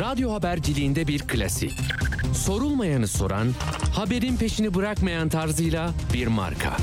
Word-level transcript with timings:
Radyo 0.00 0.32
haberciliğinde 0.32 1.06
bir 1.06 1.18
klasik. 1.18 1.72
Sorulmayanı 2.34 3.08
soran, 3.08 3.48
haberin 3.94 4.36
peşini 4.36 4.74
bırakmayan 4.74 5.28
tarzıyla 5.28 5.90
bir 6.14 6.26
marka. 6.26 6.76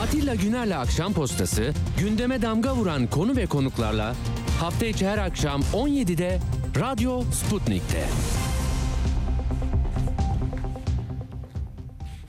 Atilla 0.00 0.34
Güner'le 0.34 0.78
Akşam 0.78 1.12
Postası, 1.12 1.72
gündeme 2.00 2.42
damga 2.42 2.74
vuran 2.74 3.06
konu 3.06 3.36
ve 3.36 3.46
konuklarla 3.46 4.14
hafta 4.60 4.86
içi 4.86 5.06
her 5.08 5.18
akşam 5.18 5.60
17'de 5.60 6.40
Radyo 6.80 7.22
Sputnik'te. 7.22 8.04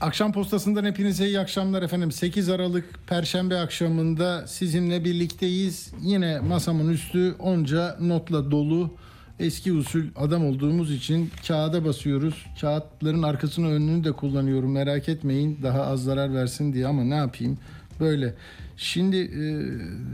Akşam 0.00 0.32
postasından 0.32 0.84
hepinize 0.84 1.26
iyi 1.26 1.40
akşamlar 1.40 1.82
efendim. 1.82 2.12
8 2.12 2.48
Aralık 2.48 2.84
Perşembe 3.06 3.58
akşamında 3.58 4.46
sizinle 4.46 5.04
birlikteyiz. 5.04 5.92
Yine 6.02 6.40
masamın 6.40 6.88
üstü 6.88 7.34
onca 7.38 7.96
notla 8.00 8.50
dolu. 8.50 8.94
Eski 9.38 9.72
usul 9.72 10.04
adam 10.16 10.46
olduğumuz 10.46 10.92
için 10.92 11.30
kağıda 11.46 11.84
basıyoruz. 11.84 12.46
Kağıtların 12.60 13.22
arkasını 13.22 13.68
önünü 13.68 14.04
de 14.04 14.12
kullanıyorum 14.12 14.72
merak 14.72 15.08
etmeyin. 15.08 15.58
Daha 15.62 15.82
az 15.82 16.02
zarar 16.04 16.34
versin 16.34 16.72
diye 16.72 16.86
ama 16.86 17.04
ne 17.04 17.14
yapayım 17.14 17.58
böyle. 18.00 18.34
Şimdi 18.76 19.16
e, 19.16 19.42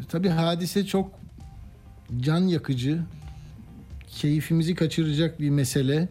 tabii 0.09 0.28
hadise 0.28 0.87
çok 0.87 1.10
can 2.20 2.41
yakıcı. 2.41 3.02
Keyfimizi 4.09 4.74
kaçıracak 4.74 5.41
bir 5.41 5.50
mesele. 5.50 6.09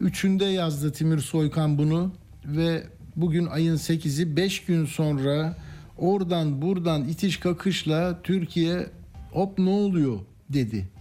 Üçünde 0.00 0.44
yazdı 0.44 0.92
Timur 0.92 1.18
Soykan 1.18 1.78
bunu 1.78 2.12
ve 2.46 2.82
bugün 3.16 3.46
ayın 3.46 3.76
8'i 3.76 4.36
5 4.36 4.64
gün 4.64 4.86
sonra 4.86 5.56
oradan 5.98 6.62
buradan 6.62 7.08
itiş 7.08 7.36
kakışla 7.36 8.22
Türkiye 8.22 8.86
hop 9.32 9.58
ne 9.58 9.70
oluyor 9.70 10.20
dedi. 10.48 10.93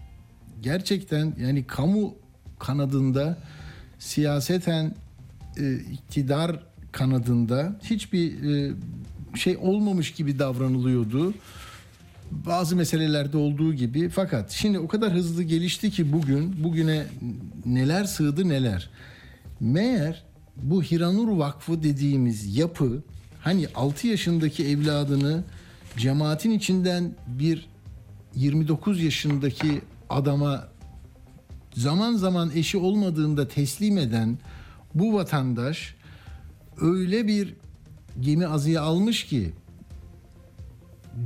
Gerçekten 0.64 1.36
yani 1.40 1.64
kamu 1.68 2.16
kanadında 2.60 3.38
siyaseten 4.00 4.96
e, 5.58 5.76
iktidar 5.76 6.60
kanadında 6.92 7.80
hiçbir 7.84 8.44
e, 8.44 8.74
şey 9.36 9.58
olmamış 9.58 10.12
gibi 10.12 10.40
davranılıyordu. 10.40 11.34
Bazı 12.32 12.76
meselelerde 12.76 13.38
olduğu 13.38 13.74
gibi 13.74 14.10
fakat 14.10 14.52
şimdi 14.52 14.80
o 14.80 14.88
kadar 14.88 15.14
hızlı 15.14 15.44
gelişti 15.44 15.92
ki 15.92 16.14
bugün 16.14 16.64
bugüne 16.64 17.06
neler 17.66 18.04
sığdı 18.04 18.50
neler. 18.50 18.90
Meğer 19.60 20.24
bu 20.58 20.84
Hiranur 20.84 21.38
Vakfı 21.38 21.84
dediğimiz 21.84 22.58
yapı 22.58 23.04
hani 23.40 23.68
6 23.76 24.08
yaşındaki 24.08 24.68
evladını 24.68 25.44
cemaatin 25.98 26.52
içinden 26.52 27.16
bir 27.28 27.68
29 28.36 29.04
yaşındaki 29.04 29.82
adama 30.16 30.68
zaman 31.74 32.16
zaman 32.16 32.52
eşi 32.56 32.78
olmadığında 32.78 33.48
teslim 33.48 33.98
eden 33.98 34.38
bu 34.96 35.14
vatandaş 35.14 35.96
öyle 36.82 37.28
bir 37.28 37.54
gemi 38.20 38.48
azıya 38.48 38.82
almış 38.82 39.24
ki 39.24 39.54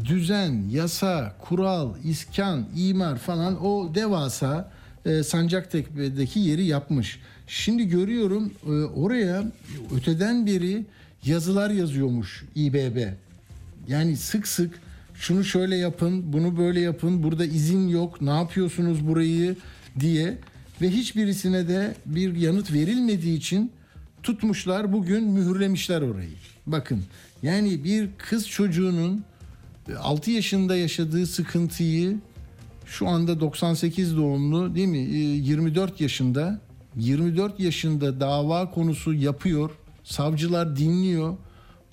düzen, 0.05 0.63
yasa, 0.69 1.35
kural, 1.41 1.93
iskan, 2.03 2.65
imar 2.75 3.17
falan 3.17 3.65
o 3.65 3.95
devasa 3.95 4.71
e, 5.05 5.23
Sancaktepe'deki 5.23 6.39
yeri 6.39 6.65
yapmış. 6.65 7.19
Şimdi 7.47 7.87
görüyorum 7.87 8.53
e, 8.65 8.69
oraya 8.71 9.51
öteden 9.95 10.45
beri 10.45 10.85
yazılar 11.25 11.69
yazıyormuş 11.69 12.45
İBB. 12.55 13.13
Yani 13.87 14.17
sık 14.17 14.47
sık 14.47 14.79
şunu 15.19 15.43
şöyle 15.43 15.75
yapın, 15.75 16.33
bunu 16.33 16.57
böyle 16.57 16.79
yapın, 16.79 17.23
burada 17.23 17.45
izin 17.45 17.87
yok, 17.87 18.21
ne 18.21 18.29
yapıyorsunuz 18.29 19.07
burayı 19.07 19.55
diye 19.99 20.37
ve 20.81 20.89
hiçbirisine 20.89 21.67
de 21.67 21.95
bir 22.05 22.35
yanıt 22.35 22.73
verilmediği 22.73 23.37
için 23.37 23.71
tutmuşlar 24.23 24.93
bugün 24.93 25.23
mühürlemişler 25.23 26.01
orayı. 26.01 26.29
Bakın 26.67 27.03
yani 27.43 27.83
bir 27.83 28.09
kız 28.17 28.47
çocuğunun 28.47 29.23
6 29.99 30.31
yaşında 30.31 30.75
yaşadığı 30.75 31.27
sıkıntıyı 31.27 32.17
şu 32.85 33.07
anda 33.07 33.39
98 33.39 34.17
doğumlu 34.17 34.75
değil 34.75 34.87
mi 34.87 34.97
24 34.97 36.01
yaşında 36.01 36.59
24 36.95 37.59
yaşında 37.59 38.19
dava 38.19 38.71
konusu 38.71 39.13
yapıyor. 39.13 39.71
Savcılar 40.03 40.77
dinliyor. 40.77 41.37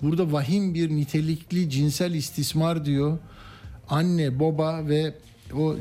Burada 0.05 0.31
vahim 0.31 0.73
bir 0.73 0.89
nitelikli 0.89 1.69
cinsel 1.69 2.13
istismar 2.13 2.85
diyor. 2.85 3.17
Anne, 3.89 4.39
baba 4.39 4.87
ve 4.87 5.13
o 5.53 5.75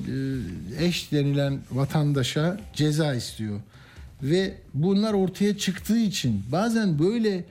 eş 0.81 1.13
denilen 1.13 1.61
vatandaşa 1.73 2.61
ceza 2.75 3.15
istiyor. 3.15 3.61
Ve 4.23 4.55
bunlar 4.75 5.13
ortaya 5.13 5.59
çıktığı 5.59 5.99
için 5.99 6.43
bazen 6.53 6.99
böyle 6.99 7.45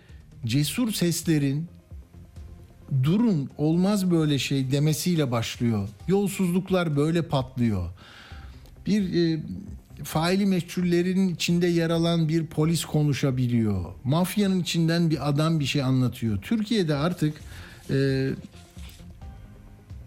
cesur 0.46 0.92
seslerin 0.92 1.68
durun 3.04 3.50
olmaz 3.58 4.12
böyle 4.12 4.40
şey 4.40 4.72
demesiyle 4.72 5.32
başlıyor. 5.32 5.90
Yolsuzluklar 6.08 6.96
böyle 6.96 7.22
patlıyor. 7.22 7.90
Bir 8.88 9.14
e, 9.14 9.44
faili 10.03 10.46
meçhullerin 10.46 11.28
içinde 11.28 11.68
yer 11.68 11.90
alan 11.90 12.30
bir 12.30 12.46
polis 12.46 12.86
konuşabiliyor. 12.86 13.86
Mafyanın 14.03 14.59
içinden 14.59 15.09
bir 15.09 15.30
adam 15.30 15.59
bir 15.59 15.66
şey 15.66 15.81
anlatıyor. 15.81 16.41
Türkiye'de 16.41 16.96
artık 16.96 17.34
e, 17.90 18.30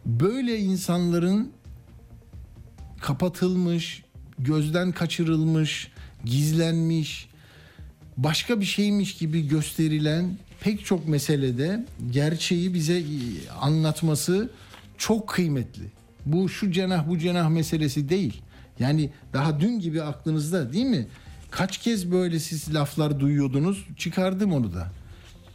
böyle 0.06 0.58
insanların 0.58 1.52
kapatılmış, 3.00 4.04
gözden 4.38 4.92
kaçırılmış, 4.92 5.90
gizlenmiş, 6.24 7.28
başka 8.16 8.60
bir 8.60 8.66
şeymiş 8.66 9.14
gibi 9.14 9.48
gösterilen 9.48 10.38
pek 10.60 10.84
çok 10.84 11.08
meselede 11.08 11.86
gerçeği 12.10 12.74
bize 12.74 13.02
anlatması 13.60 14.50
çok 14.98 15.28
kıymetli. 15.28 15.82
Bu 16.26 16.48
şu 16.48 16.70
cenah 16.72 17.08
bu 17.08 17.18
cenah 17.18 17.48
meselesi 17.48 18.08
değil. 18.08 18.42
Yani 18.78 19.10
daha 19.32 19.60
dün 19.60 19.81
gibi 19.81 20.03
aklınızda 20.03 20.72
değil 20.72 20.87
mi? 20.87 21.06
Kaç 21.50 21.78
kez 21.78 22.10
böyle 22.10 22.38
siz 22.38 22.75
laflar 22.75 23.20
duyuyordunuz? 23.20 23.87
Çıkardım 23.97 24.53
onu 24.53 24.75
da. 24.75 24.92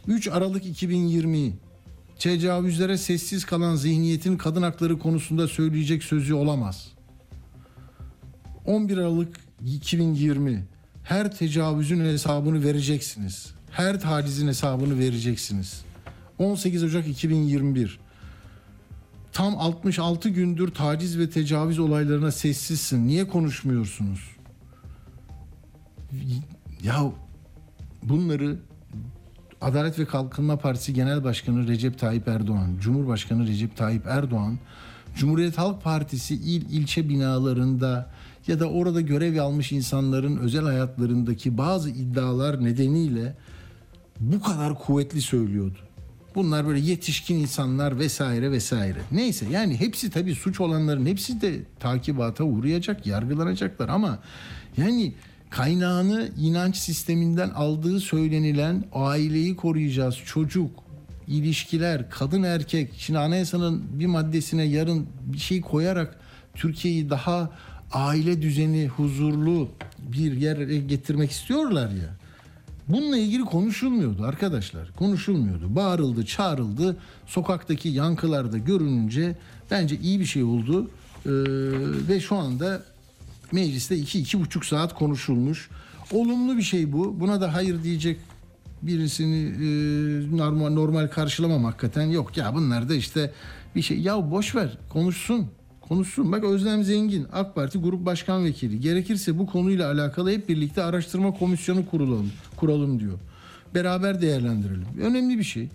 3 0.06 0.28
Aralık 0.28 0.66
2020 0.66 1.52
tecavüzlere 2.18 2.98
sessiz 2.98 3.44
kalan 3.44 3.76
zihniyetin 3.76 4.36
kadın 4.36 4.62
hakları 4.62 4.98
konusunda 4.98 5.48
söyleyecek 5.48 6.04
sözü 6.04 6.34
olamaz. 6.34 6.92
11 8.66 8.98
Aralık 8.98 9.40
2020 9.66 10.64
her 11.04 11.36
tecavüzün 11.36 12.00
hesabını 12.00 12.64
vereceksiniz. 12.64 13.54
Her 13.70 14.00
tacizin 14.00 14.48
hesabını 14.48 14.98
vereceksiniz. 14.98 15.82
18 16.38 16.84
Ocak 16.84 17.08
2021 17.08 18.00
Tam 19.32 19.58
66 19.58 20.28
gündür 20.28 20.68
taciz 20.68 21.18
ve 21.18 21.30
tecavüz 21.30 21.78
olaylarına 21.78 22.30
sessizsin. 22.30 23.06
Niye 23.06 23.28
konuşmuyorsunuz? 23.28 24.20
Ya 26.82 27.12
bunları 28.02 28.56
Adalet 29.60 29.98
ve 29.98 30.04
Kalkınma 30.04 30.56
Partisi 30.56 30.94
Genel 30.94 31.24
Başkanı 31.24 31.68
Recep 31.68 31.98
Tayyip 31.98 32.28
Erdoğan, 32.28 32.70
Cumhurbaşkanı 32.80 33.46
Recep 33.46 33.76
Tayyip 33.76 34.06
Erdoğan, 34.06 34.58
Cumhuriyet 35.16 35.58
Halk 35.58 35.82
Partisi 35.82 36.34
il 36.34 36.70
ilçe 36.70 37.08
binalarında 37.08 38.10
ya 38.46 38.60
da 38.60 38.70
orada 38.70 39.00
görev 39.00 39.40
almış 39.40 39.72
insanların 39.72 40.36
özel 40.36 40.64
hayatlarındaki 40.64 41.58
bazı 41.58 41.90
iddialar 41.90 42.64
nedeniyle 42.64 43.36
bu 44.20 44.40
kadar 44.40 44.78
kuvvetli 44.78 45.20
söylüyordu. 45.20 45.78
Bunlar 46.34 46.66
böyle 46.66 46.80
yetişkin 46.80 47.36
insanlar 47.36 47.98
vesaire 47.98 48.50
vesaire. 48.50 48.98
Neyse 49.12 49.46
yani 49.50 49.80
hepsi 49.80 50.10
tabii 50.10 50.34
suç 50.34 50.60
olanların 50.60 51.06
hepsi 51.06 51.40
de 51.40 51.60
takibata 51.80 52.44
uğrayacak, 52.44 53.06
yargılanacaklar 53.06 53.88
ama 53.88 54.18
yani 54.76 55.14
kaynağını 55.50 56.28
inanç 56.38 56.76
sisteminden 56.76 57.50
aldığı 57.50 58.00
söylenilen 58.00 58.84
aileyi 58.92 59.56
koruyacağız, 59.56 60.16
çocuk, 60.26 60.70
ilişkiler, 61.26 62.10
kadın 62.10 62.42
erkek. 62.42 62.90
Şimdi 62.98 63.18
anayasanın 63.18 63.82
bir 63.92 64.06
maddesine 64.06 64.64
yarın 64.64 65.06
bir 65.24 65.38
şey 65.38 65.60
koyarak 65.60 66.20
Türkiye'yi 66.54 67.10
daha 67.10 67.50
aile 67.92 68.42
düzeni 68.42 68.86
huzurlu 68.86 69.68
bir 69.98 70.32
yere 70.32 70.76
getirmek 70.76 71.30
istiyorlar 71.30 71.90
ya. 71.90 72.21
Bununla 72.92 73.16
ilgili 73.16 73.44
konuşulmuyordu 73.44 74.24
arkadaşlar. 74.24 74.92
Konuşulmuyordu. 74.92 75.76
Bağırıldı, 75.76 76.26
çağrıldı. 76.26 76.96
Sokaktaki 77.26 77.88
yankılarda 77.88 78.58
görününce 78.58 79.36
bence 79.70 79.96
iyi 79.96 80.20
bir 80.20 80.24
şey 80.24 80.42
oldu. 80.42 80.90
Ee, 81.26 81.30
ve 82.08 82.20
şu 82.20 82.36
anda 82.36 82.82
mecliste 83.52 83.96
iki, 83.96 84.20
iki 84.20 84.40
buçuk 84.40 84.64
saat 84.64 84.94
konuşulmuş. 84.94 85.70
Olumlu 86.12 86.56
bir 86.56 86.62
şey 86.62 86.92
bu. 86.92 87.20
Buna 87.20 87.40
da 87.40 87.54
hayır 87.54 87.82
diyecek 87.82 88.18
birisini 88.82 89.44
e, 89.46 90.36
normal 90.36 90.70
normal 90.70 91.08
karşılamam 91.08 91.64
hakikaten 91.64 92.06
yok 92.06 92.36
ya 92.36 92.54
bunlar 92.54 92.88
da 92.88 92.94
işte 92.94 93.32
bir 93.76 93.82
şey 93.82 94.00
ya 94.00 94.30
boş 94.30 94.54
ver 94.54 94.78
konuşsun 94.88 95.46
Konuşsun. 95.88 96.32
Bak 96.32 96.44
Özlem 96.44 96.84
Zengin 96.84 97.26
AK 97.32 97.54
Parti 97.54 97.78
Grup 97.78 98.06
Başkan 98.06 98.44
Vekili. 98.44 98.80
Gerekirse 98.80 99.38
bu 99.38 99.46
konuyla 99.46 99.92
alakalı 99.92 100.30
hep 100.30 100.48
birlikte 100.48 100.82
araştırma 100.82 101.34
komisyonu 101.34 101.86
kuralım, 101.86 102.32
kuralım 102.56 103.00
diyor. 103.00 103.18
Beraber 103.74 104.22
değerlendirelim. 104.22 104.86
Önemli 105.00 105.38
bir 105.38 105.44
şey. 105.44 105.68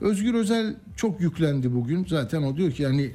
Özgür 0.00 0.34
Özel 0.34 0.74
çok 0.96 1.20
yüklendi 1.20 1.74
bugün. 1.74 2.06
Zaten 2.08 2.42
o 2.42 2.56
diyor 2.56 2.72
ki 2.72 2.82
yani 2.82 3.10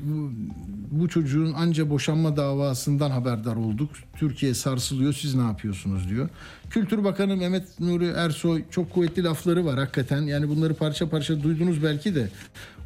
bu, 0.92 1.08
çocuğun 1.08 1.54
anca 1.54 1.90
boşanma 1.90 2.38
davasından 2.38 3.10
haberdar 3.10 3.56
olduk. 3.56 3.90
Türkiye 4.18 4.54
sarsılıyor 4.54 5.14
siz 5.14 5.36
ne 5.36 5.42
yapıyorsunuz 5.42 6.10
diyor. 6.10 6.30
Kültür 6.70 7.04
Bakanı 7.04 7.38
Mehmet 7.38 7.80
Nuri 7.80 8.06
Ersoy 8.06 8.64
çok 8.72 8.94
kuvvetli 8.94 9.24
lafları 9.24 9.66
var 9.66 9.80
hakikaten. 9.80 10.22
Yani 10.22 10.50
bunları 10.50 10.74
parça 10.74 11.10
parça 11.10 11.44
duydunuz 11.44 11.84
belki 11.84 12.16
de. 12.16 12.30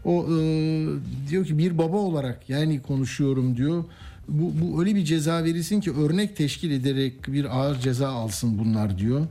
O 0.06 0.26
e, 0.26 0.86
diyor 1.30 1.46
ki 1.46 1.58
bir 1.58 1.78
baba 1.78 1.98
olarak 1.98 2.50
yani 2.50 2.82
konuşuyorum 2.82 3.58
diyor. 3.58 3.84
Bu, 4.28 4.54
bu 4.62 4.80
öyle 4.80 4.96
bir 4.96 5.06
ceza 5.06 5.44
verilsin 5.44 5.82
ki 5.82 5.92
örnek 5.92 6.36
teşkil 6.36 6.72
ederek 6.72 7.28
bir 7.28 7.58
ağır 7.58 7.80
ceza 7.80 8.10
alsın 8.10 8.60
bunlar 8.60 8.98
diyor. 8.98 9.22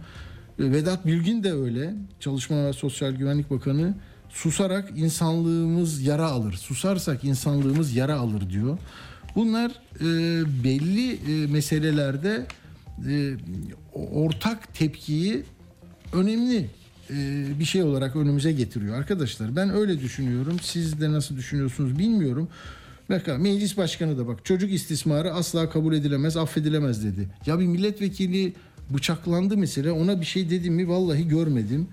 E, 0.59 0.73
Vedat 0.73 1.07
Bilgin 1.07 1.45
de 1.45 1.53
öyle. 1.53 1.95
Çalışma 2.21 2.67
ve 2.67 2.73
Sosyal 2.73 3.13
Güvenlik 3.13 3.51
Bakanı 3.51 3.95
susarak 4.31 4.93
insanlığımız 4.97 6.03
yara 6.03 6.27
alır. 6.27 6.53
Susarsak 6.53 7.25
insanlığımız 7.25 7.97
yara 7.97 8.17
alır 8.17 8.51
diyor. 8.51 8.79
Bunlar 9.35 9.71
e, 10.01 10.05
belli 10.65 11.13
e, 11.13 11.47
meselelerde 11.47 12.47
e, 13.09 13.37
ortak 13.95 14.75
tepkiyi 14.75 15.43
önemli 16.13 16.71
bir 17.61 17.65
şey 17.65 17.83
olarak 17.83 18.17
önümüze 18.17 18.53
getiriyor 18.53 18.99
arkadaşlar. 18.99 19.57
Ben 19.57 19.71
öyle 19.71 20.01
düşünüyorum. 20.01 20.57
Siz 20.63 21.01
de 21.01 21.13
nasıl 21.13 21.37
düşünüyorsunuz 21.37 21.99
bilmiyorum. 21.99 22.49
Bakın 23.11 23.43
meclis 23.43 23.77
başkanı 23.77 24.19
da 24.19 24.27
bak 24.27 24.45
çocuk 24.45 24.73
istismarı 24.73 25.33
asla 25.33 25.71
kabul 25.71 25.95
edilemez, 25.95 26.37
affedilemez 26.37 27.05
dedi. 27.05 27.29
Ya 27.47 27.61
bir 27.61 27.67
milletvekili 27.67 28.53
bıçaklandı 28.91 29.57
mesela 29.57 29.93
ona 29.93 30.21
bir 30.21 30.27
şey 30.27 30.51
dedim 30.51 30.75
mi 30.75 30.89
vallahi 30.89 31.29
görmedim. 31.29 31.89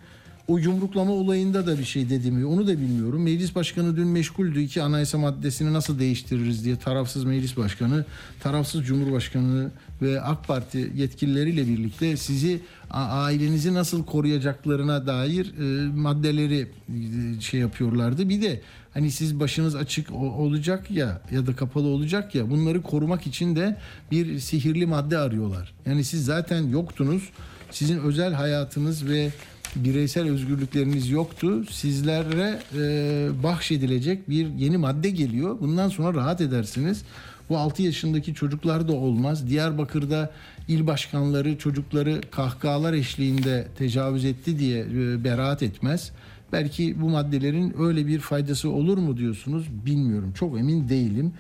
O 0.48 0.58
yumruklama 0.58 1.12
olayında 1.12 1.68
da 1.68 1.80
bir 1.80 1.84
şey 1.84 2.10
dedi 2.10 2.32
mi 2.32 2.46
onu 2.46 2.68
da 2.68 2.72
bilmiyorum. 2.72 3.24
Meclis 3.24 3.56
başkanı 3.56 3.98
dün 3.98 4.08
meşguldü. 4.08 4.62
iki 4.62 4.82
anayasa 4.82 5.18
maddesini 5.18 5.74
nasıl 5.74 6.00
değiştiririz 6.00 6.66
diye 6.66 6.76
tarafsız 6.76 7.24
meclis 7.24 7.58
başkanı, 7.58 8.06
tarafsız 8.40 8.86
cumhurbaşkanı 8.86 9.72
ve 10.02 10.22
AK 10.22 10.48
Parti 10.48 10.92
yetkilileriyle 10.96 11.68
birlikte 11.68 12.18
sizi 12.18 12.62
ailenizi 12.92 13.74
nasıl 13.74 14.06
koruyacaklarına 14.06 15.08
dair 15.08 15.54
e, 15.60 15.88
maddeleri 15.90 16.68
e, 16.90 17.42
şey 17.42 17.60
yapıyorlardı. 17.60 18.30
Bir 18.30 18.42
de 18.42 18.62
hani 18.94 19.12
siz 19.12 19.40
başınız 19.40 19.76
açık 19.76 20.12
olacak 20.12 20.92
ya 20.92 21.22
ya 21.32 21.48
da 21.48 21.56
kapalı 21.56 21.88
olacak 21.88 22.36
ya 22.36 22.50
bunları 22.50 22.82
korumak 22.82 23.28
için 23.28 23.56
de 23.56 23.78
bir 24.12 24.40
sihirli 24.40 24.86
madde 24.86 25.18
arıyorlar. 25.18 25.74
Yani 25.86 26.04
siz 26.04 26.26
zaten 26.26 26.68
yoktunuz. 26.68 27.30
Sizin 27.72 28.00
özel 28.00 28.34
hayatınız 28.34 29.08
ve 29.08 29.32
bireysel 29.76 30.30
özgürlükleriniz 30.30 31.10
yoktu. 31.10 31.64
Sizlere 31.72 32.60
e, 32.78 33.44
bahşedilecek 33.44 34.30
bir 34.30 34.48
yeni 34.48 34.78
madde 34.78 35.10
geliyor. 35.10 35.58
Bundan 35.62 35.90
sonra 35.90 36.18
rahat 36.18 36.42
edersiniz. 36.42 37.04
Bu 37.50 37.58
6 37.58 37.82
yaşındaki 37.84 38.34
çocuklar 38.34 38.88
da 38.88 38.94
olmaz. 38.94 39.50
Diyarbakır'da 39.50 40.32
il 40.68 40.88
başkanları 40.88 41.58
çocukları 41.58 42.22
kahkahalar 42.32 42.94
eşliğinde 42.94 43.68
tecavüz 43.78 44.26
etti 44.26 44.60
diye 44.60 44.80
e, 44.80 45.24
beraat 45.24 45.64
etmez. 45.64 46.12
Belki 46.52 47.02
bu 47.02 47.10
maddelerin 47.10 47.76
öyle 47.80 48.08
bir 48.08 48.20
faydası 48.20 48.70
olur 48.70 48.98
mu 48.98 49.18
diyorsunuz 49.18 49.66
bilmiyorum. 49.86 50.34
Çok 50.40 50.60
emin 50.60 50.90
değilim. 50.90 51.34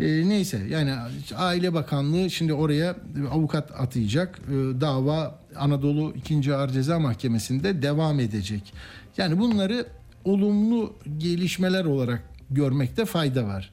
E, 0.00 0.28
neyse 0.28 0.60
yani 0.70 0.92
Aile 1.36 1.74
Bakanlığı 1.74 2.30
şimdi 2.30 2.52
oraya 2.52 2.96
avukat 3.30 3.80
atayacak. 3.80 4.40
E, 4.48 4.80
dava 4.80 5.38
Anadolu 5.56 6.14
2. 6.16 6.54
Ağır 6.54 6.68
Ceza 6.68 6.98
Mahkemesi'nde 6.98 7.82
devam 7.82 8.20
edecek. 8.20 8.72
Yani 9.16 9.38
bunları 9.38 9.86
olumlu 10.24 10.94
gelişmeler 11.18 11.84
olarak 11.84 12.22
görmekte 12.50 13.04
fayda 13.04 13.44
var. 13.44 13.72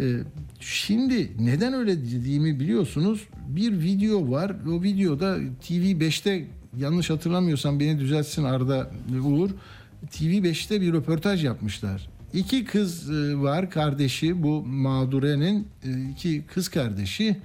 E, 0.00 0.16
şimdi 0.60 1.32
neden 1.40 1.72
öyle 1.72 2.00
dediğimi 2.00 2.60
biliyorsunuz. 2.60 3.26
Bir 3.48 3.80
video 3.80 4.30
var. 4.30 4.56
O 4.68 4.82
videoda 4.82 5.38
TV5'te 5.38 6.46
yanlış 6.76 7.10
hatırlamıyorsam 7.10 7.80
beni 7.80 7.98
düzeltsin 7.98 8.44
Arda 8.44 8.90
Uğur. 9.24 9.50
TV5'te 10.12 10.80
bir 10.80 10.92
röportaj 10.92 11.44
yapmışlar. 11.44 12.08
İki 12.34 12.64
kız 12.64 13.10
e, 13.10 13.36
var 13.40 13.70
kardeşi 13.70 14.42
bu 14.42 14.62
mağdurenin 14.62 15.68
e, 15.84 16.10
iki 16.10 16.42
kız 16.42 16.68
kardeşi 16.68 17.36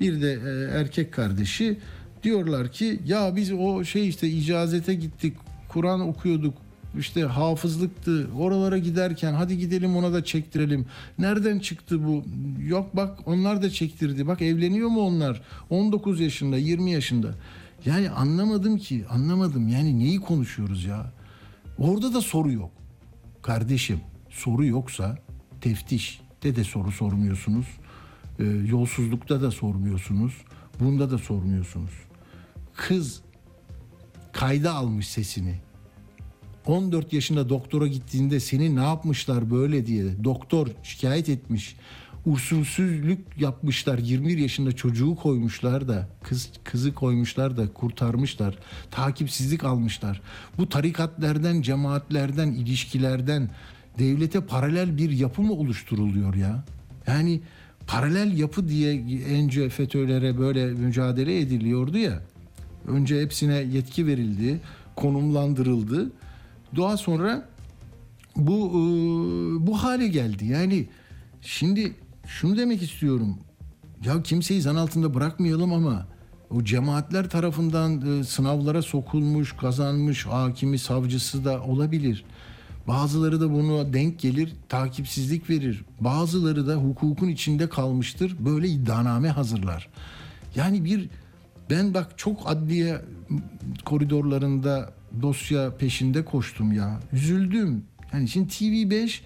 bir 0.00 0.22
de 0.22 0.32
e, 0.32 0.78
erkek 0.78 1.12
kardeşi 1.12 1.78
diyorlar 2.22 2.72
ki 2.72 3.00
ya 3.06 3.36
biz 3.36 3.52
o 3.52 3.84
şey 3.84 4.08
işte 4.08 4.28
icazete 4.28 4.94
gittik 4.94 5.34
Kur'an 5.68 6.00
okuyorduk 6.00 6.54
işte 6.98 7.22
hafızlıktı 7.22 8.28
oralara 8.38 8.78
giderken 8.78 9.32
hadi 9.32 9.58
gidelim 9.58 9.96
ona 9.96 10.12
da 10.12 10.24
çektirelim. 10.24 10.86
Nereden 11.18 11.58
çıktı 11.58 12.04
bu? 12.04 12.24
Yok 12.66 12.96
bak 12.96 13.18
onlar 13.26 13.62
da 13.62 13.70
çektirdi. 13.70 14.26
Bak 14.26 14.42
evleniyor 14.42 14.88
mu 14.88 15.00
onlar? 15.00 15.42
19 15.70 16.20
yaşında 16.20 16.56
20 16.56 16.90
yaşında. 16.90 17.34
Yani 17.84 18.10
anlamadım 18.10 18.78
ki 18.78 19.04
anlamadım 19.10 19.68
yani 19.68 19.98
neyi 19.98 20.20
konuşuyoruz 20.20 20.84
ya? 20.84 21.12
Orada 21.78 22.14
da 22.14 22.20
soru 22.20 22.52
yok. 22.52 22.70
Kardeşim 23.42 24.00
soru 24.34 24.64
yoksa 24.64 25.18
teftişte 25.60 26.56
de 26.56 26.64
soru 26.64 26.92
sormuyorsunuz. 26.92 27.66
Ee, 28.38 28.44
yolsuzlukta 28.44 29.42
da 29.42 29.50
sormuyorsunuz. 29.50 30.32
Bunda 30.80 31.10
da 31.10 31.18
sormuyorsunuz. 31.18 31.92
Kız 32.74 33.20
kayda 34.32 34.74
almış 34.74 35.08
sesini. 35.08 35.54
14 36.66 37.12
yaşında 37.12 37.48
doktora 37.48 37.86
gittiğinde 37.86 38.40
seni 38.40 38.76
ne 38.76 38.82
yapmışlar 38.82 39.50
böyle 39.50 39.86
diye 39.86 40.24
doktor 40.24 40.66
şikayet 40.82 41.28
etmiş. 41.28 41.76
Usulsüzlük 42.26 43.18
yapmışlar. 43.40 43.98
21 43.98 44.38
yaşında 44.38 44.72
çocuğu 44.72 45.14
koymuşlar 45.14 45.88
da 45.88 46.08
kız 46.22 46.50
kızı 46.64 46.94
koymuşlar 46.94 47.56
da 47.56 47.72
kurtarmışlar. 47.72 48.58
Takipsizlik 48.90 49.64
almışlar. 49.64 50.22
Bu 50.58 50.68
tarikatlerden, 50.68 51.62
cemaatlerden, 51.62 52.48
ilişkilerden 52.48 53.50
devlete 53.98 54.40
paralel 54.40 54.96
bir 54.96 55.10
yapı 55.10 55.42
mı 55.42 55.52
oluşturuluyor 55.52 56.34
ya? 56.34 56.64
Yani 57.06 57.40
paralel 57.86 58.38
yapı 58.38 58.68
diye 58.68 59.04
önce 59.24 59.68
FETÖ'lere 59.68 60.38
böyle 60.38 60.66
mücadele 60.66 61.40
ediliyordu 61.40 61.98
ya. 61.98 62.22
Önce 62.86 63.22
hepsine 63.22 63.54
yetki 63.54 64.06
verildi, 64.06 64.60
konumlandırıldı. 64.96 66.12
Daha 66.76 66.96
sonra 66.96 67.48
bu 68.36 68.68
e, 68.68 68.80
bu 69.66 69.82
hale 69.82 70.08
geldi. 70.08 70.46
Yani 70.46 70.88
şimdi 71.40 71.94
şunu 72.26 72.56
demek 72.56 72.82
istiyorum. 72.82 73.38
Ya 74.04 74.22
kimseyi 74.22 74.60
zan 74.60 74.76
altında 74.76 75.14
bırakmayalım 75.14 75.72
ama 75.72 76.06
o 76.50 76.64
cemaatler 76.64 77.30
tarafından 77.30 78.20
e, 78.20 78.24
sınavlara 78.24 78.82
sokulmuş, 78.82 79.52
kazanmış 79.52 80.26
hakimi, 80.26 80.78
savcısı 80.78 81.44
da 81.44 81.62
olabilir. 81.62 82.24
Bazıları 82.88 83.40
da 83.40 83.52
bunu 83.52 83.92
denk 83.92 84.18
gelir, 84.18 84.54
takipsizlik 84.68 85.50
verir. 85.50 85.84
Bazıları 86.00 86.66
da 86.66 86.74
hukukun 86.74 87.28
içinde 87.28 87.68
kalmıştır, 87.68 88.36
böyle 88.38 88.68
iddianame 88.68 89.28
hazırlar. 89.28 89.88
Yani 90.56 90.84
bir 90.84 91.08
ben 91.70 91.94
bak 91.94 92.18
çok 92.18 92.50
adliye 92.50 93.00
koridorlarında 93.84 94.92
dosya 95.22 95.76
peşinde 95.76 96.24
koştum 96.24 96.72
ya. 96.72 97.00
Üzüldüm. 97.12 97.84
Yani 98.12 98.28
şimdi 98.28 98.48
TV5 98.48 99.20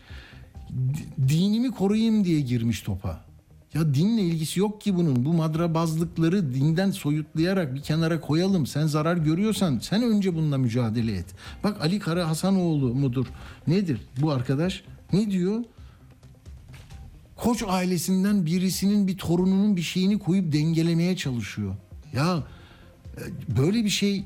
dinimi 1.29 1.71
koruyayım 1.71 2.25
diye 2.25 2.41
girmiş 2.41 2.81
topa. 2.81 3.28
Ya 3.75 3.95
dinle 3.95 4.23
ilgisi 4.23 4.61
yok 4.61 4.81
ki 4.81 4.97
bunun. 4.97 5.25
Bu 5.25 5.33
madrabazlıkları 5.33 6.55
dinden 6.55 6.91
soyutlayarak 6.91 7.75
bir 7.75 7.83
kenara 7.83 8.21
koyalım. 8.21 8.67
Sen 8.67 8.87
zarar 8.87 9.17
görüyorsan 9.17 9.79
sen 9.79 10.03
önce 10.03 10.35
bununla 10.35 10.59
mücadele 10.59 11.13
et. 11.13 11.27
Bak 11.65 11.81
Ali 11.81 11.99
Kara 11.99 12.29
Hasanoğlu 12.29 12.95
mudur? 12.95 13.27
Nedir 13.67 14.01
bu 14.21 14.31
arkadaş? 14.31 14.85
Ne 15.13 15.31
diyor? 15.31 15.65
Koç 17.37 17.63
ailesinden 17.69 18.47
birisinin 18.47 19.07
bir 19.07 19.19
torununun 19.19 19.77
bir 19.77 19.83
şeyini 19.83 20.19
koyup 20.19 20.53
dengelemeye 20.53 21.17
çalışıyor. 21.17 21.75
Ya 22.13 22.43
böyle 23.57 23.85
bir 23.85 23.91
şey 23.91 24.25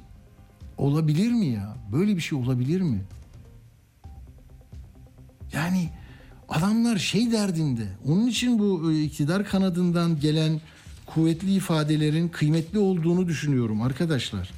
olabilir 0.78 1.32
mi 1.32 1.46
ya? 1.46 1.76
Böyle 1.92 2.16
bir 2.16 2.20
şey 2.20 2.38
olabilir 2.38 2.80
mi? 2.80 3.02
Yani 5.52 5.90
adamlar 6.52 6.96
şey 6.96 7.32
derdinde. 7.32 7.86
Onun 8.06 8.26
için 8.26 8.58
bu 8.58 8.92
iktidar 8.92 9.44
kanadından 9.44 10.20
gelen 10.20 10.60
kuvvetli 11.06 11.54
ifadelerin 11.54 12.28
kıymetli 12.28 12.78
olduğunu 12.78 13.28
düşünüyorum 13.28 13.82
arkadaşlar. 13.82 14.50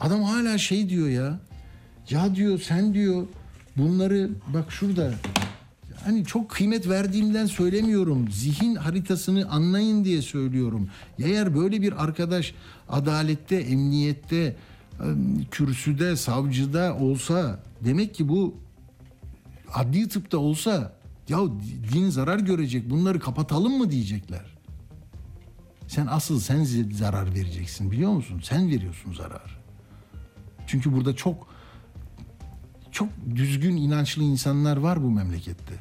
Adam 0.00 0.22
hala 0.22 0.58
şey 0.58 0.88
diyor 0.88 1.08
ya. 1.08 1.38
Ya 2.10 2.34
diyor 2.34 2.60
sen 2.60 2.94
diyor 2.94 3.26
bunları 3.76 4.30
bak 4.54 4.72
şurada 4.72 5.14
hani 6.04 6.24
çok 6.24 6.50
kıymet 6.50 6.88
verdiğimden 6.88 7.46
söylemiyorum. 7.46 8.30
Zihin 8.30 8.74
haritasını 8.74 9.48
anlayın 9.50 10.04
diye 10.04 10.22
söylüyorum. 10.22 10.88
Eğer 11.18 11.56
böyle 11.56 11.82
bir 11.82 12.04
arkadaş 12.04 12.54
adalette, 12.88 13.56
emniyette, 13.56 14.56
em, 15.00 15.44
kürsüde, 15.50 16.16
savcıda 16.16 16.96
olsa 16.96 17.60
demek 17.84 18.14
ki 18.14 18.28
bu 18.28 18.54
adli 19.74 20.08
tıpta 20.08 20.38
olsa 20.38 20.95
ya 21.28 21.38
din 21.92 22.10
zarar 22.10 22.38
görecek 22.38 22.90
bunları 22.90 23.20
kapatalım 23.20 23.78
mı 23.78 23.90
diyecekler. 23.90 24.56
Sen 25.88 26.06
asıl 26.06 26.40
sen 26.40 26.64
zarar 26.92 27.34
vereceksin 27.34 27.90
biliyor 27.90 28.10
musun? 28.10 28.40
Sen 28.44 28.68
veriyorsun 28.70 29.12
zarar. 29.12 29.58
Çünkü 30.66 30.92
burada 30.92 31.16
çok 31.16 31.48
çok 32.92 33.08
düzgün 33.34 33.76
inançlı 33.76 34.22
insanlar 34.22 34.76
var 34.76 35.02
bu 35.02 35.10
memlekette. 35.10 35.74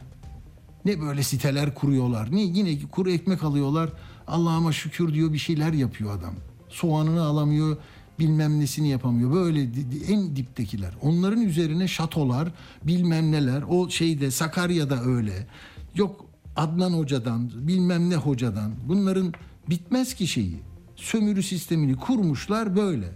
Ne 0.86 1.02
böyle 1.02 1.24
siteler 1.24 1.76
kuruyorlar. 1.76 2.32
Ne 2.32 2.42
yine 2.42 2.88
kuru 2.92 3.12
ekmek 3.12 3.44
alıyorlar. 3.44 3.90
Allah'ıma 4.28 4.72
şükür 4.72 5.14
diyor 5.14 5.34
bir 5.34 5.38
şeyler 5.38 5.74
yapıyor 5.74 6.20
adam. 6.20 6.34
Soğanını 6.70 7.24
alamıyor, 7.24 7.78
bilmem 8.20 8.60
nesini 8.60 8.90
yapamıyor. 8.90 9.34
Böyle 9.34 9.62
en 10.08 10.36
diptekiler. 10.36 10.94
Onların 11.02 11.42
üzerine 11.42 11.88
şatolar, 11.88 12.50
bilmem 12.84 13.32
neler. 13.32 13.64
O 13.70 13.90
şeyde 13.90 14.32
Sakarya'da 14.32 15.04
öyle. 15.04 15.48
Yok 15.96 16.26
Adnan 16.56 16.94
Hoca'dan, 16.94 17.52
bilmem 17.68 18.10
ne 18.10 18.16
hocadan. 18.16 18.72
Bunların 18.88 19.34
bitmez 19.70 20.14
ki 20.14 20.28
şeyi. 20.28 20.60
Sömürü 20.96 21.44
sistemini 21.44 21.96
kurmuşlar 21.96 22.76
böyle. 22.76 23.12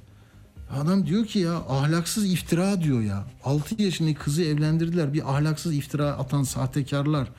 Adam 0.71 1.05
diyor 1.05 1.25
ki 1.25 1.39
ya 1.39 1.53
ahlaksız 1.55 2.33
iftira 2.33 2.81
diyor 2.81 3.01
ya. 3.01 3.25
6 3.43 3.81
yaşındaki 3.81 4.19
kızı 4.19 4.43
evlendirdiler. 4.43 5.13
Bir 5.13 5.35
ahlaksız 5.35 5.73
iftira 5.73 6.07
atan 6.11 6.43
sahtekarlar. 6.43 7.31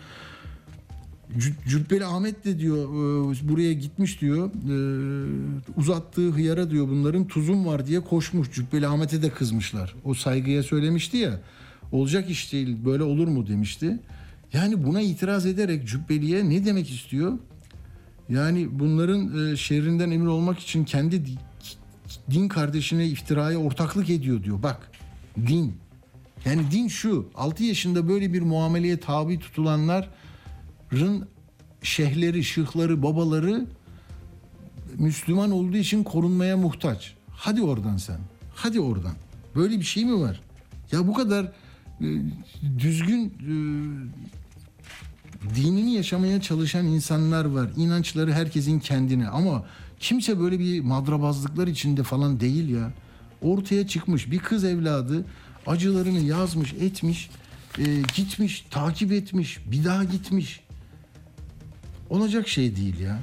Cü- 1.38 1.68
Cübbeli 1.68 2.04
Ahmet 2.04 2.44
de 2.44 2.58
diyor 2.58 2.84
e, 2.84 3.49
buraya 3.49 3.72
gitmiş 3.72 4.20
diyor. 4.20 4.50
e, 4.50 4.75
uzattığı 5.76 6.30
hıyara 6.30 6.70
diyor 6.70 6.88
bunların 6.88 7.26
tuzum 7.28 7.66
var 7.66 7.87
diye 7.87 8.00
koşmuş. 8.00 8.52
Cübbeli 8.52 8.87
Ahmet'e 8.87 9.22
de 9.22 9.30
kızmışlar. 9.30 9.94
O 10.04 10.14
saygıya 10.14 10.62
söylemişti 10.62 11.16
ya. 11.16 11.40
Olacak 11.92 12.30
iş 12.30 12.52
değil 12.52 12.76
böyle 12.84 13.02
olur 13.02 13.28
mu 13.28 13.46
demişti. 13.49 13.99
Yani 14.52 14.84
buna 14.87 15.00
itiraz 15.00 15.46
ederek 15.46 15.88
Cübbeli'ye 15.88 16.49
ne 16.50 16.64
demek 16.64 16.90
istiyor? 16.90 17.38
Yani 18.28 18.68
bunların 18.78 19.52
e, 19.52 19.56
şerrinden 19.56 20.10
emin 20.10 20.26
olmak 20.26 20.58
için 20.58 20.84
kendi 20.84 21.26
di- 21.26 21.38
din 22.30 22.49
kardeşine 22.49 23.06
iftiraya 23.06 23.58
ortaklık 23.58 24.10
ediyor 24.10 24.44
diyor. 24.44 24.62
Bak 24.62 24.90
din. 25.46 25.75
Yani 26.44 26.62
din 26.70 26.88
şu 26.88 27.28
6 27.34 27.64
yaşında 27.64 28.08
böyle 28.08 28.32
bir 28.32 28.40
muameleye 28.42 28.96
tabi 28.96 29.38
tutulanların 29.38 30.08
şehleri, 31.82 32.44
şıhları, 32.44 33.02
babaları 33.02 33.66
Müslüman 34.99 35.50
olduğu 35.50 35.76
için 35.76 36.04
korunmaya 36.04 36.56
muhtaç. 36.56 37.14
Hadi 37.30 37.62
oradan 37.62 37.97
sen. 37.97 38.18
Hadi 38.54 38.80
oradan. 38.80 39.14
Böyle 39.54 39.78
bir 39.78 39.85
şey 39.85 40.04
mi 40.04 40.20
var? 40.20 40.40
Ya 40.92 41.06
bu 41.06 41.14
kadar 41.14 41.44
e, 42.00 42.06
düzgün 42.78 43.26
e, 43.26 43.52
dinini 45.56 45.92
yaşamaya 45.94 46.40
çalışan 46.40 46.87
insanlar 46.87 47.44
var. 47.44 47.70
İnançları 47.76 48.32
herkesin 48.32 48.80
kendine 48.80 49.28
ama 49.28 49.64
kimse 50.00 50.40
böyle 50.40 50.59
bir 50.59 50.80
madrabazlıklar 50.80 51.66
içinde 51.66 52.02
falan 52.02 52.40
değil 52.40 52.68
ya. 52.68 52.92
Ortaya 53.42 53.87
çıkmış 53.87 54.30
bir 54.30 54.38
kız 54.38 54.64
evladı 54.64 55.25
acılarını 55.66 56.20
yazmış, 56.20 56.73
etmiş, 56.73 57.30
e, 57.78 57.85
gitmiş, 58.14 58.66
takip 58.70 59.12
etmiş, 59.12 59.59
bir 59.66 59.85
daha 59.85 60.04
gitmiş. 60.04 60.61
Olacak 62.10 62.48
şey 62.48 62.76
değil 62.76 63.00
ya. 63.00 63.18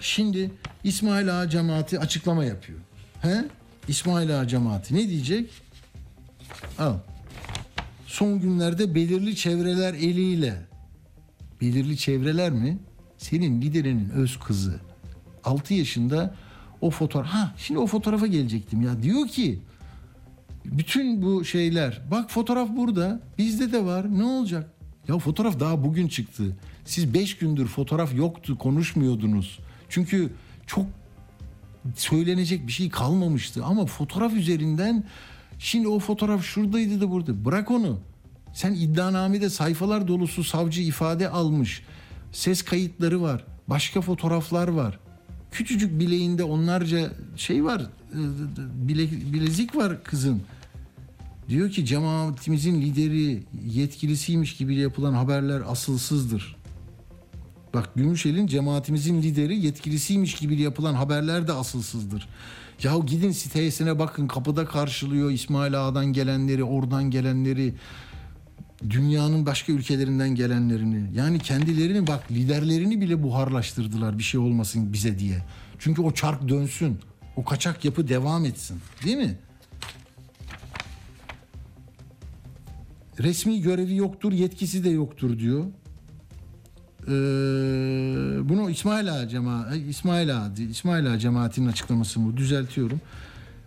Şimdi 0.00 0.50
İsmail 0.84 1.40
Ağa 1.40 1.48
cemaati 1.48 1.98
açıklama 1.98 2.44
yapıyor. 2.44 2.78
He? 3.22 3.44
İsmail 3.88 4.40
Ağa 4.40 4.48
cemaati 4.48 4.94
ne 4.94 5.08
diyecek? 5.08 5.50
Al. 6.78 6.94
Son 8.06 8.40
günlerde 8.40 8.94
belirli 8.94 9.36
çevreler 9.36 9.94
eliyle 9.94 10.66
belirli 11.60 11.96
çevreler 11.96 12.50
mi? 12.50 12.78
Senin 13.18 13.62
liderinin 13.62 14.10
öz 14.10 14.38
kızı 14.38 14.80
6 15.44 15.74
yaşında 15.74 16.34
o 16.80 16.90
fotoğraf 16.90 17.28
ha 17.28 17.54
şimdi 17.58 17.80
o 17.80 17.86
fotoğrafa 17.86 18.26
gelecektim 18.26 18.82
ya 18.82 19.02
diyor 19.02 19.28
ki 19.28 19.60
bütün 20.64 21.22
bu 21.22 21.44
şeyler 21.44 22.02
bak 22.10 22.30
fotoğraf 22.30 22.68
burada 22.76 23.20
bizde 23.38 23.72
de 23.72 23.84
var 23.84 24.18
ne 24.18 24.24
olacak? 24.24 24.70
Ya 25.08 25.18
fotoğraf 25.18 25.60
daha 25.60 25.84
bugün 25.84 26.08
çıktı. 26.08 26.56
Siz 26.86 27.14
5 27.14 27.36
gündür 27.38 27.66
fotoğraf 27.66 28.14
yoktu 28.14 28.58
konuşmuyordunuz. 28.58 29.58
Çünkü 29.88 30.32
çok 30.66 30.86
söylenecek 31.94 32.66
bir 32.66 32.72
şey 32.72 32.88
kalmamıştı 32.90 33.64
ama 33.64 33.86
fotoğraf 33.86 34.32
üzerinden 34.34 35.04
şimdi 35.58 35.88
o 35.88 35.98
fotoğraf 35.98 36.44
şuradaydı 36.44 37.00
da 37.00 37.10
burada. 37.10 37.44
Bırak 37.44 37.70
onu. 37.70 37.98
Sen 38.54 38.74
iddianamede 38.74 39.50
sayfalar 39.50 40.08
dolusu 40.08 40.44
savcı 40.44 40.82
ifade 40.82 41.28
almış. 41.28 41.82
Ses 42.32 42.62
kayıtları 42.62 43.22
var. 43.22 43.44
Başka 43.68 44.00
fotoğraflar 44.00 44.68
var. 44.68 44.98
Küçücük 45.50 46.00
bileğinde 46.00 46.44
onlarca 46.44 47.12
şey 47.36 47.64
var. 47.64 47.80
e, 48.12 48.18
bile- 48.88 49.32
bilezik 49.32 49.76
var 49.76 50.04
kızın. 50.04 50.42
Diyor 51.48 51.70
ki 51.70 51.84
cemaatimizin 51.84 52.80
lideri 52.82 53.42
yetkilisiymiş 53.74 54.56
gibi 54.56 54.74
yapılan 54.76 55.12
haberler 55.12 55.62
asılsızdır. 55.66 56.56
Bak 57.74 57.90
Gümüşel'in 57.96 58.46
cemaatimizin 58.46 59.22
lideri 59.22 59.58
yetkilisiymiş 59.58 60.34
gibi 60.34 60.60
yapılan 60.60 60.94
haberler 60.94 61.48
de 61.48 61.52
asılsızdır. 61.52 62.28
Ya 62.82 62.98
gidin 63.06 63.32
sitesine 63.32 63.98
bakın 63.98 64.28
kapıda 64.28 64.64
karşılıyor 64.64 65.30
İsmail 65.30 65.86
Ağa'dan 65.86 66.06
gelenleri, 66.06 66.64
oradan 66.64 67.10
gelenleri, 67.10 67.74
dünyanın 68.90 69.46
başka 69.46 69.72
ülkelerinden 69.72 70.34
gelenlerini. 70.34 71.10
Yani 71.14 71.38
kendilerini 71.38 72.06
bak 72.06 72.30
liderlerini 72.30 73.00
bile 73.00 73.22
buharlaştırdılar 73.22 74.18
bir 74.18 74.22
şey 74.22 74.40
olmasın 74.40 74.92
bize 74.92 75.18
diye. 75.18 75.42
Çünkü 75.78 76.02
o 76.02 76.12
çark 76.12 76.48
dönsün. 76.48 76.98
O 77.36 77.44
kaçak 77.44 77.84
yapı 77.84 78.08
devam 78.08 78.44
etsin. 78.44 78.80
Değil 79.04 79.16
mi? 79.16 79.38
Resmi 83.20 83.60
görevi 83.60 83.96
yoktur, 83.96 84.32
yetkisi 84.32 84.84
de 84.84 84.90
yoktur 84.90 85.38
diyor. 85.38 85.64
Ee, 87.08 87.12
bunu 88.48 88.70
İsmail 88.70 89.12
Ağa 89.14 89.28
cema 89.28 89.66
İsmail 89.88 90.36
Ağa 90.36 90.50
İsmail 90.70 91.12
Ağa 91.12 91.18
cemaatinin 91.18 91.68
açıklaması 91.68 92.24
bu. 92.24 92.36
Düzeltiyorum. 92.36 93.00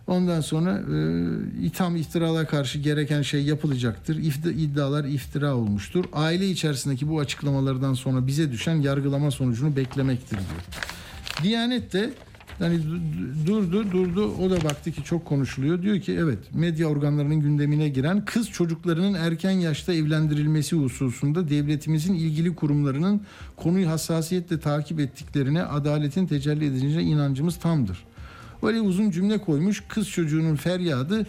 Ondan 0.06 0.40
sonra 0.40 0.78
e, 0.78 0.96
itham 1.66 1.96
iftiralara 1.96 2.46
karşı 2.46 2.78
gereken 2.78 3.22
şey 3.22 3.42
yapılacaktır. 3.42 4.16
İfti- 4.16 4.52
iddialar 4.52 5.04
iftira 5.04 5.54
olmuştur. 5.56 6.04
Aile 6.12 6.48
içerisindeki 6.48 7.08
bu 7.08 7.20
açıklamalardan 7.20 7.94
sonra 7.94 8.26
bize 8.26 8.52
düşen 8.52 8.74
yargılama 8.74 9.30
sonucunu 9.30 9.76
beklemektir 9.76 10.36
diyor. 10.36 10.62
Diyanet 11.42 11.92
de 11.92 12.10
yani 12.60 12.74
du- 12.76 13.00
du- 13.46 13.72
durdu 13.72 13.92
durdu 13.92 14.34
o 14.40 14.50
da 14.50 14.64
baktı 14.64 14.92
ki 14.92 15.04
çok 15.04 15.24
konuşuluyor. 15.24 15.82
Diyor 15.82 16.00
ki 16.00 16.12
evet 16.12 16.38
medya 16.54 16.86
organlarının 16.86 17.40
gündemine 17.40 17.88
giren 17.88 18.24
kız 18.24 18.50
çocuklarının 18.50 19.14
erken 19.14 19.50
yaşta 19.50 19.92
evlendirilmesi 19.92 20.76
hususunda 20.76 21.48
devletimizin 21.48 22.14
ilgili 22.14 22.54
kurumlarının 22.54 23.22
konuyu 23.56 23.88
hassasiyetle 23.88 24.60
takip 24.60 25.00
ettiklerine 25.00 25.62
adaletin 25.62 26.26
tecelli 26.26 26.66
edeceğine 26.66 27.02
inancımız 27.02 27.56
tamdır. 27.58 28.04
Böyle 28.62 28.80
uzun 28.80 29.10
cümle 29.10 29.38
koymuş 29.38 29.84
kız 29.88 30.08
çocuğunun 30.08 30.56
feryadı 30.56 31.26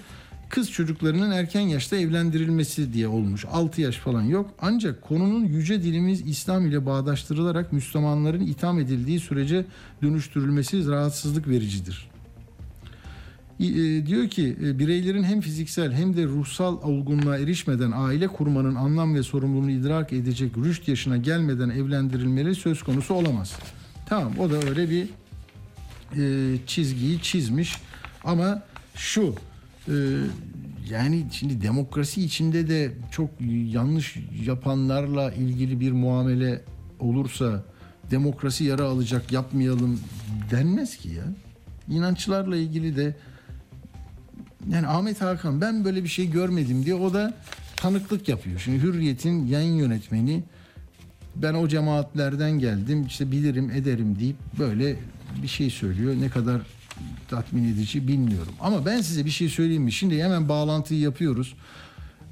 kız 0.51 0.72
çocuklarının 0.72 1.31
erken 1.31 1.62
yaşta 1.62 1.96
evlendirilmesi 1.96 2.93
diye 2.93 3.08
olmuş. 3.08 3.46
6 3.51 3.81
yaş 3.81 3.96
falan 3.96 4.22
yok. 4.22 4.50
Ancak 4.62 5.01
konunun 5.01 5.46
yüce 5.46 5.84
dilimiz 5.84 6.22
İslam 6.22 6.65
ile 6.65 6.86
bağdaştırılarak 6.86 7.74
Müslümanların 7.74 8.48
itham 8.48 8.79
edildiği 8.79 9.20
sürece 9.20 9.65
dönüştürülmesi 10.03 10.88
rahatsızlık 10.88 11.48
vericidir. 11.48 12.10
E, 13.60 14.05
diyor 14.05 14.27
ki 14.27 14.58
e, 14.63 14.79
bireylerin 14.79 15.24
hem 15.24 15.41
fiziksel 15.41 15.91
hem 15.91 16.17
de 16.17 16.25
ruhsal 16.25 16.81
olgunluğa 16.81 17.38
erişmeden 17.38 17.91
aile 17.96 18.27
kurmanın 18.27 18.75
anlam 18.75 19.15
ve 19.15 19.24
sorumluluğunu 19.24 19.72
idrak 19.72 20.13
edecek 20.13 20.58
rüşt 20.58 20.88
yaşına 20.88 21.17
gelmeden 21.17 21.70
evlendirilmeli 21.70 22.55
söz 22.55 22.84
konusu 22.84 23.13
olamaz. 23.13 23.55
Tamam 24.05 24.34
o 24.39 24.50
da 24.50 24.55
öyle 24.70 24.89
bir 24.89 25.08
e, 26.17 26.58
çizgiyi 26.67 27.22
çizmiş 27.22 27.75
ama 28.24 28.63
şu 28.96 29.36
e, 29.88 29.94
yani 30.90 31.26
şimdi 31.32 31.62
demokrasi 31.62 32.24
içinde 32.24 32.70
de 32.70 32.92
çok 33.12 33.30
yanlış 33.66 34.18
yapanlarla 34.46 35.34
ilgili 35.34 35.80
bir 35.80 35.92
muamele 35.92 36.62
olursa 37.00 37.64
demokrasi 38.12 38.64
yara 38.64 38.84
alacak 38.84 39.32
yapmayalım 39.32 40.00
denmez 40.52 40.98
ki 40.98 41.10
ya. 41.10 41.24
İnançlarla 41.90 42.58
ilgili 42.58 42.96
de 42.96 43.16
yani 44.70 44.88
Ahmet 44.88 45.22
Hakan 45.22 45.62
ben 45.62 45.86
böyle 45.86 46.04
bir 46.04 46.10
şey 46.10 46.32
görmedim 46.32 46.86
diye 46.86 46.96
o 46.96 47.14
da 47.14 47.34
tanıklık 47.76 48.30
yapıyor. 48.30 48.60
Şimdi 48.60 48.84
Hürriyet'in 48.84 49.48
yayın 49.48 49.74
yönetmeni 49.74 50.44
ben 51.36 51.54
o 51.54 51.68
cemaatlerden 51.68 52.52
geldim 52.52 53.06
işte 53.06 53.32
bilirim 53.32 53.72
ederim 53.72 54.20
deyip 54.20 54.36
böyle 54.60 54.96
bir 55.44 55.48
şey 55.48 55.70
söylüyor. 55.70 56.16
Ne 56.20 56.30
kadar 56.30 56.62
tatmin 57.29 57.74
edici 57.74 58.08
bilmiyorum. 58.08 58.53
Ama 58.60 58.86
ben 58.86 59.01
size 59.01 59.25
bir 59.25 59.29
şey 59.29 59.50
söyleyeyim 59.50 59.84
mi? 59.84 59.91
Şimdi 59.91 60.24
hemen 60.24 60.50
bağlantıyı 60.50 61.00
yapıyoruz. 61.00 61.53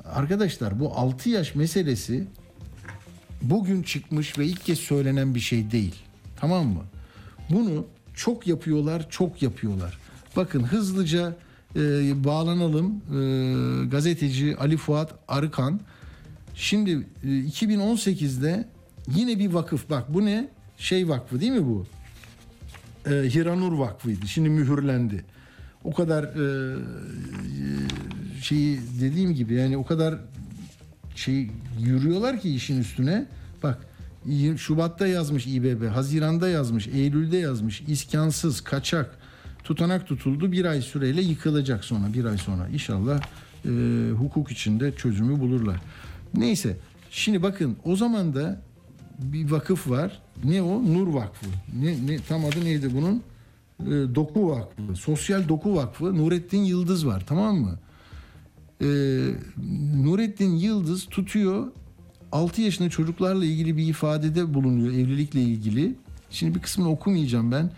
Arkadaşlar 0.06 0.80
bu 0.80 0.94
6 0.94 1.30
yaş 1.30 1.56
meselesi 1.56 2.28
bugün 3.42 3.84
çıkmış 3.84 4.38
ve 4.38 4.46
ilk 4.46 4.66
kez 4.66 4.80
söylenen 4.80 5.36
bir 5.36 5.40
şey 5.40 5.72
değil. 5.72 5.96
Tamam 6.40 6.68
mı? 6.68 6.84
Bunu 7.50 7.86
çok 8.14 8.48
yapıyorlar, 8.48 9.10
çok 9.10 9.42
yapıyorlar. 9.42 9.98
Bakın 10.36 10.64
hızlıca 10.64 11.36
e, 11.76 11.80
bağlanalım. 12.24 12.96
E, 12.96 13.86
gazeteci 13.86 14.56
Ali 14.60 14.78
Fuat 14.78 15.14
Arıkan. 15.28 15.80
Şimdi 16.56 16.92
e, 17.24 17.28
2018'de 17.28 18.68
yine 19.16 19.40
bir 19.40 19.54
vakıf. 19.54 19.90
Bak 19.90 20.14
bu 20.14 20.26
ne? 20.26 20.50
Şey 20.78 21.10
vakfı 21.10 21.42
değil 21.42 21.52
mi 21.52 21.66
bu? 21.66 21.86
E, 23.10 23.14
Hiranur 23.14 23.72
Vakfı'ydı. 23.72 24.28
Şimdi 24.28 24.50
mühürlendi. 24.50 25.26
O 25.84 25.94
kadar 25.94 26.24
e, 26.24 26.78
şeyi 28.42 28.80
dediğim 29.02 29.34
gibi 29.34 29.54
yani 29.54 29.78
o 29.78 29.86
kadar 29.86 30.16
şey 31.16 31.52
yürüyorlar 31.80 32.40
ki 32.40 32.56
işin 32.56 32.80
üstüne. 32.80 33.26
Bak 33.64 33.78
Şubat'ta 34.58 35.08
yazmış 35.08 35.48
İBB, 35.48 35.88
Haziran'da 35.88 36.50
yazmış, 36.50 36.88
Eylül'de 36.88 37.38
yazmış. 37.38 37.82
İskansız, 37.88 38.62
kaçak, 38.62 39.18
tutanak 39.64 40.08
tutuldu. 40.08 40.52
Bir 40.52 40.66
ay 40.66 40.82
süreyle 40.82 41.22
yıkılacak 41.22 41.86
sonra, 41.86 42.14
bir 42.14 42.26
ay 42.26 42.38
sonra. 42.38 42.68
İnşallah 42.68 43.22
e, 43.66 43.70
hukuk 44.12 44.52
içinde 44.52 44.96
çözümü 44.96 45.40
bulurlar. 45.40 45.82
Neyse, 46.34 46.78
şimdi 47.12 47.44
bakın 47.44 47.78
o 47.84 47.96
zaman 47.96 48.36
da 48.36 48.62
bir 49.20 49.52
vakıf 49.52 49.90
var. 49.90 50.22
Ne 50.44 50.62
o? 50.62 50.94
Nur 50.94 51.08
Vakfı. 51.08 51.46
Ne, 51.82 52.08
ne 52.08 52.20
tam 52.28 52.46
adı 52.46 52.66
neydi 52.66 52.90
bunun? 52.96 53.24
E, 53.80 54.16
Doku 54.16 54.50
Vakfı. 54.50 54.96
Sosyal 54.96 55.50
Doku 55.50 55.76
Vakfı. 55.76 56.18
Nurettin 56.18 56.64
Yıldız 56.64 57.08
var. 57.08 57.24
Tamam 57.28 57.58
mı? 57.58 57.80
Ee, 58.82 58.86
Nurettin 60.04 60.56
Yıldız 60.56 61.06
tutuyor 61.06 61.68
6 62.32 62.62
yaşında 62.62 62.90
çocuklarla 62.90 63.46
ilgili 63.46 63.78
bir 63.78 63.88
ifadede 63.88 64.54
bulunuyor 64.54 64.94
evlilikle 64.94 65.42
ilgili. 65.42 65.96
Şimdi 66.30 66.56
bir 66.56 66.60
kısmını 66.60 66.90
okumayacağım 66.90 67.52
ben. 67.52 67.72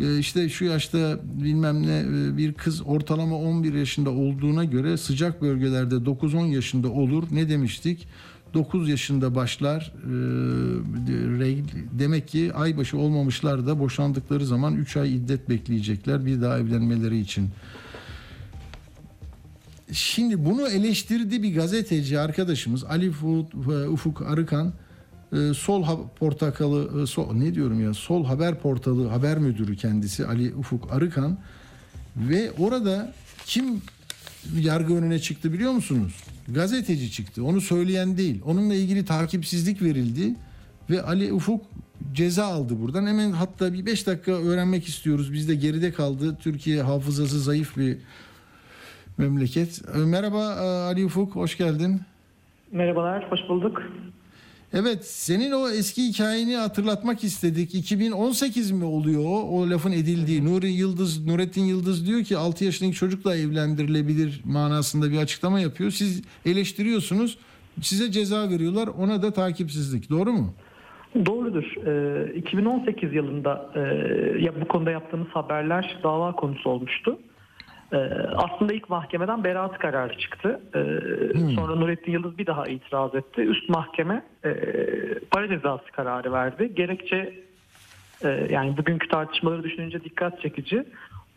Ee, 0.00 0.18
işte 0.18 0.48
şu 0.48 0.64
yaşta 0.64 1.20
bilmem 1.24 1.86
ne 1.86 1.98
e, 1.98 2.36
bir 2.36 2.52
kız 2.54 2.82
ortalama 2.86 3.36
11 3.36 3.74
yaşında 3.74 4.10
olduğuna 4.10 4.64
göre 4.64 4.96
sıcak 4.96 5.42
bölgelerde 5.42 5.94
9-10 5.94 6.46
yaşında 6.46 6.88
olur. 6.88 7.24
Ne 7.30 7.48
demiştik? 7.48 8.08
9 8.54 8.88
yaşında 8.88 9.34
başlar. 9.34 9.92
Regl- 11.38 11.84
demek 11.98 12.28
ki 12.28 12.52
aybaşı 12.54 12.98
olmamışlar 12.98 13.66
da 13.66 13.78
boşandıkları 13.78 14.46
zaman 14.46 14.74
3 14.74 14.96
ay 14.96 15.16
iddet 15.16 15.48
bekleyecekler 15.48 16.26
bir 16.26 16.42
daha 16.42 16.58
evlenmeleri 16.58 17.18
için. 17.18 17.48
Şimdi 19.92 20.44
bunu 20.44 20.68
eleştirdi 20.68 21.42
bir 21.42 21.54
gazeteci 21.54 22.18
arkadaşımız 22.18 22.84
Ali 22.84 23.06
e, 23.06 23.88
Ufuk 23.88 24.22
Arıkan 24.22 24.72
e, 25.32 25.54
Sol 25.54 26.08
Portakalı 26.18 27.02
e, 27.02 27.06
Sol, 27.06 27.32
ne 27.32 27.54
diyorum 27.54 27.84
ya 27.84 27.94
Sol 27.94 28.24
Haber 28.24 28.60
Portalı 28.60 29.08
haber 29.08 29.38
müdürü 29.38 29.76
kendisi 29.76 30.26
Ali 30.26 30.54
Ufuk 30.54 30.92
Arıkan 30.92 31.38
ve 32.16 32.52
orada 32.58 33.12
kim 33.46 33.82
yargı 34.60 34.94
önüne 34.96 35.18
çıktı 35.18 35.52
biliyor 35.52 35.72
musunuz? 35.72 36.24
Gazeteci 36.48 37.12
çıktı. 37.12 37.44
Onu 37.44 37.60
söyleyen 37.60 38.16
değil. 38.16 38.42
Onunla 38.44 38.74
ilgili 38.74 39.04
takipsizlik 39.04 39.82
verildi 39.82 40.34
ve 40.90 41.02
Ali 41.02 41.32
Ufuk 41.32 41.64
ceza 42.12 42.44
aldı 42.44 42.80
buradan. 42.82 43.06
Hemen 43.06 43.30
hatta 43.30 43.72
bir 43.72 43.86
5 43.86 44.06
dakika 44.06 44.32
öğrenmek 44.32 44.88
istiyoruz. 44.88 45.32
Bizde 45.32 45.54
geride 45.54 45.92
kaldı. 45.92 46.36
Türkiye 46.42 46.82
hafızası 46.82 47.40
zayıf 47.40 47.76
bir 47.76 47.98
memleket. 49.18 49.82
Ee, 49.94 49.98
Merhaba 49.98 50.38
e, 50.38 50.64
Ali 50.64 51.04
Ufuk, 51.04 51.36
hoş 51.36 51.56
geldin. 51.56 52.00
Merhabalar, 52.72 53.30
hoş 53.30 53.40
bulduk. 53.48 53.82
Evet, 54.74 55.04
senin 55.04 55.52
o 55.52 55.68
eski 55.68 56.02
hikayeni 56.02 56.56
hatırlatmak 56.56 57.24
istedik. 57.24 57.74
2018 57.74 58.70
mi 58.70 58.84
oluyor 58.84 59.24
o, 59.24 59.70
lafın 59.70 59.92
edildiği? 59.92 60.44
Nuri 60.44 60.68
Yıldız, 60.68 61.26
Nurettin 61.26 61.64
Yıldız 61.64 62.06
diyor 62.06 62.22
ki 62.22 62.36
6 62.36 62.64
yaşındaki 62.64 62.96
çocukla 62.96 63.36
evlendirilebilir 63.36 64.40
manasında 64.44 65.10
bir 65.10 65.18
açıklama 65.18 65.60
yapıyor. 65.60 65.90
Siz 65.90 66.22
eleştiriyorsunuz, 66.46 67.38
size 67.80 68.12
ceza 68.12 68.50
veriyorlar, 68.50 68.88
ona 68.98 69.22
da 69.22 69.30
takipsizlik. 69.32 70.10
Doğru 70.10 70.32
mu? 70.32 70.54
Doğrudur. 71.26 71.64
Ee, 71.86 72.34
2018 72.34 73.14
yılında 73.14 73.70
e, 73.74 73.80
ya 74.42 74.60
bu 74.60 74.68
konuda 74.68 74.90
yaptığımız 74.90 75.28
haberler 75.28 75.98
dava 76.02 76.32
konusu 76.32 76.70
olmuştu. 76.70 77.18
Ee, 77.92 77.96
aslında 78.36 78.72
ilk 78.72 78.88
mahkemeden 78.90 79.44
beraat 79.44 79.78
kararı 79.78 80.18
çıktı. 80.18 80.60
Ee, 80.74 81.54
Sonra 81.54 81.74
Nurettin 81.74 82.12
Yıldız 82.12 82.38
bir 82.38 82.46
daha 82.46 82.66
itiraz 82.66 83.14
etti. 83.14 83.40
Üst 83.40 83.68
mahkeme 83.68 84.22
e, 84.44 84.54
para 85.30 85.48
cezası 85.48 85.84
kararı 85.92 86.32
verdi. 86.32 86.74
Gerekçe 86.74 87.34
e, 88.24 88.28
yani 88.50 88.76
bugünkü 88.76 89.08
tartışmaları 89.08 89.62
düşününce 89.62 90.04
dikkat 90.04 90.40
çekici. 90.42 90.84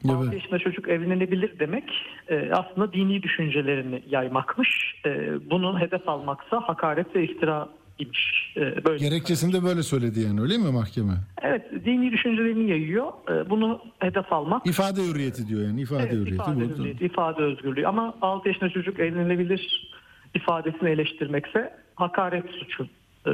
6 0.09 0.23
Evet. 0.23 0.33
yaşında 0.33 0.59
çocuk 0.59 0.89
evlenebilir 0.89 1.59
demek 1.59 1.91
e, 2.29 2.51
aslında 2.51 2.93
dini 2.93 3.23
düşüncelerini 3.23 4.03
yaymakmış. 4.09 5.01
E, 5.05 5.31
bunu 5.49 5.79
hedef 5.79 6.09
almaksa 6.09 6.61
hakaret 6.61 7.15
ve 7.15 7.23
iftira 7.23 7.69
imiş. 7.99 8.53
E, 8.57 8.85
böyle. 8.85 8.97
Gerekçesinde 9.09 9.63
böyle 9.63 9.83
söyledi 9.83 10.19
yani 10.19 10.41
öyle 10.41 10.57
mi 10.57 10.71
mahkeme? 10.71 11.13
Evet 11.41 11.71
dini 11.85 12.11
düşüncelerini 12.11 12.69
yayıyor. 12.69 13.07
E, 13.31 13.49
bunu 13.49 13.81
hedef 13.99 14.33
almak. 14.33 14.67
İfade 14.67 15.01
hürriyeti 15.01 15.47
diyor 15.47 15.61
yani 15.61 15.81
ifade 15.81 16.03
Evet, 16.03 16.13
hürriyeti. 16.13 16.35
ifade, 16.35 16.55
bu. 16.69 16.77
hürriyeti, 16.77 17.05
ifade 17.05 17.41
özgürlüğü. 17.43 17.87
Ama 17.87 18.15
6 18.21 18.47
yaşında 18.47 18.69
çocuk 18.69 18.99
evlenebilir 18.99 19.91
ifadesini 20.35 20.89
eleştirmekse 20.89 21.73
hakaret 21.95 22.45
suçu 22.49 22.87
e, 23.27 23.31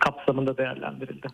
kapsamında 0.00 0.58
değerlendirildi. 0.58 1.26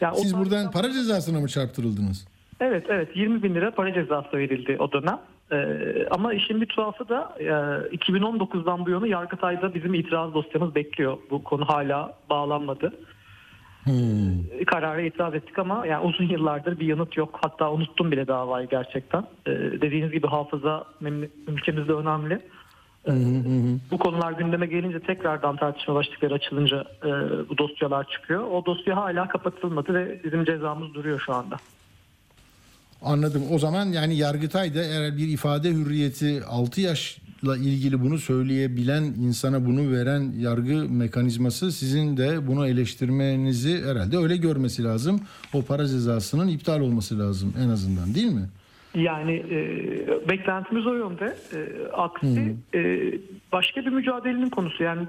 Yani 0.00 0.16
Siz 0.16 0.38
buradan 0.38 0.70
para 0.70 0.92
cezasına 0.92 1.40
mı 1.40 1.48
çarptırıldınız? 1.48 2.28
Evet 2.60 2.86
evet 2.88 3.08
20 3.16 3.42
bin 3.42 3.54
lira 3.54 3.70
para 3.70 3.94
cezası 3.94 4.36
verildi 4.36 4.76
o 4.78 4.92
dönem. 4.92 5.18
Ee, 5.52 6.06
ama 6.10 6.34
işin 6.34 6.60
bir 6.60 6.66
tuhafı 6.66 7.08
da 7.08 7.36
e, 7.38 7.44
2019'dan 7.96 8.86
bu 8.86 8.90
yana 8.90 9.06
Yargıtay'da 9.06 9.74
bizim 9.74 9.94
itiraz 9.94 10.34
dosyamız 10.34 10.74
bekliyor. 10.74 11.18
Bu 11.30 11.44
konu 11.44 11.64
hala 11.64 12.14
bağlanmadı. 12.30 12.92
Hmm. 13.84 14.60
E, 14.60 14.64
Karara 14.64 15.00
itiraz 15.00 15.34
ettik 15.34 15.58
ama 15.58 15.86
yani 15.86 16.06
uzun 16.06 16.24
yıllardır 16.24 16.80
bir 16.80 16.86
yanıt 16.86 17.16
yok. 17.16 17.38
Hatta 17.42 17.72
unuttum 17.72 18.12
bile 18.12 18.26
davayı 18.26 18.68
gerçekten. 18.68 19.24
Ee, 19.46 19.50
dediğiniz 19.52 20.12
gibi 20.12 20.26
hafıza 20.26 20.84
ülkemizde 21.46 21.92
önemli. 21.92 22.40
Ee, 23.08 23.12
bu 23.90 23.98
konular 23.98 24.32
gündeme 24.32 24.66
gelince 24.66 25.00
tekrardan 25.00 25.56
tartışma 25.56 25.94
başlıkları 25.94 26.34
açılınca 26.34 26.84
e, 27.04 27.08
bu 27.48 27.58
dosyalar 27.58 28.08
çıkıyor. 28.08 28.42
O 28.42 28.66
dosya 28.66 28.96
hala 28.96 29.28
kapatılmadı 29.28 29.94
ve 29.94 30.20
bizim 30.24 30.44
cezamız 30.44 30.94
duruyor 30.94 31.20
şu 31.26 31.34
anda. 31.34 31.56
Anladım. 33.02 33.42
O 33.52 33.58
zaman 33.58 33.86
yani 33.86 34.16
Yargıtay'da 34.16 34.82
eğer 34.82 35.16
bir 35.16 35.28
ifade 35.28 35.70
hürriyeti 35.70 36.42
6 36.48 36.80
yaşla 36.80 37.56
ilgili 37.56 38.00
bunu 38.00 38.18
söyleyebilen 38.18 39.02
insana 39.02 39.66
bunu 39.66 39.92
veren 39.92 40.32
yargı 40.38 40.88
mekanizması 40.88 41.72
sizin 41.72 42.16
de 42.16 42.46
bunu 42.46 42.68
eleştirmenizi 42.68 43.84
herhalde 43.84 44.16
öyle 44.16 44.36
görmesi 44.36 44.84
lazım. 44.84 45.20
O 45.54 45.62
para 45.62 45.86
cezasının 45.86 46.48
iptal 46.48 46.80
olması 46.80 47.18
lazım 47.18 47.54
en 47.64 47.68
azından 47.68 48.14
değil 48.14 48.32
mi? 48.32 48.48
Yani 48.94 49.32
e, 49.32 49.58
beklentimiz 50.28 50.86
o 50.86 50.94
yönde. 50.94 51.36
E, 51.54 51.88
aksi 51.92 52.56
e, 52.74 53.12
başka 53.52 53.80
bir 53.80 53.90
mücadelenin 53.90 54.50
konusu. 54.50 54.82
Yani 54.82 55.06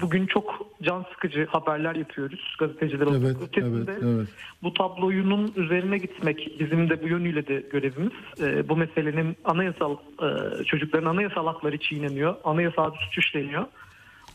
bugün 0.00 0.26
çok 0.26 0.66
can 0.82 1.04
sıkıcı 1.12 1.46
haberler 1.46 1.94
yapıyoruz 1.94 2.56
gazeteciler 2.58 3.06
olarak. 3.06 3.22
Evet, 3.22 3.48
Ötesinde 3.48 3.92
evet, 3.92 4.02
evet. 4.04 4.28
bu 4.62 4.74
tabloyunun 4.74 5.52
üzerine 5.56 5.98
gitmek 5.98 6.60
bizim 6.60 6.90
de 6.90 7.02
bu 7.02 7.08
yönüyle 7.08 7.46
de 7.46 7.64
görevimiz. 7.72 8.12
E, 8.40 8.68
bu 8.68 8.76
meselenin 8.76 9.36
anayasal 9.44 9.96
e, 10.22 10.64
çocukların 10.64 11.10
anayasal 11.10 11.46
hakları 11.46 11.78
çiğneniyor. 11.78 12.34
Anayasal 12.44 12.90
suç 12.90 13.18
işleniyor. 13.18 13.66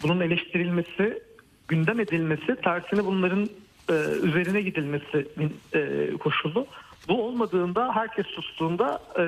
Bunun 0.03 0.19
eleştirilmesi, 0.19 1.23
gündem 1.67 1.99
edilmesi, 1.99 2.55
tersine 2.63 3.05
bunların 3.05 3.49
e, 3.89 3.93
üzerine 4.23 4.61
gidilmesi 4.61 5.27
e, 5.73 6.11
koşulu. 6.17 6.67
Bu 7.07 7.23
olmadığında, 7.27 7.95
herkes 7.95 8.25
sustuğunda 8.25 9.01
e, 9.19 9.23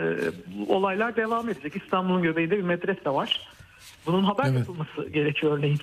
olaylar 0.67 1.15
devam 1.15 1.49
edecek. 1.49 1.75
İstanbul'un 1.75 2.21
göbeğinde 2.21 2.57
bir 2.57 2.63
medrese 2.63 3.09
var. 3.09 3.49
Bunun 4.05 4.23
haber 4.23 4.45
Evet. 4.45 4.59
yapılması 4.59 5.09
gerekiyor 5.09 5.57
örneğin. 5.57 5.79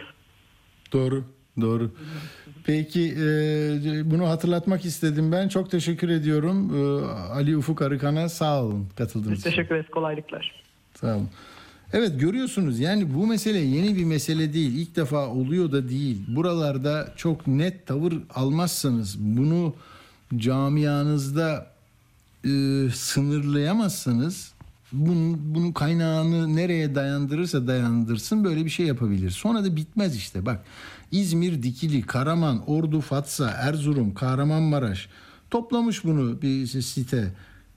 Doğru, 0.92 1.24
doğru. 1.61 1.90
Peki 2.64 3.14
e, 3.18 4.11
bunu 4.11 4.28
hatırlatmak 4.28 4.85
istedim 4.85 5.33
ben. 5.33 5.48
Çok 5.48 5.70
teşekkür 5.70 6.09
ediyorum 6.09 6.70
E, 6.76 7.05
Ali 7.33 7.57
Ufuk 7.57 7.83
Arıkan'a. 7.83 8.28
Sağ 8.28 8.62
olun 8.64 8.87
katıldığınız 8.96 9.38
için. 9.40 9.50
teşekkür 9.50 9.74
ederiz. 9.74 9.90
Kolaylıklar. 9.90 10.62
Sağ 10.94 11.16
olun. 11.16 11.28
Evet 11.92 12.20
görüyorsunuz 12.20 12.81
yani 12.81 13.14
bu 13.14 13.26
mesele 13.26 13.59
yeni 13.59 13.96
bir 13.96 14.05
mesele 14.05 14.52
değil. 14.52 14.74
İlk 14.74 14.96
defa 14.96 15.26
oluyor 15.26 15.72
da 15.72 15.88
değil. 15.88 16.18
Buralarda 16.28 17.12
çok 17.16 17.46
net 17.46 17.87
tavır 17.87 18.14
almazsanız 18.35 19.18
bunu 19.18 19.74
camianızda 20.37 21.66
e, 22.44 22.48
sınırlayamazsanız 22.94 24.52
bunun, 24.92 25.55
bunun 25.55 25.72
kaynağını 25.72 26.57
nereye 26.57 26.94
dayandırırsa 26.94 27.66
dayandırsın 27.66 28.44
böyle 28.44 28.64
bir 28.64 28.70
şey 28.70 28.87
yapabilir. 28.87 29.31
Sonra 29.31 29.64
da 29.64 29.76
bitmez 29.76 30.16
işte 30.16 30.46
bak 30.46 30.64
İzmir, 31.11 31.62
Dikili, 31.62 32.02
Karaman, 32.02 32.70
Ordu, 32.70 33.00
Fatsa, 33.00 33.50
Erzurum, 33.50 34.14
Kahramanmaraş 34.14 35.09
toplamış 35.50 36.05
bunu 36.05 36.42
bir 36.42 36.66
site. 36.66 37.33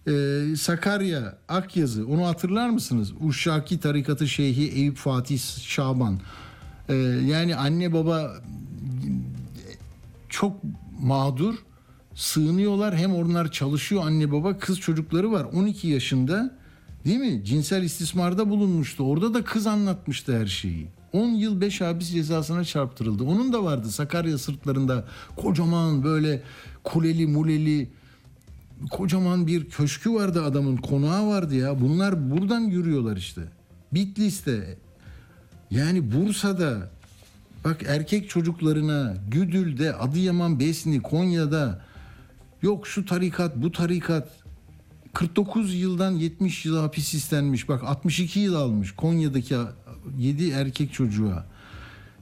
Ee, 0.07 0.55
Sakarya, 0.57 1.37
Akyazı 1.49 2.07
onu 2.07 2.27
hatırlar 2.27 2.69
mısınız? 2.69 3.13
Uşaki 3.21 3.79
tarikatı 3.79 4.27
şeyhi 4.27 4.71
Eyüp 4.71 4.97
Fatih 4.97 5.39
Şaban. 5.61 6.19
Ee, 6.89 6.93
yani 7.25 7.55
anne 7.55 7.93
baba 7.93 8.31
çok 10.29 10.61
mağdur 11.01 11.55
sığınıyorlar 12.15 12.95
hem 12.95 13.15
onlar 13.15 13.51
çalışıyor 13.51 14.03
anne 14.05 14.31
baba 14.31 14.57
kız 14.57 14.79
çocukları 14.79 15.31
var 15.31 15.43
12 15.43 15.87
yaşında 15.87 16.57
değil 17.05 17.19
mi? 17.19 17.45
Cinsel 17.45 17.83
istismarda 17.83 18.49
bulunmuştu. 18.49 19.03
Orada 19.03 19.33
da 19.33 19.43
kız 19.43 19.67
anlatmıştı 19.67 20.39
her 20.39 20.45
şeyi. 20.45 20.87
10 21.13 21.27
yıl 21.27 21.61
5 21.61 21.81
hapis 21.81 22.11
cezasına 22.11 22.63
çarptırıldı. 22.63 23.23
Onun 23.23 23.53
da 23.53 23.63
vardı 23.63 23.91
Sakarya 23.91 24.37
sırtlarında 24.37 25.05
kocaman 25.35 26.03
böyle 26.03 26.41
kuleli 26.83 27.27
muleli 27.27 27.89
kocaman 28.91 29.47
bir 29.47 29.69
köşkü 29.69 30.13
vardı 30.13 30.43
adamın 30.43 30.77
konağı 30.77 31.27
vardı 31.27 31.55
ya. 31.55 31.81
Bunlar 31.81 32.31
buradan 32.31 32.61
yürüyorlar 32.61 33.17
işte. 33.17 33.41
Bitlis'te. 33.93 34.77
Yani 35.71 36.11
Bursa'da. 36.13 36.89
Bak 37.63 37.83
erkek 37.87 38.29
çocuklarına 38.29 39.13
Güdül'de, 39.31 39.93
Adıyaman, 39.93 40.59
Besni, 40.59 41.01
Konya'da. 41.01 41.81
Yok 42.61 42.87
şu 42.87 43.05
tarikat, 43.05 43.55
bu 43.55 43.71
tarikat 43.71 44.27
49 45.15 45.75
yıldan 45.75 46.11
70 46.11 46.65
yıl 46.65 46.77
hapis 46.77 47.13
istenmiş. 47.13 47.69
Bak 47.69 47.83
62 47.83 48.39
yıl 48.39 48.55
almış 48.55 48.91
Konya'daki 48.91 49.55
7 50.17 50.49
erkek 50.49 50.93
çocuğa. 50.93 51.45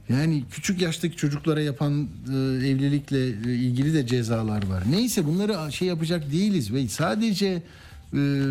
Yani 0.09 0.43
küçük 0.51 0.81
yaştaki 0.81 1.17
çocuklara 1.17 1.61
yapan 1.61 2.07
e, 2.29 2.33
evlilikle 2.67 3.27
e, 3.27 3.55
ilgili 3.55 3.93
de 3.93 4.07
cezalar 4.07 4.67
var. 4.67 4.83
Neyse 4.89 5.25
bunları 5.25 5.71
şey 5.71 5.87
yapacak 5.87 6.31
değiliz 6.31 6.73
ve 6.73 6.87
sadece 6.87 7.63
e, 8.13 8.41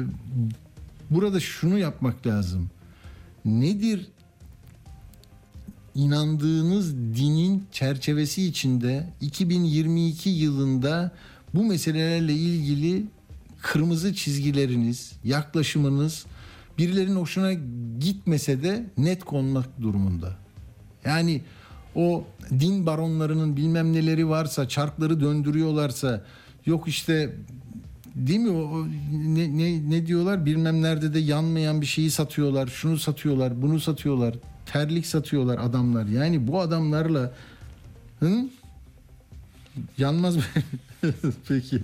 burada 1.10 1.40
şunu 1.40 1.78
yapmak 1.78 2.26
lazım. 2.26 2.70
Nedir 3.44 4.06
inandığınız 5.94 6.96
dinin 6.96 7.64
çerçevesi 7.72 8.46
içinde 8.46 9.08
2022 9.20 10.30
yılında 10.30 11.12
bu 11.54 11.64
meselelerle 11.64 12.34
ilgili 12.34 13.06
kırmızı 13.62 14.14
çizgileriniz, 14.14 15.12
yaklaşımınız 15.24 16.26
birilerinin 16.78 17.16
hoşuna 17.16 17.52
gitmese 18.00 18.62
de 18.62 18.86
net 18.98 19.24
konmak 19.24 19.82
durumunda. 19.82 20.36
Yani 21.04 21.42
o 21.94 22.24
din 22.50 22.86
baronlarının 22.86 23.56
bilmem 23.56 23.92
neleri 23.92 24.28
varsa, 24.28 24.68
çarkları 24.68 25.20
döndürüyorlarsa, 25.20 26.24
yok 26.66 26.88
işte 26.88 27.36
değil 28.14 28.40
mi 28.40 28.50
o 28.50 28.86
ne, 29.12 29.58
ne, 29.58 29.90
ne 29.90 30.06
diyorlar 30.06 30.46
bilmem 30.46 30.82
nerede 30.82 31.14
de 31.14 31.18
yanmayan 31.18 31.80
bir 31.80 31.86
şeyi 31.86 32.10
satıyorlar, 32.10 32.66
şunu 32.66 32.98
satıyorlar, 32.98 33.62
bunu 33.62 33.80
satıyorlar, 33.80 34.34
terlik 34.66 35.06
satıyorlar 35.06 35.58
adamlar. 35.58 36.06
Yani 36.06 36.46
bu 36.46 36.60
adamlarla 36.60 37.32
hı? 38.20 38.48
yanmaz 39.98 40.36
mı? 40.36 40.42
Peki. 41.48 41.82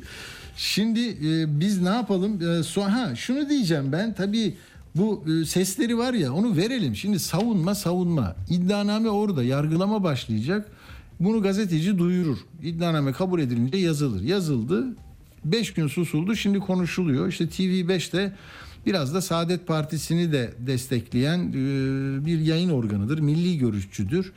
Şimdi 0.59 1.01
e, 1.01 1.61
biz 1.61 1.83
ne 1.83 1.88
yapalım? 1.88 2.51
E, 2.51 2.62
so 2.62 2.83
ha 2.83 3.14
şunu 3.14 3.49
diyeceğim 3.49 3.92
ben 3.92 4.14
tabii 4.14 4.55
bu 4.94 5.25
e, 5.29 5.44
sesleri 5.44 5.99
var 5.99 6.14
ya 6.14 6.33
onu 6.33 6.57
verelim. 6.57 6.97
Şimdi 6.97 7.18
savunma 7.18 7.75
savunma. 7.75 8.37
İddianame 8.51 9.11
orada 9.11 9.44
yargılama 9.44 10.03
başlayacak. 10.03 10.71
Bunu 11.21 11.42
gazeteci 11.42 11.99
duyurur. 11.99 12.38
İddianame 12.62 13.12
kabul 13.12 13.40
edilince 13.40 13.79
yazılır. 13.79 14.23
Yazıldı. 14.23 14.87
5 15.44 15.75
gün 15.75 15.87
susuldu. 15.87 16.37
Şimdi 16.37 16.59
konuşuluyor. 16.59 17.29
İşte 17.29 17.44
TV5'te 17.44 18.33
biraz 18.87 19.14
da 19.14 19.21
Saadet 19.21 19.66
Partisi'ni 19.66 20.33
de 20.33 20.53
destekleyen 20.59 21.38
e, 21.49 21.53
bir 22.27 22.40
yayın 22.40 22.71
organıdır. 22.71 23.18
Milli 23.18 23.59
görüşçüdür. 23.59 24.33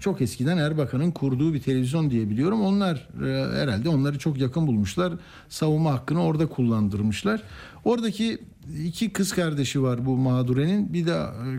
Çok 0.00 0.20
eskiden 0.20 0.58
Erbakan'ın 0.58 1.10
kurduğu 1.10 1.54
bir 1.54 1.62
televizyon 1.62 2.10
diye 2.10 2.30
biliyorum. 2.30 2.62
Onlar 2.62 3.08
e, 3.26 3.60
herhalde 3.60 3.88
onları 3.88 4.18
çok 4.18 4.38
yakın 4.38 4.66
bulmuşlar. 4.66 5.12
Savunma 5.48 5.92
hakkını 5.92 6.24
orada 6.24 6.46
kullandırmışlar. 6.46 7.42
Oradaki 7.84 8.38
iki 8.84 9.12
kız 9.12 9.32
kardeşi 9.32 9.82
var 9.82 10.06
bu 10.06 10.16
mağdurenin. 10.16 10.92
Bir 10.92 11.06
de 11.06 11.12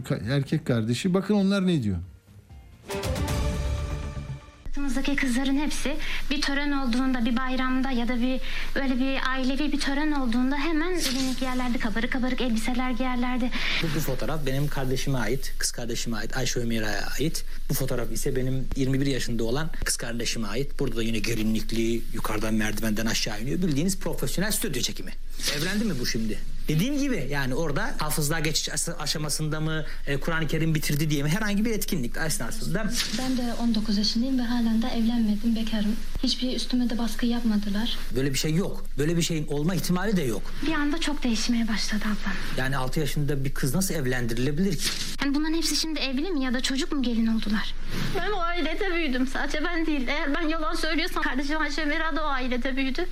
e, 0.10 0.34
erkek 0.34 0.66
kardeşi. 0.66 1.14
Bakın 1.14 1.34
onlar 1.34 1.68
ne 1.68 1.84
diyor. 1.84 1.98
Hayatımızdaki 4.88 5.16
kızların 5.16 5.58
hepsi 5.58 5.98
bir 6.30 6.42
tören 6.42 6.72
olduğunda, 6.72 7.26
bir 7.26 7.38
bayramda 7.38 7.92
ya 7.92 8.08
da 8.08 8.22
bir 8.22 8.40
öyle 8.76 9.00
bir 9.00 9.30
ailevi 9.30 9.72
bir 9.72 9.80
tören 9.80 10.12
olduğunda 10.12 10.58
hemen 10.58 11.00
gelinlik 11.00 11.40
giyerlerdi, 11.40 11.80
kabarık 11.80 12.12
kabarık 12.12 12.42
elbiseler 12.42 12.92
giyerlerdi. 12.92 13.52
Bu, 13.84 13.88
bu 13.96 14.00
fotoğraf 14.00 14.46
benim 14.46 14.68
kardeşime 14.68 15.18
ait, 15.18 15.54
kız 15.58 15.72
kardeşime 15.72 16.18
ait, 16.18 16.38
Ayşe 16.38 16.60
Ömera'ya 16.60 17.08
ait. 17.20 17.46
Bu 17.70 17.74
fotoğraf 17.74 18.12
ise 18.12 18.36
benim 18.36 18.68
21 18.76 19.06
yaşında 19.06 19.44
olan 19.44 19.70
kız 19.86 19.98
kardeşime 19.98 20.48
ait. 20.48 20.80
Burada 20.80 20.96
da 20.96 21.04
yine 21.04 21.20
gelinlikli, 21.20 22.02
yukarıdan 22.14 22.54
merdivenden 22.54 23.06
aşağı 23.06 23.42
iniyor. 23.42 23.62
Bildiğiniz 23.62 24.00
profesyonel 24.00 24.52
stüdyo 24.52 24.82
çekimi. 24.82 25.12
Evlendi 25.58 25.86
mi 25.86 25.94
bu 26.00 26.06
şimdi? 26.06 26.38
Dediğim 26.68 27.00
gibi 27.00 27.28
yani 27.30 27.56
orada 27.56 27.96
hafızlığa 27.98 28.40
geçiş 28.40 28.70
aşamasında 29.00 29.60
mı, 29.60 29.86
e, 30.08 30.18
Kur'an-ı 30.18 30.48
Kerim 30.48 30.76
bitirdi 30.76 31.10
diye 31.10 31.24
mi 31.24 31.30
herhangi 31.30 31.66
bir 31.66 31.72
etkinlik 31.72 32.18
esnasında. 32.18 32.92
Ben 33.20 33.38
de 33.38 33.54
19 33.54 33.98
yaşındayım 33.98 34.40
ve 34.40 34.44
halen 34.44 34.82
de 34.82 34.88
evlenmedim, 34.88 35.56
bekarım. 35.56 35.96
Hiçbir 36.24 36.56
üstüme 36.56 36.90
de 36.90 36.98
baskı 36.98 37.26
yapmadılar. 37.26 37.98
Böyle 38.16 38.34
bir 38.34 38.38
şey 38.38 38.54
yok. 38.56 38.86
Böyle 38.98 39.18
bir 39.18 39.22
şeyin 39.22 39.48
olma 39.48 39.76
ihtimali 39.76 40.18
de 40.18 40.22
yok. 40.22 40.42
Bir 40.68 40.74
anda 40.74 41.00
çok 41.00 41.24
değişmeye 41.24 41.68
başladı 41.68 42.04
ablam. 42.06 42.36
Yani 42.58 42.78
6 42.78 43.00
yaşında 43.00 43.44
bir 43.46 43.54
kız 43.54 43.76
nasıl 43.76 43.94
evlendirilebilir 43.94 44.78
ki? 44.78 44.90
Yani 45.24 45.36
bunların 45.36 45.54
hepsi 45.54 45.76
şimdi 45.76 46.00
evli 46.00 46.32
mi 46.32 46.44
ya 46.44 46.54
da 46.54 46.62
çocuk 46.62 46.92
mu 46.92 47.04
gelin 47.04 47.28
oldular? 47.28 47.74
Ben 48.16 48.32
o 48.32 48.40
ailede 48.40 48.96
büyüdüm 48.96 49.28
sadece 49.28 49.66
ben 49.66 49.86
değil. 49.86 50.08
Eğer 50.08 50.36
ben 50.36 50.48
yalan 50.48 50.76
söylüyorsam 50.76 51.24
kardeşim 51.24 51.58
Ayşe 51.62 51.86
Mera 51.86 52.16
da 52.16 52.24
o 52.24 52.28
ailede 52.28 52.76
büyüdü. 52.76 53.06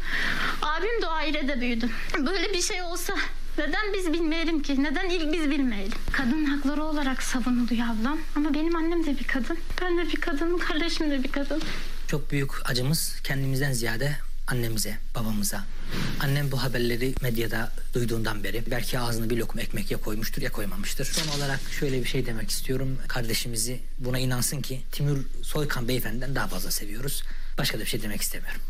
Abim 0.61 1.01
de 1.01 1.05
o 1.05 1.09
ailede 1.09 1.61
büyüdü. 1.61 1.89
Böyle 2.25 2.53
bir 2.53 2.61
şey 2.61 2.81
olsa 2.81 3.13
neden 3.57 3.93
biz 3.93 4.13
bilmeyelim 4.13 4.61
ki? 4.61 4.83
Neden 4.83 5.09
ilk 5.09 5.33
biz 5.33 5.49
bilmeyelim? 5.49 5.93
Kadın 6.11 6.45
hakları 6.45 6.83
olarak 6.83 7.23
savunuluyor 7.23 7.87
ablam. 7.87 8.17
Ama 8.35 8.53
benim 8.53 8.75
annem 8.75 9.05
de 9.05 9.19
bir 9.19 9.23
kadın. 9.27 9.57
Ben 9.81 9.97
de 9.97 10.11
bir 10.11 10.21
kadınım, 10.21 10.59
kardeşim 10.59 11.11
de 11.11 11.23
bir 11.23 11.31
kadın. 11.31 11.61
Çok 12.07 12.31
büyük 12.31 12.69
acımız 12.69 13.15
kendimizden 13.23 13.73
ziyade 13.73 14.15
annemize, 14.47 14.97
babamıza. 15.15 15.63
Annem 16.19 16.51
bu 16.51 16.63
haberleri 16.63 17.13
medyada 17.21 17.71
duyduğundan 17.93 18.43
beri 18.43 18.63
belki 18.71 18.99
ağzına 18.99 19.29
bir 19.29 19.37
lokma 19.37 19.61
ekmek 19.61 19.91
ya 19.91 19.97
koymuştur 20.01 20.41
ya 20.41 20.51
koymamıştır. 20.51 21.05
Son 21.05 21.37
olarak 21.37 21.59
şöyle 21.79 22.03
bir 22.03 22.07
şey 22.07 22.25
demek 22.25 22.49
istiyorum. 22.51 22.97
Kardeşimizi 23.07 23.79
buna 23.99 24.19
inansın 24.19 24.61
ki 24.61 24.81
Timur 24.91 25.17
Soykan 25.41 25.87
beyefendiden 25.87 26.35
daha 26.35 26.47
fazla 26.47 26.71
seviyoruz. 26.71 27.23
Başka 27.57 27.77
da 27.77 27.81
bir 27.81 27.87
şey 27.87 28.01
demek 28.01 28.21
istemiyorum. 28.21 28.61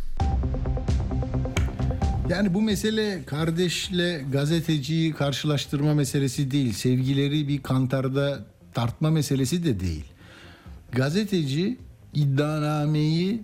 Yani 2.30 2.54
bu 2.54 2.62
mesele 2.62 3.24
kardeşle 3.26 4.26
gazeteciyi 4.32 5.14
karşılaştırma 5.14 5.94
meselesi 5.94 6.52
değil. 6.52 6.74
Sevgileri 6.74 7.48
bir 7.48 7.64
kantarda 7.64 8.46
tartma 8.74 9.10
meselesi 9.10 9.64
de 9.64 9.80
değil. 9.80 10.06
Gazeteci 10.92 11.78
iddianameyi 12.14 13.42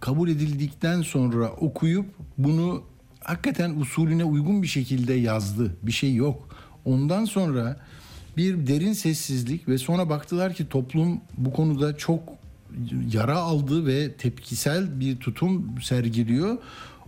kabul 0.00 0.28
edildikten 0.28 1.02
sonra 1.02 1.48
okuyup 1.48 2.06
bunu 2.38 2.82
hakikaten 3.20 3.70
usulüne 3.80 4.24
uygun 4.24 4.62
bir 4.62 4.68
şekilde 4.68 5.14
yazdı. 5.14 5.76
Bir 5.82 5.92
şey 5.92 6.14
yok. 6.14 6.48
Ondan 6.84 7.24
sonra 7.24 7.80
bir 8.36 8.66
derin 8.66 8.92
sessizlik 8.92 9.68
ve 9.68 9.78
sonra 9.78 10.10
baktılar 10.10 10.54
ki 10.54 10.68
toplum 10.68 11.20
bu 11.38 11.52
konuda 11.52 11.96
çok 11.96 12.22
yara 13.12 13.36
aldı 13.36 13.86
ve 13.86 14.12
tepkisel 14.12 15.00
bir 15.00 15.16
tutum 15.16 15.74
sergiliyor. 15.82 16.58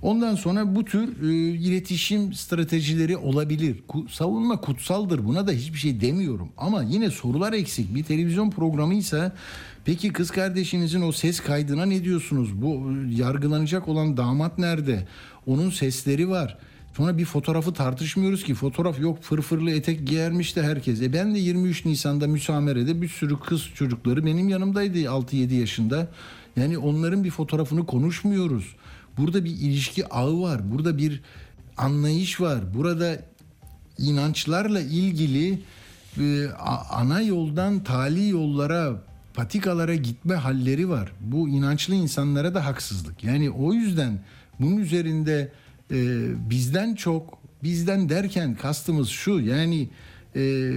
Ondan 0.02 0.34
sonra 0.34 0.76
bu 0.76 0.84
tür 0.84 1.22
e, 1.22 1.34
iletişim 1.54 2.32
stratejileri 2.32 3.16
olabilir. 3.16 3.82
Savunma 4.10 4.60
kutsaldır 4.60 5.24
buna 5.24 5.46
da 5.46 5.52
hiçbir 5.52 5.78
şey 5.78 6.00
demiyorum. 6.00 6.48
Ama 6.56 6.82
yine 6.82 7.10
sorular 7.10 7.52
eksik. 7.52 7.94
Bir 7.94 8.04
televizyon 8.04 8.50
programıysa 8.50 9.32
peki 9.84 10.12
kız 10.12 10.30
kardeşinizin 10.30 11.02
o 11.02 11.12
ses 11.12 11.40
kaydına 11.40 11.86
ne 11.86 12.04
diyorsunuz? 12.04 12.62
Bu 12.62 12.74
e, 12.74 13.14
yargılanacak 13.14 13.88
olan 13.88 14.16
damat 14.16 14.58
nerede? 14.58 15.06
Onun 15.46 15.70
sesleri 15.70 16.28
var. 16.28 16.58
Sonra 16.96 17.18
bir 17.18 17.24
fotoğrafı 17.24 17.72
tartışmıyoruz 17.72 18.44
ki 18.44 18.54
fotoğraf 18.54 19.00
yok 19.00 19.22
fırfırlı 19.22 19.70
etek 19.70 20.06
giyermiş 20.06 20.56
de 20.56 20.62
herkes. 20.62 21.02
E 21.02 21.12
ben 21.12 21.34
de 21.34 21.38
23 21.38 21.84
Nisan'da 21.84 22.26
müsamerede 22.26 23.02
bir 23.02 23.08
sürü 23.08 23.40
kız 23.40 23.62
çocukları 23.74 24.26
benim 24.26 24.48
yanımdaydı 24.48 24.98
6-7 24.98 25.54
yaşında. 25.54 26.08
Yani 26.56 26.78
onların 26.78 27.24
bir 27.24 27.30
fotoğrafını 27.30 27.86
konuşmuyoruz. 27.86 28.76
Burada 29.18 29.44
bir 29.44 29.50
ilişki 29.50 30.08
ağı 30.08 30.40
var. 30.40 30.72
Burada 30.72 30.98
bir 30.98 31.22
anlayış 31.76 32.40
var. 32.40 32.74
Burada 32.74 33.18
inançlarla 33.98 34.80
ilgili 34.80 35.58
e, 36.20 36.48
ana 36.90 37.20
yoldan 37.20 37.84
tali 37.84 38.28
yollara 38.28 39.02
patikalara 39.34 39.94
gitme 39.94 40.34
halleri 40.34 40.88
var. 40.88 41.12
Bu 41.20 41.48
inançlı 41.48 41.94
insanlara 41.94 42.54
da 42.54 42.66
haksızlık. 42.66 43.24
Yani 43.24 43.50
o 43.50 43.72
yüzden 43.72 44.18
bunun 44.60 44.76
üzerinde 44.76 45.52
e, 45.90 45.96
bizden 46.50 46.94
çok 46.94 47.38
bizden 47.62 48.08
derken 48.08 48.54
kastımız 48.54 49.08
şu 49.08 49.30
yani 49.40 49.88
e, 50.36 50.72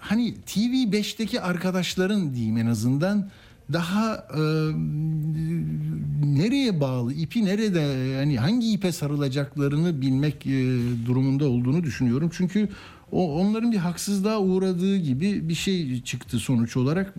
hani 0.00 0.34
TV 0.34 0.96
5'teki 0.96 1.40
arkadaşların 1.40 2.34
diyeyim 2.34 2.56
en 2.56 2.66
azından 2.66 3.30
daha 3.72 4.26
e, 4.34 4.42
nereye 6.38 6.80
bağlı, 6.80 7.12
ipi 7.12 7.44
nerede, 7.44 7.80
yani 8.18 8.38
hangi 8.38 8.72
ipe 8.72 8.92
sarılacaklarını 8.92 10.00
bilmek 10.00 10.46
e, 10.46 10.78
durumunda 11.06 11.48
olduğunu 11.48 11.84
düşünüyorum. 11.84 12.30
Çünkü 12.32 12.68
o 13.12 13.40
onların 13.40 13.72
bir 13.72 13.76
haksızlığa 13.76 14.40
uğradığı 14.40 14.96
gibi 14.96 15.48
bir 15.48 15.54
şey 15.54 16.02
çıktı 16.02 16.38
sonuç 16.38 16.76
olarak. 16.76 17.14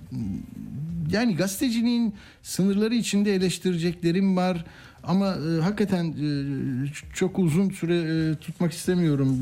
Yani 1.12 1.36
gazeteciliğin 1.36 2.14
sınırları 2.44 2.96
içinde 2.96 3.36
eleştireceklerim 3.36 4.38
var. 4.38 4.66
Ama 5.04 5.36
e, 5.36 5.62
hakikaten 5.62 6.06
e, 6.06 6.26
çok 7.14 7.40
uzun 7.40 7.70
süre 7.70 7.96
e, 7.96 8.36
tutmak 8.36 8.72
istemiyorum 8.72 9.38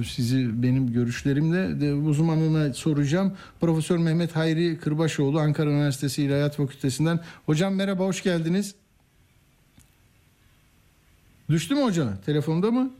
e, 0.00 0.04
sizi 0.04 0.62
benim 0.62 0.92
görüşlerimle. 0.92 1.80
De, 1.80 1.94
uzmanına 1.94 2.74
soracağım. 2.74 3.32
Profesör 3.60 3.98
Mehmet 3.98 4.36
Hayri 4.36 4.78
Kırbaşoğlu 4.78 5.40
Ankara 5.40 5.70
Üniversitesi 5.70 6.22
İlahiyat 6.22 6.56
Fakültesinden. 6.56 7.20
Hocam 7.46 7.74
merhaba, 7.74 8.04
hoş 8.04 8.22
geldiniz. 8.22 8.74
Düştü 11.48 11.74
mü 11.74 11.82
hoca? 11.82 12.18
Telefonda 12.26 12.70
mı? 12.70 12.90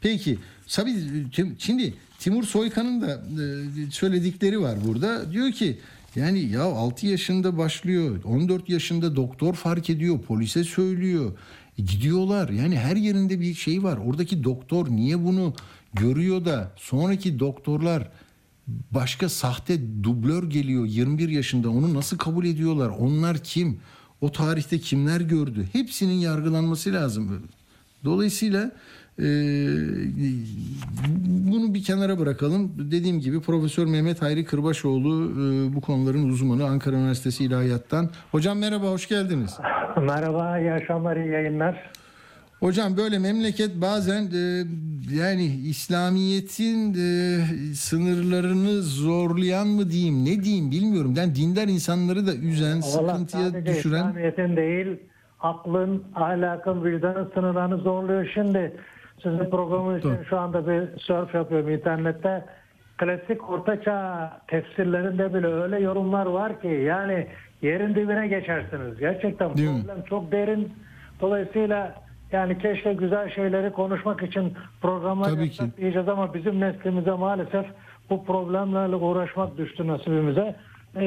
Peki. 0.00 0.38
Tabii 0.68 0.94
şimdi 1.58 1.94
Timur 2.18 2.44
Soykan'ın 2.44 3.00
da 3.00 3.22
e, 3.86 3.90
söyledikleri 3.90 4.60
var 4.60 4.78
burada. 4.86 5.32
Diyor 5.32 5.52
ki 5.52 5.78
yani 6.16 6.40
ya 6.40 6.62
6 6.62 7.06
yaşında 7.06 7.58
başlıyor. 7.58 8.24
14 8.24 8.68
yaşında 8.68 9.16
doktor 9.16 9.54
fark 9.54 9.90
ediyor. 9.90 10.18
Polise 10.20 10.64
söylüyor. 10.64 11.32
E, 11.78 11.82
gidiyorlar. 11.82 12.48
Yani 12.48 12.78
her 12.78 12.96
yerinde 12.96 13.40
bir 13.40 13.54
şey 13.54 13.82
var. 13.82 13.98
Oradaki 14.06 14.44
doktor 14.44 14.90
niye 14.90 15.24
bunu 15.24 15.54
görüyor 15.94 16.44
da 16.44 16.72
sonraki 16.76 17.38
doktorlar 17.38 18.10
başka 18.90 19.28
sahte 19.28 20.02
dublör 20.02 20.50
geliyor 20.50 20.86
21 20.86 21.28
yaşında 21.28 21.70
onu 21.70 21.94
nasıl 21.94 22.18
kabul 22.18 22.44
ediyorlar? 22.44 22.88
Onlar 22.88 23.38
kim? 23.38 23.80
O 24.20 24.32
tarihte 24.32 24.78
kimler 24.78 25.20
gördü? 25.20 25.68
Hepsinin 25.72 26.14
yargılanması 26.14 26.92
lazım. 26.92 27.42
Dolayısıyla 28.04 28.72
e, 29.20 29.28
bunu 31.52 31.74
bir 31.74 31.82
kenara 31.82 32.18
bırakalım. 32.18 32.72
Dediğim 32.78 33.20
gibi 33.20 33.40
Profesör 33.40 33.86
Mehmet 33.86 34.22
Hayri 34.22 34.44
Kırbaşoğlu 34.44 35.30
e, 35.30 35.74
bu 35.76 35.80
konuların 35.80 36.28
uzmanı 36.28 36.64
Ankara 36.64 36.96
Üniversitesi 36.96 37.44
İlahiyat'tan. 37.44 38.10
Hocam 38.30 38.58
merhaba, 38.58 38.86
hoş 38.86 39.08
geldiniz. 39.08 39.58
Merhaba, 39.96 40.58
iyi 40.58 40.72
akşamlar, 40.72 41.16
iyi 41.16 41.28
yayınlar. 41.28 41.90
Hocam 42.60 42.96
böyle 42.96 43.18
memleket 43.18 43.80
bazen 43.80 44.22
e, 44.22 44.64
yani 45.14 45.44
İslamiyet'in 45.44 46.94
e, 46.94 47.38
sınırlarını 47.74 48.82
zorlayan 48.82 49.66
mı 49.66 49.90
diyeyim 49.90 50.24
ne 50.24 50.44
diyeyim 50.44 50.70
bilmiyorum. 50.70 51.14
Yani 51.16 51.34
dindar 51.34 51.68
insanları 51.68 52.26
da 52.26 52.34
üzen, 52.34 52.76
Valla 52.76 52.82
sıkıntıya 52.82 53.66
düşüren. 53.66 53.98
İslamiyet'in 53.98 54.56
değil, 54.56 55.00
aklın, 55.40 56.04
ahlakın, 56.14 56.84
vicdanın 56.84 57.30
sınırlarını 57.34 57.76
zorluyor. 57.76 58.30
Şimdi 58.34 58.72
sizin 59.22 59.50
programın 59.50 59.98
için 59.98 60.08
Doğru. 60.08 60.24
şu 60.24 60.38
anda 60.38 60.66
bir 60.68 60.98
surf 61.00 61.34
yapıyorum 61.34 61.70
internette. 61.70 62.44
Klasik 62.98 63.50
ortaçağ 63.50 64.32
tefsirlerinde 64.46 65.34
bile 65.34 65.46
öyle 65.46 65.80
yorumlar 65.80 66.26
var 66.26 66.60
ki 66.60 66.68
yani 66.68 67.26
yerin 67.62 67.94
dibine 67.94 68.28
geçersiniz. 68.28 68.98
Gerçekten 68.98 69.56
Değil 69.56 69.70
mi? 69.70 69.80
problem 69.82 70.02
çok 70.02 70.32
derin. 70.32 70.72
Dolayısıyla 71.20 71.94
yani 72.32 72.58
keşke 72.58 72.92
güzel 72.94 73.30
şeyleri 73.30 73.72
konuşmak 73.72 74.22
için 74.22 74.54
programlar 74.82 75.38
yapsak 75.38 75.76
diyeceğiz 75.76 76.08
ama 76.08 76.34
bizim 76.34 76.60
neslimize 76.60 77.10
maalesef 77.10 77.66
bu 78.10 78.24
problemlerle 78.24 78.96
uğraşmak 78.96 79.58
düştü 79.58 79.86
nasibimize. 79.86 80.56
Ee, 80.96 81.00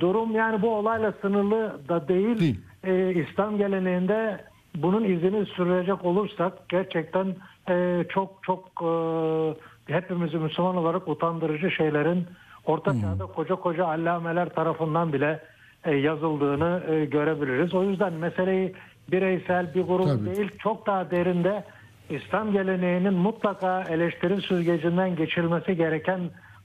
durum 0.00 0.30
yani 0.32 0.62
bu 0.62 0.74
olayla 0.74 1.12
sınırlı 1.22 1.80
da 1.88 2.08
değil. 2.08 2.40
Değil. 2.40 2.60
Ee, 2.84 3.14
İslam 3.14 3.58
geleneğinde 3.58 4.40
bunun 4.82 5.04
izini 5.04 5.46
sürecek 5.46 6.04
olursak 6.04 6.68
gerçekten 6.68 7.36
e, 7.68 8.04
çok 8.08 8.42
çok 8.42 8.60
e, 8.82 9.94
hepimizi 9.94 10.36
Müslüman 10.36 10.76
olarak 10.76 11.08
utandırıcı 11.08 11.70
şeylerin 11.70 12.26
Orta 12.66 12.92
Hmm. 12.92 13.00
Çağ'da 13.00 13.26
koca 13.26 13.54
koca 13.54 13.86
allameler 13.86 14.48
tarafından 14.48 15.12
bile 15.12 15.40
e, 15.84 15.94
yazıldığını 15.94 16.82
e, 16.88 17.04
görebiliriz. 17.04 17.74
O 17.74 17.84
yüzden 17.84 18.12
meseleyi 18.12 18.74
bireysel 19.10 19.74
bir 19.74 19.82
grup 19.82 20.06
Tabii. 20.06 20.36
değil 20.36 20.50
çok 20.58 20.86
daha 20.86 21.10
derinde 21.10 21.64
İslam 22.10 22.52
geleneğinin 22.52 23.14
mutlaka 23.14 23.82
eleştiri 23.82 24.42
süzgecinden 24.42 25.16
geçilmesi 25.16 25.76
gereken 25.76 26.20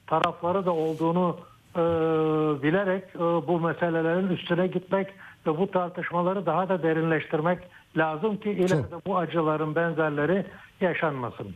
tarafları 0.08 0.66
da 0.66 0.72
olduğunu 0.72 1.38
e, 1.76 1.82
bilerek 2.64 3.04
e, 3.16 3.20
bu 3.20 3.60
meselelerin 3.60 4.28
üstüne 4.28 4.68
gitmek 4.68 5.08
ve 5.48 5.58
bu 5.58 5.72
tartışmaları 5.72 6.46
daha 6.46 6.70
da 6.70 6.84
derinleştirmek 6.84 7.60
lazım 7.98 8.38
ki 8.38 8.50
ileride 8.50 9.06
bu 9.08 9.18
acıların 9.18 9.76
benzerleri 9.76 10.46
yaşanmasın. 10.82 11.48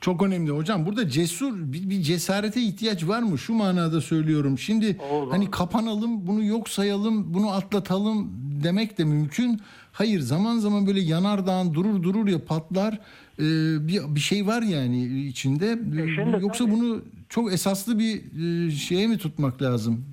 Çok 0.00 0.22
önemli 0.22 0.50
hocam. 0.50 0.86
Burada 0.86 1.08
cesur 1.08 1.52
bir, 1.56 1.90
bir 1.90 2.02
cesarete 2.02 2.60
ihtiyaç 2.60 3.08
var 3.08 3.22
mı? 3.22 3.38
Şu 3.38 3.54
manada 3.54 4.00
söylüyorum. 4.00 4.58
Şimdi 4.58 4.96
Olur. 5.10 5.30
hani 5.30 5.50
kapanalım, 5.50 6.26
bunu 6.26 6.44
yok 6.44 6.68
sayalım, 6.68 7.34
bunu 7.34 7.50
atlatalım 7.50 8.30
demek 8.64 8.98
de 8.98 9.04
mümkün. 9.04 9.60
Hayır 9.92 10.20
zaman 10.20 10.58
zaman 10.58 10.86
böyle 10.86 11.00
yanardağın 11.00 11.74
durur 11.74 12.02
durur 12.02 12.28
ya 12.28 12.44
patlar. 12.44 12.98
Ee, 13.38 13.42
bir, 13.88 14.14
bir 14.14 14.20
şey 14.20 14.46
var 14.46 14.62
yani 14.62 15.26
içinde. 15.26 15.66
Ee, 15.72 16.14
şimdi 16.14 16.38
Yoksa 16.40 16.64
tabii. 16.64 16.74
bunu 16.74 17.02
çok 17.28 17.52
esaslı 17.52 17.98
bir 17.98 18.22
e, 18.66 18.70
şeye 18.70 19.06
mi 19.06 19.18
tutmak 19.18 19.62
lazım? 19.62 20.04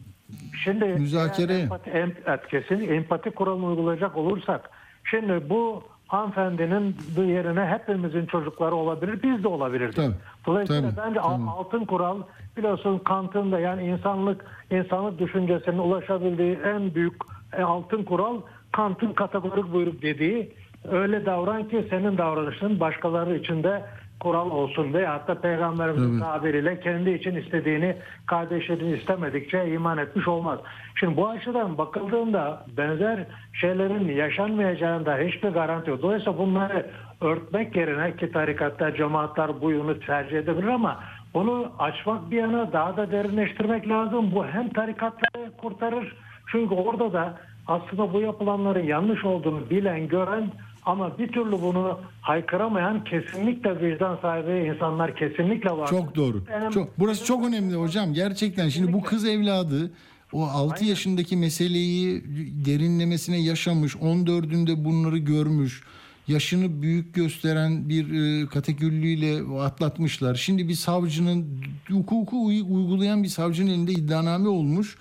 Şimdi 0.64 0.86
Müzakere. 0.86 1.54
empati, 1.54 1.90
em, 1.90 2.14
evet, 2.26 2.48
kesin 2.48 2.90
empati 2.90 3.32
kuralını 3.32 3.66
uygulayacak 3.66 4.18
olursak 4.18 4.70
şimdi 5.04 5.50
bu 5.50 5.84
hanımefendinin 6.08 6.96
bu 7.18 7.24
yerine 7.24 7.66
hepimizin 7.66 8.26
çocukları 8.26 8.76
olabilir 8.76 9.20
biz 9.24 9.44
de 9.44 9.48
olabilirdik. 9.48 9.96
Tabii, 9.96 10.16
Dolayısıyla 10.46 10.82
tabii, 10.82 11.08
bence 11.08 11.20
tabii. 11.20 11.50
altın 11.50 11.86
kural 11.86 12.22
biliyorsun 12.58 13.00
Kant'ın 13.00 13.52
da 13.52 13.60
yani 13.60 13.84
insanlık 13.86 14.46
insanlık 14.72 15.20
düşüncesinin 15.20 15.78
ulaşabildiği 15.78 16.60
en 16.66 16.96
büyük 16.96 17.14
e, 17.58 17.62
altın 17.64 18.04
kural 18.04 18.42
Kant'ın 18.72 19.14
kategorik 19.14 19.74
buyruk 19.74 20.02
dediği 20.02 20.54
öyle 20.92 21.26
davran 21.26 21.70
ki 21.70 21.88
senin 21.90 22.18
davranışın 22.18 22.80
başkaları 22.80 23.36
için 23.38 23.64
de 23.64 23.84
kural 24.20 24.52
olsun 24.52 24.94
veya 24.94 25.14
hatta 25.14 25.42
peygamberimizin 25.42 26.20
Tabii. 26.20 26.20
tabiriyle 26.20 26.80
kendi 26.80 27.10
için 27.10 27.36
istediğini 27.36 27.96
kardeşlerin 28.26 28.94
istemedikçe 28.94 29.68
iman 29.68 29.98
etmiş 29.98 30.28
olmaz. 30.28 30.60
Şimdi 30.96 31.18
bu 31.18 31.28
açıdan 31.28 31.78
bakıldığında 31.78 32.66
benzer 32.78 33.26
şeylerin 33.54 34.16
yaşanmayacağında 34.16 35.18
hiçbir 35.18 35.50
garanti 35.50 35.90
yok. 35.90 36.02
Dolayısıyla 36.02 36.40
bunları 36.40 36.90
örtmek 37.22 37.76
yerine 37.76 38.16
ki 38.16 38.32
tarikatlar, 38.32 38.96
cemaatler 38.96 39.62
bu 39.62 39.72
yönü 39.72 40.00
tercih 40.00 40.38
edebilir 40.38 40.68
ama 40.68 41.00
bunu 41.34 41.72
açmak 41.80 42.32
bir 42.32 42.38
yana 42.38 42.74
daha 42.74 42.98
da 42.98 43.12
derinleştirmek 43.12 43.90
lazım. 43.90 44.32
Bu 44.36 44.46
hem 44.46 44.70
tarikatları 44.70 45.52
kurtarır 45.58 46.16
çünkü 46.52 46.76
orada 46.76 47.14
da 47.14 47.34
aslında 47.68 48.14
bu 48.14 48.22
yapılanların 48.22 48.84
yanlış 48.84 49.26
olduğunu 49.26 49.70
bilen, 49.70 50.08
gören 50.08 50.52
ama 50.90 51.18
bir 51.18 51.28
türlü 51.28 51.52
bunu 51.52 52.00
haykıramayan 52.22 53.04
kesinlikle 53.04 53.82
vicdan 53.82 54.18
sahibi 54.22 54.68
insanlar 54.76 55.16
kesinlikle 55.16 55.72
var. 55.72 55.88
Çok 55.88 56.16
doğru. 56.16 56.44
Benim- 56.48 56.72
Çok 56.72 57.00
burası 57.00 57.26
çok 57.26 57.46
önemli 57.48 57.76
hocam. 57.76 58.14
Gerçekten 58.14 58.70
şimdi 58.70 58.94
bu 58.94 59.02
kız 59.02 59.26
evladı 59.26 59.92
o 60.34 60.44
6 60.48 60.86
yaşındaki 60.86 61.38
meseleyi 61.38 62.24
derinlemesine 62.66 63.38
yaşamış. 63.42 63.96
14'ünde 63.96 64.86
bunları 64.86 65.18
görmüş. 65.18 65.84
Yaşını 66.28 66.82
büyük 66.82 67.16
gösteren 67.16 67.90
bir 67.90 68.06
e, 68.44 68.48
kategoriyle 68.48 69.60
atlatmışlar. 69.62 70.36
Şimdi 70.36 70.68
bir 70.68 70.74
savcının 70.74 71.46
hukuku 71.92 72.46
uy- 72.46 72.66
uygulayan 72.70 73.24
bir 73.24 73.28
savcının 73.28 73.70
elinde 73.70 73.92
iddianame 73.92 74.48
olmuş. 74.50 74.98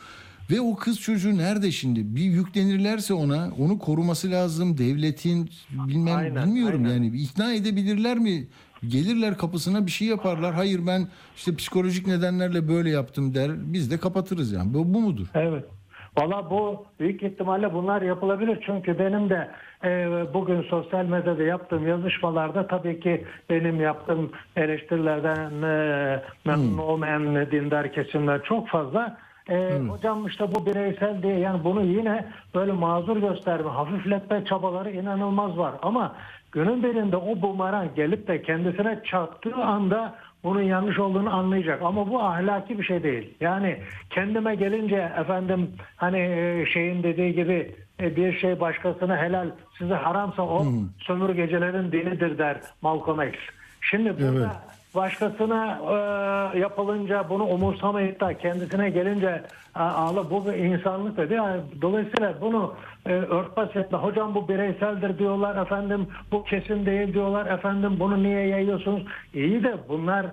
Ve 0.50 0.60
o 0.60 0.76
kız 0.76 1.00
çocuğu 1.00 1.38
nerede 1.38 1.70
şimdi? 1.70 2.16
Bir 2.16 2.20
yüklenirlerse 2.20 3.14
ona 3.14 3.48
onu 3.58 3.78
koruması 3.78 4.30
lazım. 4.30 4.78
Devletin 4.78 5.50
bilmem 5.70 6.16
Aynen, 6.16 6.46
bilmiyorum 6.46 6.82
aynen. 6.84 6.94
yani 6.94 7.06
ikna 7.06 7.52
edebilirler 7.52 8.18
mi? 8.18 8.46
Gelirler 8.88 9.36
kapısına 9.36 9.86
bir 9.86 9.90
şey 9.90 10.08
yaparlar. 10.08 10.54
Hayır 10.54 10.80
ben 10.86 11.08
işte 11.36 11.56
psikolojik 11.56 12.06
nedenlerle 12.06 12.68
böyle 12.68 12.90
yaptım 12.90 13.34
der. 13.34 13.50
Biz 13.56 13.90
de 13.90 13.98
kapatırız 13.98 14.52
yani. 14.52 14.74
Bu, 14.74 14.94
bu 14.94 15.00
mudur? 15.00 15.26
Evet. 15.34 15.64
Valla 16.18 16.50
bu 16.50 16.86
büyük 17.00 17.22
ihtimalle 17.22 17.74
bunlar 17.74 18.02
yapılabilir. 18.02 18.62
Çünkü 18.66 18.98
benim 18.98 19.30
de 19.30 19.50
e, 19.84 19.88
bugün 20.34 20.62
sosyal 20.62 21.04
medyada 21.04 21.42
yaptığım 21.42 21.88
yazışmalarda 21.88 22.66
tabii 22.66 23.00
ki 23.00 23.24
benim 23.50 23.80
yaptığım 23.80 24.30
eleştirilerden 24.56 25.62
e, 25.62 26.22
memnun 26.44 26.78
olmayan 26.78 27.50
dindar 27.50 27.92
kesimler 27.92 28.42
çok 28.42 28.68
fazla. 28.68 29.18
E, 29.48 29.78
Hocam 29.88 30.26
işte 30.26 30.54
bu 30.54 30.66
bireysel 30.66 31.22
diye 31.22 31.38
yani 31.38 31.64
bunu 31.64 31.82
yine 31.84 32.24
böyle 32.54 32.72
mazur 32.72 33.16
gösterme, 33.16 33.70
hafifletme 33.70 34.44
çabaları 34.44 34.90
inanılmaz 34.90 35.58
var. 35.58 35.74
Ama 35.82 36.16
günün 36.52 36.82
birinde 36.82 37.16
o 37.16 37.42
bumerang 37.42 37.94
gelip 37.96 38.28
de 38.28 38.42
kendisine 38.42 39.00
çarptığı 39.04 39.54
anda 39.54 40.14
bunun 40.44 40.62
yanlış 40.62 40.98
olduğunu 40.98 41.34
anlayacak. 41.34 41.82
Ama 41.82 42.10
bu 42.10 42.22
ahlaki 42.22 42.78
bir 42.78 42.84
şey 42.84 43.02
değil. 43.02 43.34
Yani 43.40 43.78
kendime 44.10 44.54
gelince 44.54 45.12
efendim 45.20 45.70
hani 45.96 46.18
e, 46.18 46.66
şeyin 46.66 47.02
dediği 47.02 47.34
gibi 47.34 47.74
e, 48.00 48.16
bir 48.16 48.38
şey 48.38 48.60
başkasına 48.60 49.16
helal 49.16 49.50
size 49.78 49.94
haramsa 49.94 50.42
o 50.42 50.66
sömürgecilerin 50.98 51.92
dinidir 51.92 52.38
der 52.38 52.60
Malcolm 52.82 53.22
X. 53.22 53.38
Şimdi 53.80 54.10
burada 54.10 54.38
Evet. 54.38 54.77
Başkasına 54.94 55.80
e, 56.54 56.58
yapılınca 56.58 57.26
bunu 57.30 57.44
umursamayıp 57.44 58.20
da 58.20 58.38
kendisine 58.38 58.90
gelince 58.90 59.42
e, 59.76 59.78
ağla 59.78 60.30
bu 60.30 60.46
bir 60.46 60.52
insanlık 60.52 61.16
dedi. 61.16 61.34
Yani 61.34 61.60
dolayısıyla 61.82 62.34
bunu 62.40 62.74
e, 63.06 63.12
örtbas 63.12 63.76
etme. 63.76 63.98
Hocam 63.98 64.34
bu 64.34 64.48
bireyseldir 64.48 65.18
diyorlar 65.18 65.62
efendim 65.62 66.06
bu 66.32 66.44
kesin 66.44 66.86
değil 66.86 67.14
diyorlar 67.14 67.46
efendim 67.46 67.96
bunu 68.00 68.22
niye 68.22 68.46
yayıyorsunuz? 68.46 69.02
İyi 69.34 69.62
de 69.64 69.74
bunlar 69.88 70.26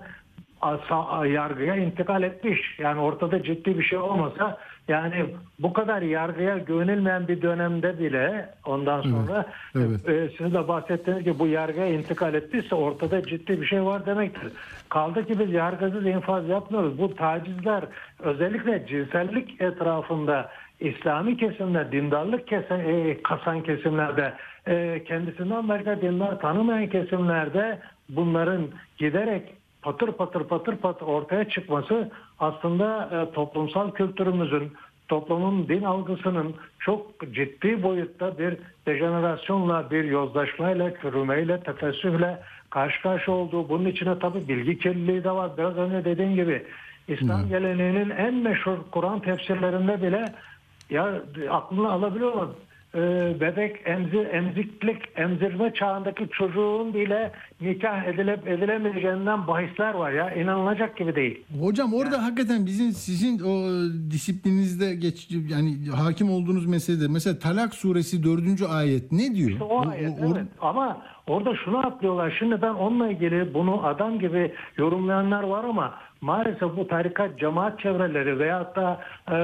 yargıya 1.26 1.76
intikal 1.76 2.22
etmiş. 2.22 2.78
Yani 2.78 3.00
ortada 3.00 3.42
ciddi 3.42 3.78
bir 3.78 3.84
şey 3.84 3.98
olmasa 3.98 4.58
yani 4.88 5.34
bu 5.58 5.72
kadar 5.72 6.02
yargıya 6.02 6.58
güvenilmeyen 6.58 7.28
bir 7.28 7.42
dönemde 7.42 7.98
bile 7.98 8.48
ondan 8.64 9.02
sonra 9.02 9.46
evet. 9.76 10.08
e, 10.08 10.28
siz 10.38 10.54
de 10.54 10.68
bahsettiğiniz 10.68 11.24
gibi 11.24 11.38
bu 11.38 11.46
yargıya 11.46 11.86
intikal 11.86 12.34
ettiyse 12.34 12.74
ortada 12.74 13.22
ciddi 13.22 13.60
bir 13.60 13.66
şey 13.66 13.84
var 13.84 14.06
demektir. 14.06 14.52
Kaldı 14.88 15.26
ki 15.26 15.38
biz 15.38 15.52
yargısız 15.52 16.06
infaz 16.06 16.48
yapmıyoruz. 16.48 16.98
Bu 16.98 17.14
tacizler 17.14 17.84
özellikle 18.18 18.86
cinsellik 18.86 19.60
etrafında 19.60 20.50
İslami 20.80 21.36
kesimler, 21.36 21.92
dindarlık 21.92 22.48
kesen, 22.48 22.78
e, 22.78 23.22
kasan 23.22 23.62
kesimlerde, 23.62 24.32
e, 24.66 25.04
kendisinden 25.04 25.68
başka 25.68 26.00
dindar 26.00 26.40
tanımayan 26.40 26.86
kesimlerde 26.86 27.78
bunların 28.08 28.68
giderek 28.98 29.42
patır 29.86 30.12
patır 30.12 30.44
patır 30.44 30.76
patır 30.76 31.06
ortaya 31.06 31.48
çıkması 31.48 32.10
aslında 32.38 33.08
e, 33.12 33.32
toplumsal 33.34 33.90
kültürümüzün, 33.90 34.72
toplumun 35.08 35.68
din 35.68 35.82
algısının 35.82 36.54
çok 36.78 37.32
ciddi 37.32 37.82
boyutta 37.82 38.38
bir 38.38 38.56
dejenerasyonla, 38.86 39.90
bir 39.90 40.04
yozlaşmayla, 40.04 41.00
çürümeyle, 41.00 41.60
tefessühle 41.60 42.38
karşı 42.70 43.02
karşı 43.02 43.32
olduğu. 43.32 43.68
Bunun 43.68 43.86
içine 43.86 44.18
tabii 44.18 44.48
bilgi 44.48 44.78
kirliliği 44.78 45.24
de 45.24 45.30
var. 45.30 45.50
Biraz 45.58 45.76
önce 45.76 46.04
dediğim 46.04 46.34
gibi 46.34 46.66
İslam 47.08 47.48
geleneğinin 47.48 48.10
en 48.10 48.34
meşhur 48.34 48.78
Kur'an 48.90 49.20
tefsirlerinde 49.20 50.02
bile 50.02 50.24
ya 50.90 51.22
aklını 51.50 51.92
alabiliyor 51.92 52.32
musun? 52.32 52.54
Ee, 52.54 52.65
bebek 53.40 53.76
emzir, 53.84 54.26
emziklik, 54.26 55.02
emzirme 55.16 55.74
çağındaki 55.74 56.28
çocuğun 56.28 56.94
bile 56.94 57.32
nikah 57.60 58.04
edilip 58.04 58.48
edilemeyeceğinden 58.48 59.46
bahisler 59.46 59.94
var 59.94 60.10
ya. 60.12 60.34
inanılacak 60.34 60.96
gibi 60.96 61.14
değil. 61.16 61.44
Hocam 61.60 61.94
orada 61.94 62.22
hakikaten 62.24 62.66
bizim 62.66 62.90
sizin 62.92 63.38
o 63.44 63.52
disiplininizde 64.10 64.94
geç 64.94 65.28
yani 65.48 65.76
hakim 65.96 66.30
olduğunuz 66.30 66.66
meselede 66.66 67.08
mesela 67.08 67.38
Talak 67.38 67.74
suresi 67.74 68.22
4. 68.24 68.62
ayet 68.74 69.12
ne 69.12 69.34
diyor? 69.34 69.50
İşte 69.50 69.64
o 69.64 69.76
O- 69.76 69.88
ayet 69.90 70.10
o- 70.20 70.24
or- 70.24 70.36
evet. 70.36 70.46
Ama 70.60 71.02
orada 71.26 71.54
şunu 71.64 71.78
atlıyorlar. 71.86 72.36
Şimdi 72.38 72.62
ben 72.62 72.74
onunla 72.74 73.08
ilgili 73.10 73.54
bunu 73.54 73.86
adam 73.86 74.18
gibi 74.18 74.52
yorumlayanlar 74.76 75.42
var 75.42 75.64
ama 75.64 75.94
maalesef 76.20 76.76
bu 76.76 76.88
tarikat 76.88 77.38
cemaat 77.38 77.80
çevreleri 77.80 78.38
veyahut 78.38 78.76
da 78.76 79.00
e, 79.30 79.36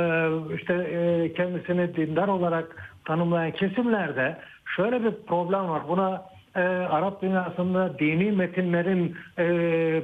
işte 0.57 0.75
e, 0.75 1.33
kendisini 1.33 1.97
dindar 1.97 2.29
olarak 2.29 2.92
tanımlayan 3.05 3.51
kesimlerde 3.51 4.37
şöyle 4.77 5.05
bir 5.05 5.13
problem 5.27 5.69
var. 5.69 5.83
Buna 5.89 6.23
e, 6.57 6.61
Arap 6.61 7.23
dünyasında 7.23 7.99
dini 7.99 8.33
metinlerin 8.33 9.17
e, 9.39 9.45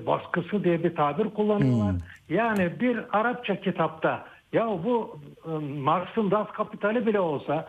baskısı 0.07 0.65
diye 0.65 0.85
bir 0.85 0.95
tabir 0.97 1.25
kullanıyorlar. 1.25 1.95
Yani 2.29 2.81
bir 2.81 2.99
Arapça 3.13 3.61
kitapta 3.61 4.25
ya 4.53 4.67
bu 4.67 5.19
e, 5.47 5.51
Marx'ın 5.81 6.31
Das 6.31 6.49
Kapital'i 6.53 7.07
bile 7.07 7.21
olsa 7.21 7.69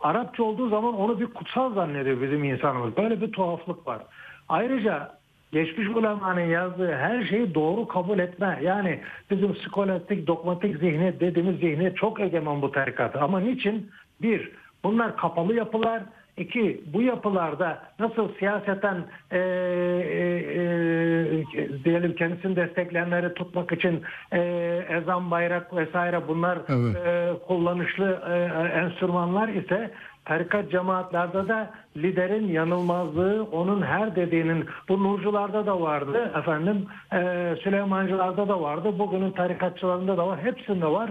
Arapça 0.00 0.42
olduğu 0.42 0.68
zaman 0.68 0.94
onu 0.94 1.20
bir 1.20 1.26
kutsal 1.26 1.74
zannediyor 1.74 2.22
bizim 2.22 2.44
insanımız. 2.44 2.96
Böyle 2.96 3.20
bir 3.20 3.32
tuhaflık 3.32 3.86
var. 3.86 4.02
Ayrıca 4.48 5.20
geçmiş 5.52 5.88
ulemanın 5.88 6.40
yazdığı 6.40 6.94
her 6.94 7.24
şeyi 7.24 7.54
doğru 7.54 7.88
kabul 7.88 8.18
etme. 8.18 8.58
Yani 8.62 9.00
bizim 9.30 9.56
skolastik, 9.56 10.26
dogmatik 10.26 10.76
zihniyet 10.76 11.20
dediğimiz 11.20 11.60
zihniyet 11.60 11.96
çok 11.96 12.20
egemen 12.20 12.62
bu 12.62 12.72
tarikatı. 12.72 13.20
Ama 13.20 13.40
niçin? 13.40 13.90
Bir, 14.22 14.50
bunlar 14.84 15.16
kapalı 15.16 15.54
yapılar. 15.54 16.02
İki, 16.36 16.80
bu 16.92 17.02
yapılarda 17.02 17.82
nasıl 17.98 18.34
siyaseten 18.38 18.96
e, 19.30 19.38
e, 19.38 19.40
e, 20.60 21.84
diyelim 21.84 22.14
kendisini 22.14 22.56
destekleyenleri 22.56 23.34
tutmak 23.34 23.72
için 23.72 24.02
e, 24.32 24.40
ezan, 24.90 25.30
bayrak 25.30 25.76
vesaire 25.76 26.28
bunlar 26.28 26.58
Evet. 26.68 26.96
e, 27.06 27.32
kullanışlı 27.46 28.22
e, 28.30 28.34
enstrümanlar 28.78 29.48
ise 29.48 29.90
tarikat 30.24 30.70
cemaatlerde 30.70 31.48
de 31.48 31.68
liderin 31.96 32.48
yanılmazlığı 32.48 33.46
onun 33.52 33.82
her 33.82 34.16
dediğinin 34.16 34.66
bu 34.88 35.04
nurcularda 35.04 35.66
da 35.66 35.80
vardı 35.80 36.32
efendim 36.38 36.86
e, 37.12 37.54
Süleymancılarda 37.62 38.48
da 38.48 38.60
vardı 38.60 38.98
bugünün 38.98 39.30
tarikatçılarında 39.30 40.16
da 40.16 40.26
var 40.26 40.38
hepsinde 40.42 40.86
var 40.86 41.10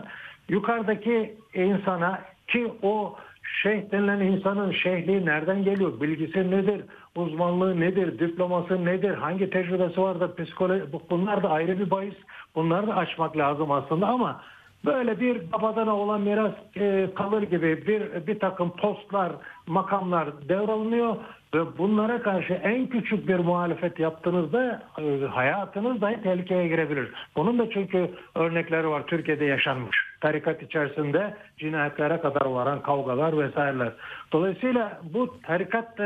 yukarıdaki 0.49 1.35
insana 1.53 2.21
ki 2.47 2.73
o 2.81 3.15
şeyh 3.63 3.91
denilen 3.91 4.19
insanın 4.19 4.71
şeyhliği 4.71 5.25
nereden 5.25 5.63
geliyor? 5.63 6.01
Bilgisi 6.01 6.51
nedir? 6.51 6.81
Uzmanlığı 7.15 7.79
nedir? 7.79 8.19
Diploması 8.19 8.85
nedir? 8.85 9.13
Hangi 9.13 9.49
tecrübesi 9.49 10.01
vardır 10.01 10.35
psikoloji 10.35 10.83
bunlar 11.09 11.43
da 11.43 11.49
ayrı 11.49 11.79
bir 11.79 11.89
bahis. 11.91 12.15
Bunları 12.55 12.87
da 12.87 12.95
açmak 12.95 13.37
lazım 13.37 13.71
aslında 13.71 14.07
ama 14.07 14.41
Böyle 14.85 15.19
bir 15.19 15.51
babadan 15.51 15.87
olan 15.87 16.21
miras 16.21 16.53
e, 16.77 17.09
kalır 17.15 17.41
gibi 17.41 17.87
bir 17.87 18.27
bir 18.27 18.39
takım 18.39 18.75
postlar, 18.75 19.31
makamlar 19.67 20.49
devralınıyor 20.49 21.15
ve 21.55 21.77
bunlara 21.77 22.21
karşı 22.21 22.53
en 22.53 22.87
küçük 22.87 23.27
bir 23.27 23.39
muhalefet 23.39 23.99
yaptığınızda 23.99 24.83
e, 24.99 25.25
hayatınız 25.25 26.01
dahi 26.01 26.21
tehlikeye 26.21 26.67
girebilir. 26.67 27.11
Bunun 27.35 27.59
da 27.59 27.69
çünkü 27.69 28.11
örnekleri 28.35 28.87
var 28.87 29.07
Türkiye'de 29.07 29.45
yaşanmış. 29.45 30.08
Tarikat 30.21 30.63
içerisinde 30.63 31.33
cinayetlere 31.57 32.21
kadar 32.21 32.45
varan 32.45 32.81
kavgalar 32.81 33.37
vesaireler. 33.37 33.93
Dolayısıyla 34.31 34.99
bu 35.13 35.41
tarikat 35.43 35.99
e, 35.99 36.03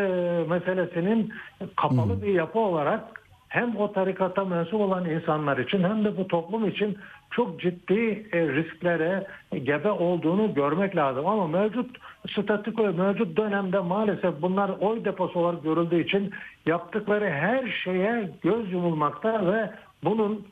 meselesinin 0.49 1.34
kapalı 1.76 2.21
bir 2.21 2.34
yapı 2.34 2.60
olarak 2.60 3.23
hem 3.54 3.76
o 3.76 3.93
tarikata 3.93 4.45
mensup 4.45 4.82
olan 4.82 5.10
insanlar 5.10 5.58
için 5.58 5.84
hem 5.84 6.06
de 6.06 6.17
bu 6.17 6.28
toplum 6.28 6.67
için 6.67 6.97
çok 7.32 7.62
ciddi 7.62 8.28
e, 8.34 8.47
risklere 8.47 9.28
gebe 9.63 9.91
olduğunu 9.91 10.54
görmek 10.54 10.95
lazım. 10.95 11.26
Ama 11.28 11.47
mevcut 11.47 11.97
statüko, 12.30 12.84
mevcut 12.84 13.38
dönemde 13.38 13.80
maalesef 13.80 14.41
bunlar 14.41 14.71
oy 14.80 15.06
deposu 15.06 15.39
olarak 15.39 15.63
görüldüğü 15.63 16.04
için 16.04 16.32
yaptıkları 16.65 17.30
her 17.30 17.67
şeye 17.84 18.30
göz 18.41 18.71
yumulmakta 18.71 19.52
ve 19.52 19.69
bunun 20.04 20.47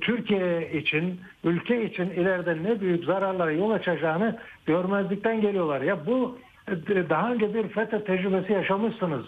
Türkiye 0.00 0.72
için, 0.72 1.20
ülke 1.44 1.84
için 1.84 2.10
ileride 2.10 2.62
ne 2.62 2.80
büyük 2.80 3.04
zararlara 3.04 3.52
yol 3.52 3.70
açacağını 3.70 4.38
görmezlikten 4.66 5.40
geliyorlar. 5.40 5.80
Ya 5.80 6.06
bu 6.06 6.38
e, 6.68 7.10
daha 7.10 7.32
önce 7.32 7.54
bir 7.54 7.68
FETÖ 7.68 8.04
tecrübesi 8.04 8.52
yaşamışsınız. 8.52 9.24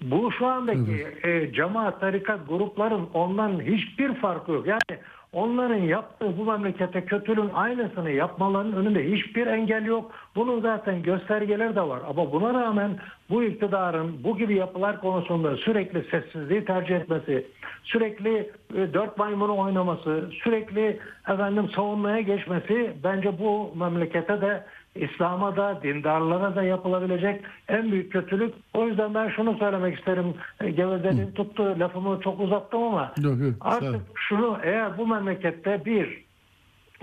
Bu 0.00 0.32
şu 0.32 0.46
andaki 0.46 1.06
e, 1.22 1.52
cemaat, 1.52 2.00
tarikat 2.00 2.48
grupların 2.48 3.08
ondan 3.14 3.60
hiçbir 3.60 4.14
farkı 4.14 4.52
yok. 4.52 4.66
Yani 4.66 5.00
onların 5.32 5.82
yaptığı 5.84 6.38
bu 6.38 6.44
memlekete 6.44 7.04
kötülüğün 7.04 7.50
aynısını 7.54 8.10
yapmalarının 8.10 8.76
önünde 8.76 9.12
hiçbir 9.12 9.46
engel 9.46 9.84
yok. 9.84 10.12
Bunun 10.36 10.60
zaten 10.60 11.02
göstergeleri 11.02 11.76
de 11.76 11.80
var. 11.80 12.00
Ama 12.08 12.32
buna 12.32 12.54
rağmen 12.54 12.98
bu 13.30 13.44
iktidarın 13.44 14.24
bu 14.24 14.38
gibi 14.38 14.54
yapılar 14.54 15.00
konusunda 15.00 15.56
sürekli 15.56 16.04
sessizliği 16.10 16.64
tercih 16.64 16.96
etmesi, 16.96 17.46
sürekli 17.84 18.50
e, 18.74 18.94
dört 18.94 19.18
maymunu 19.18 19.58
oynaması, 19.58 20.30
sürekli 20.42 21.00
efendim 21.28 21.68
savunmaya 21.76 22.20
geçmesi 22.20 22.92
bence 23.04 23.38
bu 23.38 23.72
memlekete 23.76 24.40
de 24.40 24.64
İslam'a 24.94 25.56
da 25.56 25.80
dindarlara 25.82 26.56
da 26.56 26.62
yapılabilecek 26.62 27.40
en 27.68 27.92
büyük 27.92 28.12
kötülük. 28.12 28.54
O 28.74 28.86
yüzden 28.86 29.14
ben 29.14 29.28
şunu 29.28 29.58
söylemek 29.58 29.98
isterim. 29.98 30.34
E, 30.60 30.70
Gevezeliğin 30.70 31.32
tuttu 31.32 31.76
lafımı 31.78 32.20
çok 32.20 32.40
uzattım 32.40 32.82
ama 32.82 33.12
Yok, 33.22 33.40
yok, 33.40 33.54
artık 33.60 34.00
şunu 34.14 34.58
eğer 34.62 34.98
bu 34.98 35.06
memlekette 35.06 35.84
bir 35.84 36.24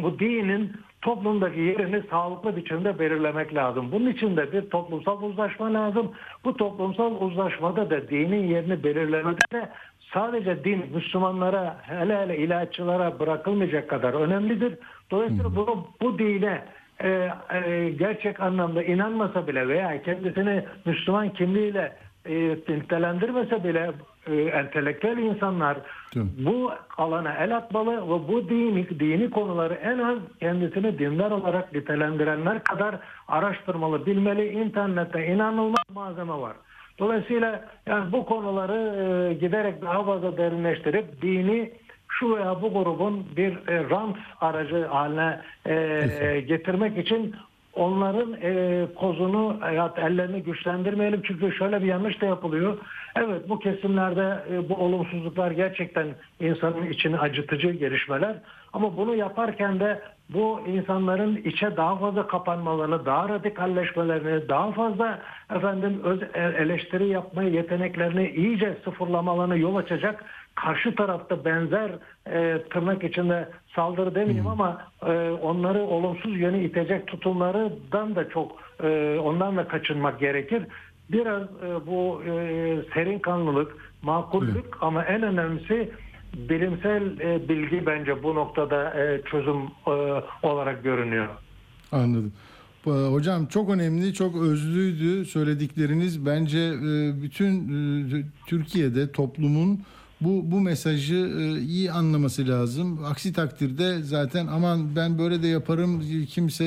bu 0.01 0.19
dinin 0.19 0.71
toplumdaki 1.01 1.59
yerini 1.59 2.03
sağlıklı 2.09 2.55
biçimde 2.55 2.99
belirlemek 2.99 3.55
lazım. 3.55 3.91
Bunun 3.91 4.09
için 4.09 4.37
de 4.37 4.51
bir 4.51 4.69
toplumsal 4.69 5.21
uzlaşma 5.23 5.73
lazım. 5.73 6.11
Bu 6.45 6.57
toplumsal 6.57 7.21
uzlaşmada 7.21 7.89
da 7.89 8.09
dinin 8.09 8.47
yerini 8.47 8.83
belirlemede 8.83 9.41
de 9.53 9.69
sadece 10.13 10.63
din 10.63 10.85
Müslümanlara 10.93 11.77
hele 11.81 12.17
hele 12.17 12.37
ilaççılara 12.37 13.19
bırakılmayacak 13.19 13.89
kadar 13.89 14.13
önemlidir. 14.13 14.75
Dolayısıyla 15.11 15.55
bunu 15.55 15.87
bu 16.01 16.19
dine 16.19 16.61
e, 17.03 17.29
e, 17.53 17.89
gerçek 17.89 18.39
anlamda 18.39 18.83
inanmasa 18.83 19.47
bile 19.47 19.67
veya 19.67 20.01
kendisini 20.01 20.63
Müslüman 20.85 21.29
kimliğiyle 21.29 21.95
e, 22.25 22.35
nitelendirmese 22.49 23.63
bile 23.63 23.91
e, 24.27 24.35
entelektüel 24.35 25.17
insanlar 25.17 25.77
Tabii. 26.13 26.25
bu 26.37 26.71
alana 26.97 27.33
el 27.33 27.57
atmalı 27.57 27.91
ve 27.91 28.27
bu 28.27 28.49
dini, 28.49 28.99
dini 28.99 29.29
konuları 29.29 29.73
en 29.73 29.99
az 29.99 30.17
kendisini 30.39 30.99
dindar 30.99 31.31
olarak 31.31 31.73
nitelendirenler 31.73 32.63
kadar 32.63 32.95
araştırmalı, 33.27 34.05
bilmeli. 34.05 34.49
İnternette 34.49 35.27
inanılmaz 35.27 35.83
malzeme 35.93 36.33
var. 36.33 36.53
Dolayısıyla 36.99 37.65
yani 37.85 38.11
bu 38.11 38.25
konuları 38.25 38.77
e, 39.29 39.33
giderek 39.33 39.81
daha 39.81 40.03
fazla 40.03 40.37
derinleştirip 40.37 41.21
dini 41.21 41.71
şu 42.19 42.35
veya 42.35 42.61
bu 42.61 42.73
grubun 42.73 43.25
bir 43.37 43.67
e, 43.67 43.89
rant 43.89 44.17
aracı 44.41 44.85
haline 44.85 45.41
e, 45.65 46.41
getirmek 46.41 46.97
için 46.97 47.35
onların 47.73 48.33
e, 48.41 48.85
kozunu 48.95 49.57
hayat 49.59 49.99
ellerini 49.99 50.43
güçlendirmeyelim. 50.43 51.21
Çünkü 51.21 51.51
şöyle 51.51 51.81
bir 51.81 51.87
yanlış 51.87 52.21
da 52.21 52.25
yapılıyor. 52.25 52.77
Evet 53.15 53.49
bu 53.49 53.59
kesimlerde 53.59 54.43
e, 54.53 54.69
bu 54.69 54.75
olumsuzluklar 54.75 55.51
gerçekten 55.51 56.07
insanın 56.39 56.89
içini 56.89 57.19
acıtıcı 57.19 57.71
gelişmeler. 57.71 58.35
Ama 58.73 58.97
bunu 58.97 59.15
yaparken 59.15 59.79
de 59.79 60.01
bu 60.33 60.59
insanların 60.67 61.35
içe 61.35 61.77
daha 61.77 61.95
fazla 61.95 62.27
kapanmalarını, 62.27 63.05
daha 63.05 63.29
radikalleşmelerini, 63.29 64.49
daha 64.49 64.71
fazla 64.71 65.19
efendim 65.55 66.01
öz 66.03 66.21
e, 66.21 66.27
eleştiri 66.63 67.07
yapma 67.07 67.43
yeteneklerini 67.43 68.29
iyice 68.29 68.77
sıfırlamalarını 68.83 69.57
yol 69.57 69.75
açacak 69.75 70.25
karşı 70.55 70.95
tarafta 70.95 71.45
benzer 71.45 71.91
e, 72.31 72.61
tırnak 72.69 73.03
içinde 73.03 73.49
saldırı 73.75 74.15
demeyeyim 74.15 74.47
ama 74.47 74.81
e, 75.05 75.31
onları 75.41 75.81
olumsuz 75.81 76.39
yönü 76.39 76.63
itecek 76.63 77.07
tutumlardan 77.07 78.15
da 78.15 78.29
çok 78.29 78.51
e, 78.83 79.19
ondan 79.19 79.57
da 79.57 79.67
kaçınmak 79.67 80.19
gerekir. 80.19 80.63
Biraz 81.11 81.43
e, 81.43 81.87
bu 81.87 82.21
e, 82.25 82.31
serin 82.93 83.19
kanlılık, 83.19 83.75
makullük 84.01 84.83
ama 84.83 85.03
en 85.03 85.23
önemlisi 85.23 85.91
bilimsel 86.33 87.19
e, 87.19 87.49
bilgi 87.49 87.85
bence 87.85 88.23
bu 88.23 88.35
noktada 88.35 88.93
e, 89.03 89.21
çözüm 89.31 89.57
e, 89.87 89.91
olarak 90.43 90.83
görünüyor. 90.83 91.27
Anladım. 91.91 92.33
Bu- 92.85 92.91
Hocam 93.13 93.45
çok 93.45 93.69
önemli, 93.69 94.13
çok 94.13 94.35
özlüydü 94.41 95.25
söyledikleriniz. 95.25 96.25
Bence 96.25 96.59
e, 96.59 97.21
bütün 97.21 97.53
e, 98.19 98.23
Türkiye'de 98.47 99.11
toplumun 99.11 99.79
bu 100.21 100.51
bu 100.51 100.59
mesajı 100.61 101.15
e, 101.39 101.59
iyi 101.61 101.91
anlaması 101.91 102.47
lazım. 102.47 102.99
Aksi 103.05 103.33
takdirde 103.33 104.01
zaten 104.01 104.47
aman 104.47 104.95
ben 104.95 105.19
böyle 105.19 105.43
de 105.43 105.47
yaparım 105.47 106.03
kimse 106.29 106.63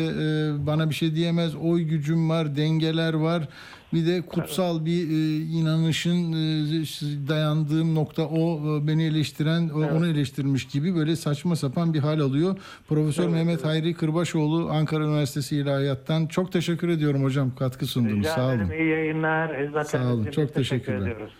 bana 0.67 0.91
bir 0.91 0.95
şey 0.95 1.15
diyemez. 1.15 1.55
Oy 1.57 1.83
gücüm 1.83 2.31
var, 2.31 2.57
dengeler 2.57 3.15
var. 3.15 3.49
Bir 3.93 4.07
de 4.07 4.23
kutsal 4.23 4.85
bir 4.85 5.11
e, 5.11 5.37
inanışın 5.45 6.33
e, 6.33 7.29
dayandığım 7.29 7.95
nokta 7.95 8.23
o 8.27 8.61
e, 8.79 8.87
beni 8.87 9.03
eleştiren 9.03 9.69
o- 9.69 9.97
onu 9.97 10.07
eleştirmiş 10.07 10.65
gibi 10.67 10.95
böyle 10.95 11.17
saçma 11.17 11.57
sapan 11.57 11.95
bir 11.95 11.99
hal 11.99 12.21
alıyor. 12.21 12.57
Profesör 12.89 13.29
Mehmet 13.29 13.65
Hayri 13.65 13.95
Kırbaşoğlu 13.95 14.71
Ankara 14.71 15.05
Üniversitesi 15.05 15.57
İlahiyat'tan 15.57 16.27
çok 16.27 16.53
teşekkür 16.53 16.89
ediyorum 16.89 17.23
hocam 17.23 17.55
katkı 17.59 17.87
sundunuz. 17.87 18.19
Rica 18.19 18.35
Sağ 18.35 18.47
olun. 18.49 18.71
İyi 18.71 18.89
yayınlar. 18.89 19.51
Hizmetleriniz 19.51 19.89
Sağ 19.91 20.13
olun. 20.15 20.31
Çok 20.31 20.55
teşekkür 20.55 20.93
ediyoruz. 20.95 21.33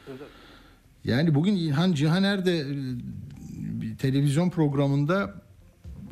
Yani 1.05 1.35
bugün 1.35 1.57
İlhan 1.57 1.93
Cihaner 1.93 2.47
de 2.47 2.59
e, 2.59 2.65
bir 3.81 3.97
televizyon 3.97 4.51
programında 4.51 5.35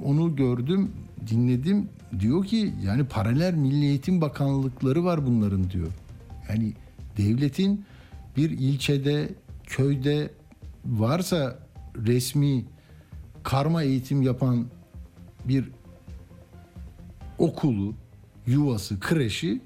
onu 0.05 0.37
gördüm, 0.37 0.91
dinledim. 1.31 1.89
Diyor 2.21 2.45
ki 2.45 2.73
yani 2.85 3.05
paralel 3.05 3.55
Milli 3.55 3.85
Eğitim 3.85 4.21
Bakanlıkları 4.21 5.05
var 5.05 5.27
bunların 5.27 5.71
diyor. 5.71 5.89
Yani 6.51 6.73
devletin 7.17 7.85
bir 8.37 8.51
ilçede, 8.51 9.29
köyde 9.67 10.31
varsa 10.85 11.59
resmi 11.97 12.65
karma 13.43 13.83
eğitim 13.83 14.23
yapan 14.23 14.67
bir 15.45 15.71
okulu, 17.39 17.95
yuvası, 18.47 19.01
kreşi 19.01 19.61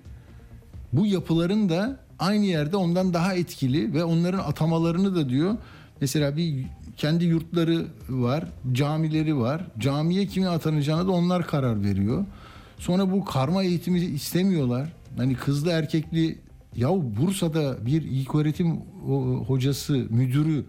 bu 0.92 1.06
yapıların 1.06 1.68
da 1.68 2.00
aynı 2.18 2.44
yerde 2.44 2.76
ondan 2.76 3.14
daha 3.14 3.34
etkili 3.34 3.94
ve 3.94 4.04
onların 4.04 4.38
atamalarını 4.38 5.16
da 5.16 5.28
diyor. 5.28 5.56
Mesela 6.00 6.36
bir 6.36 6.66
kendi 6.96 7.24
yurtları 7.24 7.86
var, 8.08 8.44
camileri 8.72 9.36
var. 9.36 9.66
Camiye 9.78 10.26
kimi 10.26 10.48
atanacağına 10.48 11.06
da 11.06 11.10
onlar 11.10 11.46
karar 11.46 11.82
veriyor. 11.82 12.24
Sonra 12.78 13.12
bu 13.12 13.24
karma 13.24 13.62
eğitimi 13.62 14.00
istemiyorlar. 14.00 14.92
Hani 15.16 15.34
kızlı 15.34 15.70
erkekli 15.70 16.38
yahu 16.76 17.12
Bursa'da 17.20 17.86
bir 17.86 18.02
ilköğretim 18.02 18.76
hocası, 19.46 20.06
müdürü 20.10 20.64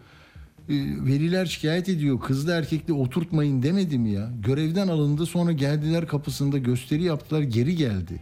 e, 0.69 0.73
veliler 1.05 1.45
şikayet 1.45 1.89
ediyor. 1.89 2.19
Kızlı 2.19 2.51
erkekli 2.51 2.93
oturtmayın 2.93 3.63
demedi 3.63 3.97
mi 3.97 4.11
ya? 4.11 4.31
Görevden 4.45 4.87
alındı 4.87 5.25
sonra 5.25 5.51
geldiler 5.51 6.07
kapısında 6.07 6.57
gösteri 6.57 7.03
yaptılar 7.03 7.41
geri 7.41 7.75
geldi. 7.75 8.19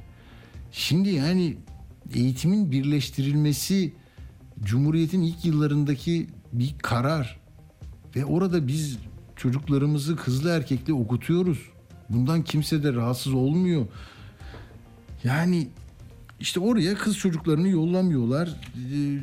Şimdi 0.72 1.10
yani 1.10 1.58
eğitimin 2.16 2.72
birleştirilmesi 2.72 3.94
Cumhuriyet'in 4.64 5.22
ilk 5.22 5.46
yıllarındaki 5.46 6.28
bir 6.54 6.76
karar 6.82 7.40
ve 8.16 8.26
orada 8.26 8.68
biz 8.68 8.98
çocuklarımızı 9.36 10.16
kızlı 10.16 10.50
erkekli 10.50 10.94
okutuyoruz. 10.94 11.60
Bundan 12.10 12.44
kimse 12.44 12.84
de 12.84 12.94
rahatsız 12.94 13.34
olmuyor. 13.34 13.86
Yani 15.24 15.68
işte 16.44 16.60
oraya 16.60 16.96
kız 16.96 17.18
çocuklarını 17.18 17.68
yollamıyorlar. 17.70 18.50
Ee, 18.50 19.20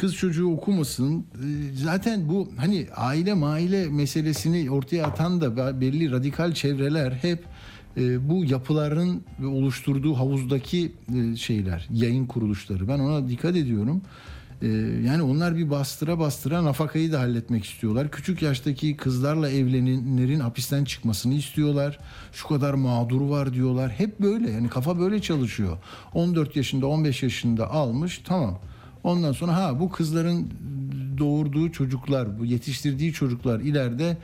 Kız 0.00 0.14
çocuğu 0.14 0.52
okumasın. 0.52 1.18
Ee, 1.18 1.74
Zaten 1.74 2.28
bu 2.28 2.48
hani 2.56 2.86
aile 2.96 3.34
maile 3.34 3.88
meselesini 3.88 4.70
ortaya 4.70 5.06
atan 5.06 5.40
da 5.40 5.80
belli 5.80 6.10
radikal 6.10 6.52
çevreler 6.52 7.12
hep 7.12 7.44
e, 7.96 8.28
bu 8.28 8.44
yapıların 8.44 9.22
oluşturduğu 9.44 10.14
havuzdaki 10.14 10.92
e, 11.14 11.36
şeyler, 11.36 11.88
yayın 11.92 12.26
kuruluşları. 12.26 12.88
Ben 12.88 12.98
ona 12.98 13.28
dikkat 13.28 13.56
ediyorum. 13.56 14.02
Ee, 14.62 14.66
yani 15.04 15.22
onlar 15.22 15.56
bir 15.56 15.70
bastıra 15.70 16.18
bastıra 16.18 16.64
nafakayı 16.64 17.12
da 17.12 17.20
halletmek 17.20 17.64
istiyorlar. 17.64 18.10
Küçük 18.10 18.42
yaştaki 18.42 18.96
kızlarla 18.96 19.50
evlenenlerin 19.50 20.40
hapisten 20.40 20.84
çıkmasını 20.84 21.34
istiyorlar. 21.34 21.98
Şu 22.32 22.48
kadar 22.48 22.74
mağduru 22.74 23.30
var 23.30 23.54
diyorlar. 23.54 23.90
Hep 23.90 24.20
böyle 24.20 24.50
yani 24.50 24.68
kafa 24.68 24.98
böyle 24.98 25.22
çalışıyor. 25.22 25.78
14 26.14 26.56
yaşında 26.56 26.86
15 26.86 27.22
yaşında 27.22 27.70
almış 27.70 28.20
tamam. 28.24 28.58
Ondan 29.04 29.32
sonra 29.32 29.56
ha 29.56 29.80
bu 29.80 29.90
kızların 29.90 30.50
doğurduğu 31.18 31.72
çocuklar, 31.72 32.38
bu 32.38 32.44
yetiştirdiği 32.44 33.12
çocuklar 33.12 33.60
ileride 33.60 34.16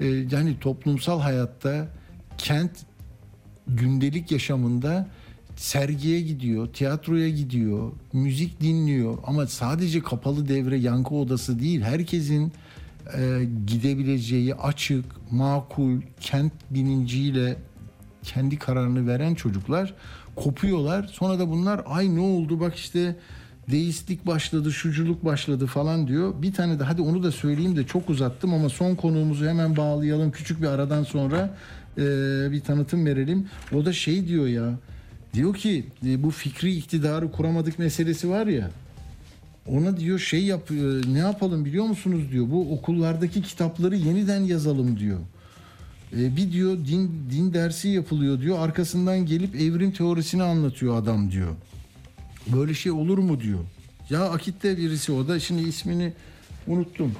e, 0.00 0.06
yani 0.06 0.60
toplumsal 0.60 1.20
hayatta 1.20 1.88
kent 2.38 2.70
gündelik 3.66 4.30
yaşamında 4.30 5.08
sergiye 5.56 6.20
gidiyor, 6.20 6.68
tiyatroya 6.72 7.28
gidiyor, 7.28 7.92
müzik 8.12 8.60
dinliyor 8.60 9.18
ama 9.26 9.46
sadece 9.46 10.02
kapalı 10.02 10.48
devre 10.48 10.76
yankı 10.78 11.14
odası 11.14 11.58
değil 11.60 11.80
herkesin 11.80 12.52
e, 13.18 13.48
gidebileceği 13.66 14.54
açık, 14.54 15.04
makul, 15.30 16.00
kent 16.20 16.52
bilinciyle 16.70 17.56
kendi 18.22 18.58
kararını 18.58 19.06
veren 19.06 19.34
çocuklar 19.34 19.94
kopuyorlar. 20.36 21.10
Sonra 21.12 21.38
da 21.38 21.50
bunlar 21.50 21.82
ay 21.86 22.16
ne 22.16 22.20
oldu 22.20 22.60
bak 22.60 22.74
işte 22.74 23.16
deistlik 23.70 24.26
başladı, 24.26 24.72
şuculuk 24.72 25.24
başladı 25.24 25.66
falan 25.66 26.08
diyor. 26.08 26.42
Bir 26.42 26.52
tane 26.52 26.78
de 26.78 26.84
hadi 26.84 27.02
onu 27.02 27.22
da 27.22 27.32
söyleyeyim 27.32 27.76
de 27.76 27.86
çok 27.86 28.10
uzattım 28.10 28.54
ama 28.54 28.68
son 28.68 28.94
konuğumuzu 28.94 29.46
hemen 29.46 29.76
bağlayalım. 29.76 30.30
Küçük 30.30 30.62
bir 30.62 30.66
aradan 30.66 31.02
sonra 31.02 31.54
e, 31.98 32.02
bir 32.52 32.60
tanıtım 32.60 33.06
verelim. 33.06 33.48
O 33.74 33.84
da 33.84 33.92
şey 33.92 34.28
diyor 34.28 34.46
ya. 34.46 34.78
Diyor 35.36 35.54
ki 35.54 35.84
e, 36.06 36.22
bu 36.22 36.30
fikri 36.30 36.74
iktidarı 36.74 37.32
kuramadık 37.32 37.78
meselesi 37.78 38.30
var 38.30 38.46
ya. 38.46 38.70
Ona 39.66 39.96
diyor 39.96 40.18
şey 40.18 40.44
yap 40.44 40.70
e, 40.70 40.74
ne 41.12 41.18
yapalım 41.18 41.64
biliyor 41.64 41.84
musunuz 41.84 42.22
diyor. 42.32 42.50
Bu 42.50 42.72
okullardaki 42.72 43.42
kitapları 43.42 43.96
yeniden 43.96 44.40
yazalım 44.40 44.98
diyor. 44.98 45.18
E, 46.12 46.36
bir 46.36 46.52
diyor 46.52 46.76
din 46.76 47.10
din 47.30 47.54
dersi 47.54 47.88
yapılıyor 47.88 48.40
diyor. 48.40 48.58
Arkasından 48.58 49.26
gelip 49.26 49.54
evrim 49.54 49.92
teorisini 49.92 50.42
anlatıyor 50.42 51.02
adam 51.02 51.30
diyor. 51.30 51.54
Böyle 52.46 52.74
şey 52.74 52.92
olur 52.92 53.18
mu 53.18 53.40
diyor. 53.40 53.60
Ya 54.10 54.30
Akit'te 54.30 54.78
birisi 54.78 55.12
o 55.12 55.28
da 55.28 55.40
şimdi 55.40 55.68
ismini 55.68 56.12
unuttum. 56.66 57.12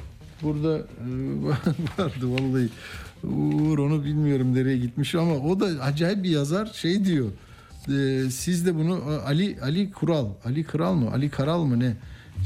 Burada 0.43 0.69
vardı 1.99 2.23
vallahi. 2.23 2.69
Uğur 3.25 3.79
onu 3.79 4.05
bilmiyorum 4.05 4.55
nereye 4.55 4.79
gitmiş 4.79 5.15
ama 5.15 5.35
o 5.35 5.61
da 5.61 5.67
acayip 5.83 6.25
bir 6.25 6.31
yazar 6.31 6.67
şey 6.67 7.05
diyor. 7.05 7.31
E, 7.89 8.31
siz 8.31 8.67
de 8.67 8.75
bunu 8.75 9.21
Ali 9.27 9.59
Ali 9.63 9.91
Kural, 9.91 10.27
Ali 10.45 10.65
Kral 10.65 10.95
mı? 10.95 11.11
Ali 11.11 11.31
Karal 11.31 11.65
mı 11.65 11.81
ne? 11.81 11.97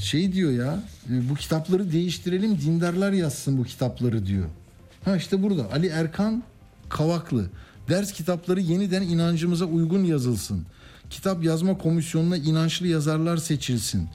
Şey 0.02 0.32
diyor 0.32 0.52
ya. 0.52 0.82
e, 1.10 1.28
bu 1.28 1.34
kitapları 1.34 1.92
değiştirelim 1.92 2.60
dindarlar 2.60 3.12
yazsın 3.12 3.58
bu 3.58 3.64
kitapları 3.64 4.26
diyor. 4.26 4.46
Ha 5.04 5.16
işte 5.16 5.42
burada 5.42 5.72
Ali 5.72 5.86
Erkan 5.86 6.42
Kavaklı. 6.88 7.46
Ders 7.88 8.12
kitapları 8.12 8.60
yeniden 8.60 9.02
inancımıza 9.02 9.64
uygun 9.64 10.04
yazılsın. 10.04 10.66
Kitap 11.10 11.44
yazma 11.44 11.78
komisyonuna 11.78 12.36
inançlı 12.36 12.86
yazarlar 12.86 13.36
seçilsin. 13.36 14.08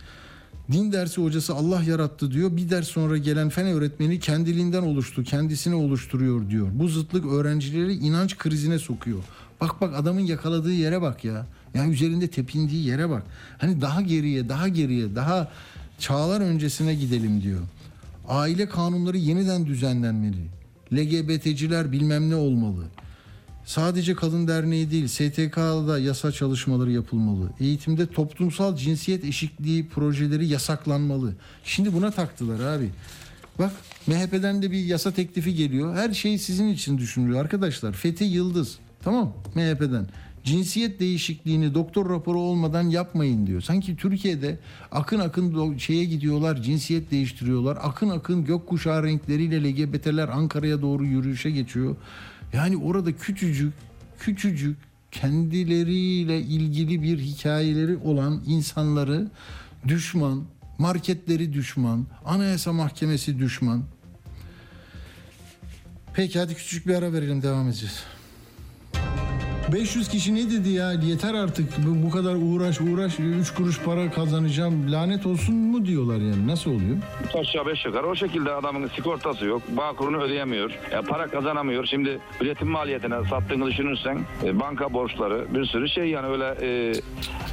Din 0.71 0.91
dersi 0.91 1.21
hocası 1.21 1.53
Allah 1.55 1.83
yarattı 1.83 2.31
diyor. 2.31 2.57
Bir 2.57 2.69
ders 2.69 2.87
sonra 2.87 3.17
gelen 3.17 3.49
fen 3.49 3.67
öğretmeni 3.67 4.19
kendiliğinden 4.19 4.81
oluştu, 4.81 5.23
kendisini 5.23 5.75
oluşturuyor 5.75 6.49
diyor. 6.49 6.67
Bu 6.73 6.87
zıtlık 6.87 7.25
öğrencileri 7.25 7.93
inanç 7.93 8.37
krizine 8.37 8.79
sokuyor. 8.79 9.19
Bak 9.61 9.81
bak 9.81 9.93
adamın 9.95 10.19
yakaladığı 10.21 10.73
yere 10.73 11.01
bak 11.01 11.25
ya. 11.25 11.45
Yani 11.73 11.93
üzerinde 11.93 12.27
tepindiği 12.27 12.85
yere 12.85 13.09
bak. 13.09 13.23
Hani 13.57 13.81
daha 13.81 14.01
geriye, 14.01 14.49
daha 14.49 14.67
geriye, 14.67 15.15
daha 15.15 15.51
çağlar 15.99 16.41
öncesine 16.41 16.95
gidelim 16.95 17.41
diyor. 17.41 17.61
Aile 18.27 18.69
kanunları 18.69 19.17
yeniden 19.17 19.65
düzenlenmeli. 19.65 20.47
LGBT'ciler 20.93 21.91
bilmem 21.91 22.29
ne 22.29 22.35
olmalı. 22.35 22.83
Sadece 23.65 24.15
kadın 24.15 24.47
derneği 24.47 24.91
değil, 24.91 25.07
STK'da 25.07 25.99
yasa 25.99 26.31
çalışmaları 26.31 26.91
yapılmalı. 26.91 27.49
Eğitimde 27.59 28.07
toplumsal 28.07 28.75
cinsiyet 28.75 29.25
eşitliği 29.25 29.89
projeleri 29.89 30.47
yasaklanmalı. 30.47 31.33
Şimdi 31.63 31.93
buna 31.93 32.11
taktılar 32.11 32.59
abi. 32.77 32.89
Bak 33.59 33.71
MHP'den 34.07 34.61
de 34.61 34.71
bir 34.71 34.85
yasa 34.85 35.11
teklifi 35.11 35.55
geliyor. 35.55 35.95
Her 35.95 36.13
şey 36.13 36.37
sizin 36.37 36.67
için 36.67 36.97
düşünülüyor 36.97 37.41
arkadaşlar. 37.41 37.93
Fethi 37.93 38.23
Yıldız. 38.23 38.77
Tamam 39.05 39.33
MHP'den. 39.55 40.07
Cinsiyet 40.43 40.99
değişikliğini 40.99 41.73
doktor 41.73 42.09
raporu 42.09 42.39
olmadan 42.39 42.89
yapmayın 42.89 43.47
diyor. 43.47 43.61
Sanki 43.61 43.95
Türkiye'de 43.95 44.59
akın 44.91 45.19
akın 45.19 45.77
şeye 45.77 46.05
gidiyorlar, 46.05 46.61
cinsiyet 46.61 47.11
değiştiriyorlar. 47.11 47.77
Akın 47.81 48.09
akın 48.09 48.45
gökkuşağı 48.45 49.03
renkleriyle 49.03 49.63
LGBT'ler 49.63 50.29
Ankara'ya 50.29 50.81
doğru 50.81 51.05
yürüyüşe 51.05 51.51
geçiyor. 51.51 51.95
Yani 52.53 52.77
orada 52.77 53.11
küçücük, 53.11 53.73
küçücük 54.19 54.77
kendileriyle 55.11 56.39
ilgili 56.39 57.03
bir 57.03 57.19
hikayeleri 57.19 57.97
olan 57.97 58.43
insanları 58.47 59.27
düşman, 59.87 60.43
marketleri 60.77 61.53
düşman, 61.53 62.05
anayasa 62.25 62.73
mahkemesi 62.73 63.39
düşman. 63.39 63.83
Peki 66.13 66.39
hadi 66.39 66.55
küçük 66.55 66.87
bir 66.87 66.95
ara 66.95 67.13
verelim 67.13 67.41
devam 67.43 67.67
edeceğiz. 67.67 68.14
500 69.73 70.07
kişi 70.09 70.35
ne 70.35 70.51
dedi 70.51 70.69
ya 70.69 70.91
yeter 70.93 71.33
artık 71.33 71.73
bu, 71.85 72.07
bu 72.07 72.09
kadar 72.11 72.35
uğraş 72.35 72.81
uğraş 72.81 73.19
3 73.19 73.53
kuruş 73.53 73.79
para 73.81 74.11
kazanacağım 74.11 74.91
lanet 74.91 75.25
olsun 75.25 75.55
mu 75.55 75.85
diyorlar 75.85 76.17
yani 76.17 76.47
nasıl 76.47 76.71
oluyor? 76.71 76.97
Aşağı 77.33 77.65
beş 77.65 77.85
yukarı 77.85 78.07
o 78.07 78.15
şekilde 78.15 78.51
adamın 78.51 78.87
sigortası 78.95 79.45
yok. 79.45 79.61
Bağkurunu 79.77 80.17
ödeyemiyor. 80.21 80.71
Ya 80.93 81.01
para 81.01 81.27
kazanamıyor. 81.27 81.85
Şimdi 81.85 82.19
üretim 82.41 82.67
maliyetine 82.67 83.15
sattığını 83.29 83.65
düşünürsen 83.65 84.19
e, 84.43 84.59
banka 84.59 84.93
borçları 84.93 85.45
bir 85.55 85.65
sürü 85.65 85.89
şey 85.89 86.05
yani 86.09 86.27
öyle 86.27 86.45
e, 86.61 86.93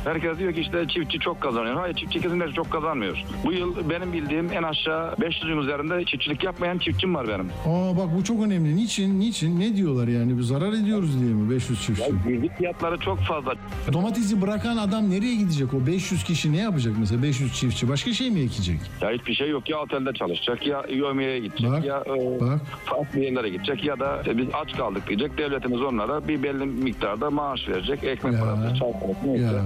herkes 0.04 0.38
diyor 0.38 0.54
ki 0.54 0.60
işte 0.60 0.84
çiftçi 0.88 1.18
çok 1.18 1.40
kazanıyor. 1.40 1.74
Hayır 1.76 1.94
çiftçi 1.94 2.20
kesinlikle 2.20 2.52
çok 2.52 2.70
kazanmıyor. 2.70 3.24
Bu 3.44 3.52
yıl 3.52 3.90
benim 3.90 4.12
bildiğim 4.12 4.52
en 4.52 4.62
aşağı 4.62 5.12
500'ün 5.12 5.58
üzerinde 5.62 6.04
çiftçilik 6.04 6.44
yapmayan 6.44 6.78
çiftçim 6.78 7.14
var 7.14 7.28
benim. 7.28 7.46
Aa 7.66 7.96
bak 7.96 8.08
bu 8.18 8.24
çok 8.24 8.42
önemli. 8.42 8.76
Niçin? 8.76 9.20
Niçin? 9.20 9.60
Ne 9.60 9.76
diyorlar 9.76 10.08
yani? 10.08 10.42
Zarar 10.42 10.72
ediyoruz 10.72 11.20
diye 11.20 11.34
mi 11.34 11.50
500 11.50 11.82
çiftçi? 11.86 12.01
Girdik 12.28 12.50
fiyatları 12.58 12.98
çok 12.98 13.18
fazla. 13.20 13.54
Domatesi 13.92 14.42
bırakan 14.42 14.76
adam 14.76 15.10
nereye 15.10 15.34
gidecek? 15.34 15.74
O 15.74 15.86
500 15.86 16.24
kişi 16.24 16.52
ne 16.52 16.56
yapacak 16.58 16.94
mesela 17.00 17.22
500 17.22 17.54
çiftçi? 17.54 17.88
Başka 17.88 18.12
şey 18.12 18.30
mi 18.30 18.40
ekecek? 18.40 18.80
Ya 19.00 19.10
hiçbir 19.10 19.34
şey 19.34 19.48
yok. 19.50 19.68
Ya 19.70 19.78
otelde 19.78 20.12
çalışacak 20.12 20.66
ya 20.66 20.82
yövmeye 20.90 21.38
gidecek 21.38 21.70
Bak, 21.70 21.84
ya 21.84 22.02
e, 22.06 22.40
bak. 22.40 22.60
farklı 22.84 23.20
yerlere 23.20 23.48
gidecek 23.48 23.84
ya 23.84 24.00
da 24.00 24.22
e, 24.26 24.38
biz 24.38 24.46
aç 24.62 24.76
kaldık 24.76 25.08
diyecek. 25.08 25.38
Devletimiz 25.38 25.80
onlara 25.82 26.28
bir 26.28 26.42
belli 26.42 26.64
miktarda 26.66 27.30
maaş 27.30 27.68
verecek. 27.68 28.04
Ekmek 28.04 28.34
Ya, 28.34 28.40
parası, 28.40 28.74
çay 28.78 28.92
parası 28.92 29.18
neyse. 29.26 29.44
Ya. 29.44 29.62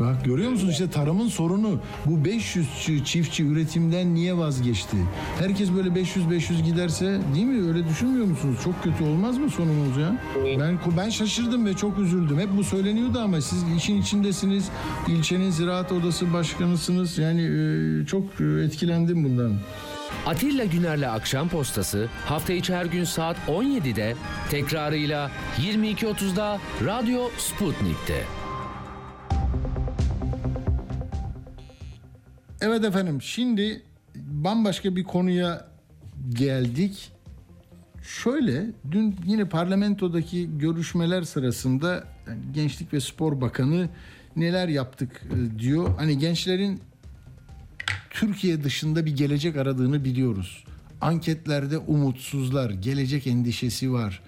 Bak 0.00 0.24
görüyor 0.24 0.50
musun 0.50 0.68
işte 0.68 0.90
tarımın 0.90 1.28
sorunu. 1.28 1.80
Bu 2.06 2.24
500 2.24 2.66
çi- 2.68 3.04
çiftçi 3.04 3.46
üretimden 3.46 4.14
niye 4.14 4.36
vazgeçti? 4.38 4.96
Herkes 5.38 5.72
böyle 5.72 5.88
500-500 5.88 6.62
giderse 6.64 7.20
değil 7.34 7.46
mi? 7.46 7.68
Öyle 7.68 7.88
düşünmüyor 7.88 8.26
musunuz? 8.26 8.56
Çok 8.64 8.82
kötü 8.82 9.04
olmaz 9.04 9.38
mı 9.38 9.50
sonumuz 9.50 9.96
ya? 9.96 10.16
Ben 10.60 10.78
ben 10.96 11.08
şaşırdım 11.08 11.66
ve 11.66 11.74
çok 11.74 11.98
üzüldüm. 11.98 12.38
Hep 12.38 12.56
bu 12.56 12.64
söyleniyordu 12.64 13.18
ama 13.20 13.40
siz 13.40 13.64
işin 13.76 14.00
içindesiniz. 14.02 14.68
İlçenin 15.08 15.50
ziraat 15.50 15.92
odası 15.92 16.32
başkanısınız. 16.32 17.18
Yani 17.18 17.42
e, 17.42 18.06
çok 18.06 18.24
e, 18.40 18.44
etkilendim 18.44 19.24
bundan. 19.24 19.52
Atilla 20.26 20.64
Güner'le 20.64 21.08
Akşam 21.10 21.48
Postası 21.48 22.08
hafta 22.26 22.52
içi 22.52 22.74
her 22.74 22.84
gün 22.86 23.04
saat 23.04 23.36
17'de 23.48 24.14
tekrarıyla 24.50 25.30
22.30'da 25.58 26.58
Radyo 26.84 27.20
Sputnik'te. 27.38 28.39
Evet 32.60 32.84
efendim 32.84 33.22
şimdi 33.22 33.82
bambaşka 34.16 34.96
bir 34.96 35.04
konuya 35.04 35.68
geldik. 36.28 37.12
Şöyle 38.02 38.66
dün 38.90 39.16
yine 39.26 39.44
parlamentodaki 39.44 40.58
görüşmeler 40.58 41.22
sırasında 41.22 42.04
Gençlik 42.54 42.92
ve 42.92 43.00
Spor 43.00 43.40
Bakanı 43.40 43.88
neler 44.36 44.68
yaptık 44.68 45.22
e, 45.32 45.58
diyor. 45.58 45.98
Hani 45.98 46.18
gençlerin 46.18 46.80
Türkiye 48.10 48.64
dışında 48.64 49.06
bir 49.06 49.16
gelecek 49.16 49.56
aradığını 49.56 50.04
biliyoruz. 50.04 50.64
Anketlerde 51.00 51.78
umutsuzlar, 51.78 52.70
gelecek 52.70 53.26
endişesi 53.26 53.92
var. 53.92 54.22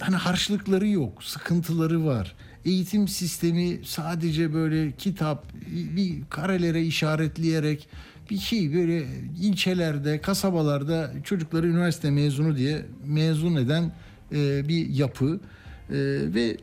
Hani 0.00 0.16
harçlıkları 0.16 0.88
yok, 0.88 1.24
sıkıntıları 1.24 2.04
var. 2.06 2.34
Eğitim 2.64 3.08
sistemi 3.08 3.78
sadece 3.84 4.54
böyle 4.54 4.92
kitap, 4.92 5.46
bir 5.96 6.22
karelere 6.30 6.82
işaretleyerek 6.82 7.88
bir 8.30 8.38
şey 8.38 8.74
böyle 8.74 9.04
ilçelerde, 9.40 10.20
kasabalarda 10.20 11.12
çocukları 11.24 11.66
üniversite 11.66 12.10
mezunu 12.10 12.56
diye 12.56 12.86
mezun 13.06 13.56
eden 13.56 13.92
e, 14.32 14.68
bir 14.68 14.88
yapı. 14.88 15.40
E, 15.90 15.94
ve 16.34 16.56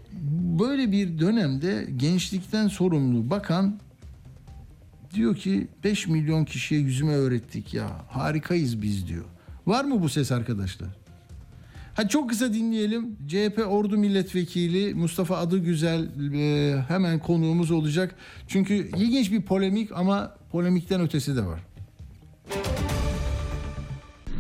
böyle 0.59 0.91
bir 0.91 1.19
dönemde 1.19 1.87
gençlikten 1.97 2.67
sorumlu 2.67 3.29
bakan 3.29 3.79
diyor 5.13 5.35
ki 5.35 5.67
5 5.83 6.07
milyon 6.07 6.45
kişiye 6.45 6.81
yüzüme 6.81 7.13
öğrettik 7.13 7.73
ya 7.73 8.05
harikayız 8.07 8.81
biz 8.81 9.07
diyor. 9.07 9.25
Var 9.67 9.83
mı 9.83 10.01
bu 10.01 10.09
ses 10.09 10.31
arkadaşlar? 10.31 10.89
Hadi 11.99 12.09
çok 12.09 12.29
kısa 12.29 12.53
dinleyelim. 12.53 13.17
CHP 13.27 13.67
Ordu 13.67 13.97
Milletvekili 13.97 14.93
Mustafa 14.93 15.37
Adıgüzel 15.37 16.09
e, 16.33 16.81
hemen 16.87 17.19
konuğumuz 17.19 17.71
olacak. 17.71 18.15
Çünkü 18.47 18.73
ilginç 18.73 19.31
bir 19.31 19.41
polemik 19.41 19.91
ama 19.91 20.35
polemikten 20.51 21.01
ötesi 21.01 21.35
de 21.35 21.45
var. 21.45 21.59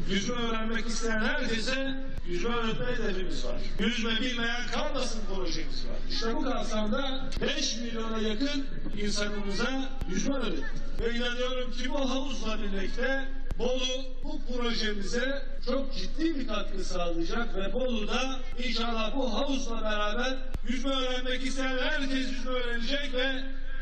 Yüzme 0.09 0.35
öğrenmek 0.35 0.87
isteyen 0.87 1.21
herkese 1.21 2.03
yüzme 2.27 2.49
öğretme 2.49 2.85
hedefimiz 2.85 3.45
var. 3.45 3.61
Yüzme 3.79 4.11
bilmeyen 4.11 4.67
kalmasın 4.71 5.21
projemiz 5.35 5.85
var. 5.85 5.97
İşte 6.09 6.35
bu 6.35 6.41
kapsamda 6.41 7.29
5 7.41 7.77
milyona 7.77 8.17
yakın 8.17 8.65
insanımıza 9.03 9.89
yüzme 10.09 10.35
öğrettik. 10.35 10.65
Ve 11.01 11.17
inanıyorum 11.17 11.71
ki 11.71 11.89
bu 11.89 12.09
havuzla 12.09 12.57
birlikte 12.63 13.25
Bolu 13.59 14.05
bu 14.23 14.53
projemize 14.53 15.41
çok 15.65 15.93
ciddi 15.93 16.39
bir 16.39 16.47
katkı 16.47 16.83
sağlayacak 16.83 17.55
ve 17.55 17.73
Bolu'da 17.73 18.39
inşallah 18.67 19.15
bu 19.17 19.33
havuzla 19.33 19.81
beraber 19.81 20.37
yüzme 20.69 20.91
öğrenmek 20.91 21.43
isteyen 21.43 21.77
herkes 21.77 22.31
yüzme 22.31 22.51
öğrenecek 22.51 23.11
ve 23.13 23.27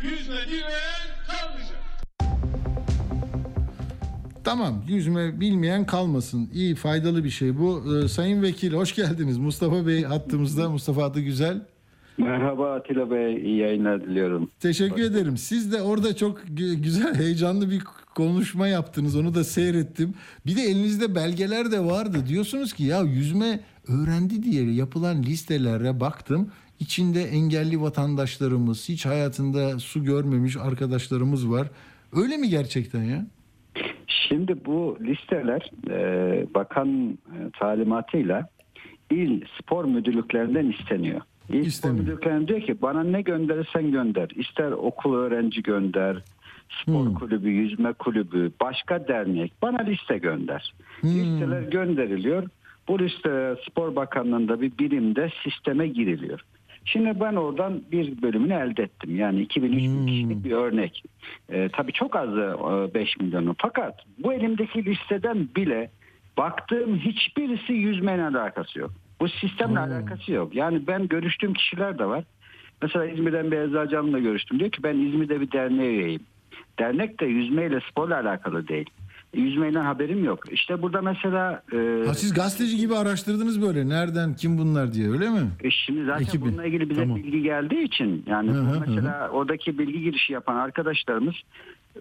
yüzme 0.09 0.35
bilmeyen 0.47 1.07
kalmayacak. 1.27 1.77
Tamam 4.43 4.83
yüzme 4.87 5.39
bilmeyen 5.39 5.85
kalmasın. 5.85 6.49
İyi 6.53 6.75
faydalı 6.75 7.23
bir 7.23 7.29
şey 7.29 7.57
bu. 7.57 7.83
Ee, 8.03 8.07
Sayın 8.07 8.41
Vekil 8.41 8.73
hoş 8.73 8.95
geldiniz. 8.95 9.37
Mustafa 9.37 9.87
Bey 9.87 10.03
hattımızda. 10.03 10.69
Mustafa 10.69 11.03
adı 11.03 11.19
güzel. 11.19 11.61
Merhaba 12.17 12.73
Atilla 12.73 13.11
Bey, 13.11 13.35
iyi 13.35 13.57
yayınlar 13.57 14.01
diliyorum. 14.01 14.49
Teşekkür 14.59 15.01
ederim. 15.03 15.37
Siz 15.37 15.71
de 15.73 15.81
orada 15.81 16.15
çok 16.15 16.39
gü- 16.39 16.73
güzel, 16.81 17.15
heyecanlı 17.15 17.71
bir 17.71 17.81
konuşma 18.17 18.67
yaptınız. 18.67 19.15
Onu 19.15 19.35
da 19.35 19.43
seyrettim. 19.43 20.13
Bir 20.45 20.55
de 20.57 20.61
elinizde 20.61 21.15
belgeler 21.15 21.71
de 21.71 21.79
vardı. 21.79 22.17
Diyorsunuz 22.27 22.73
ki 22.73 22.83
ya 22.83 23.01
yüzme 23.01 23.59
öğrendi 23.87 24.43
diye 24.43 24.73
yapılan 24.73 25.23
listelere 25.23 25.99
baktım. 25.99 26.51
İçinde 26.79 27.21
engelli 27.23 27.81
vatandaşlarımız, 27.81 28.89
hiç 28.89 29.05
hayatında 29.05 29.79
su 29.79 30.03
görmemiş 30.03 30.57
arkadaşlarımız 30.57 31.51
var. 31.51 31.67
Öyle 32.13 32.37
mi 32.37 32.49
gerçekten 32.49 33.03
ya? 33.03 33.25
Şimdi 34.07 34.65
bu 34.65 34.97
listeler 35.01 35.71
e, 35.89 35.99
bakan 36.53 37.09
e, 37.09 37.37
talimatıyla 37.59 38.49
il 39.11 39.41
spor 39.61 39.85
müdürlüklerinden 39.85 40.71
isteniyor. 40.71 41.21
İl 41.49 41.53
spor 41.53 41.67
İsteniyor. 41.67 41.99
müdürlükleri 41.99 42.47
diyor 42.47 42.61
ki 42.61 42.81
bana 42.81 43.03
ne 43.03 43.21
gönderirsen 43.21 43.91
gönder. 43.91 44.29
İster 44.35 44.71
okul 44.71 45.15
öğrenci 45.15 45.63
gönder, 45.63 46.23
spor 46.69 47.05
Hmm. 47.05 47.13
kulübü, 47.13 47.49
yüzme 47.49 47.93
kulübü, 47.93 48.51
başka 48.61 49.07
dernek 49.07 49.53
bana 49.61 49.81
liste 49.81 50.17
gönder. 50.17 50.73
Hmm. 51.01 51.09
Listeler 51.09 51.61
gönderiliyor. 51.61 52.43
Bu 52.87 52.99
liste 52.99 53.55
spor 53.69 53.95
bakanlığında 53.95 54.61
bir 54.61 54.71
birimde 54.79 55.29
sisteme 55.43 55.87
giriliyor. 55.87 56.39
Şimdi 56.85 57.19
ben 57.19 57.33
oradan 57.35 57.81
bir 57.91 58.21
bölümünü 58.21 58.53
elde 58.53 58.83
ettim. 58.83 59.15
Yani 59.15 59.41
2003 59.41 59.81
Hmm. 59.87 60.05
kişilik 60.05 60.43
bir 60.43 60.51
örnek. 60.51 61.03
Ee, 61.49 61.69
tabii 61.73 61.91
çok 61.91 62.15
azı 62.15 62.55
e, 62.89 62.93
5 62.93 63.17
milyonu. 63.17 63.55
Fakat 63.57 64.05
bu 64.23 64.33
elimdeki 64.33 64.85
listeden 64.85 65.47
bile 65.55 65.89
baktığım 66.37 66.97
hiçbirisi 66.97 67.73
yüzmeyle 67.73 68.23
alakası 68.23 68.79
yok. 68.79 68.91
Bu 69.19 69.29
sistemle 69.29 69.79
alakası 69.79 70.31
yok. 70.31 70.55
Yani 70.55 70.87
ben 70.87 71.07
görüştüğüm 71.07 71.53
kişiler 71.53 71.99
de 71.99 72.05
var. 72.05 72.23
Mesela 72.81 73.05
İzmir'den 73.05 73.51
bir 73.51 73.57
eczacımla 73.57 74.19
görüştüm. 74.19 74.59
Diyor 74.59 74.71
ki 74.71 74.83
ben 74.83 74.97
İzmir'de 74.97 75.41
bir 75.41 75.51
derneğe 75.51 75.91
üyeyim. 75.91 76.21
Dernek 76.79 77.19
de 77.19 77.25
yüzmeyle 77.25 77.79
sporla 77.91 78.15
alakalı 78.15 78.67
değil. 78.67 78.89
Yüzmeyle 79.33 79.79
haberim 79.79 80.23
yok. 80.23 80.51
İşte 80.51 80.81
burada 80.81 81.01
mesela 81.01 81.63
e, 81.73 82.03
Ha, 82.07 82.13
siz 82.13 82.33
gazeteci 82.33 82.77
gibi 82.77 82.95
araştırdınız 82.95 83.61
böyle. 83.61 83.89
Nereden, 83.89 84.33
kim 84.35 84.57
bunlar 84.57 84.93
diye 84.93 85.11
öyle 85.11 85.29
mi? 85.29 85.39
E 85.63 85.69
Şimdi 85.71 86.05
zaten 86.05 86.23
Ekibi. 86.23 86.41
bununla 86.41 86.65
ilgili 86.65 86.89
bize 86.89 87.01
Tamam. 87.01 87.15
bilgi 87.17 87.41
geldiği 87.43 87.83
için 87.83 88.23
yani 88.27 88.51
Hı 88.51 88.53
bu 88.65 88.71
hı, 88.71 88.83
mesela 88.87 89.29
oradaki 89.29 89.77
bilgi 89.79 90.01
girişi 90.01 90.33
yapan 90.33 90.55
arkadaşlarımız 90.55 91.35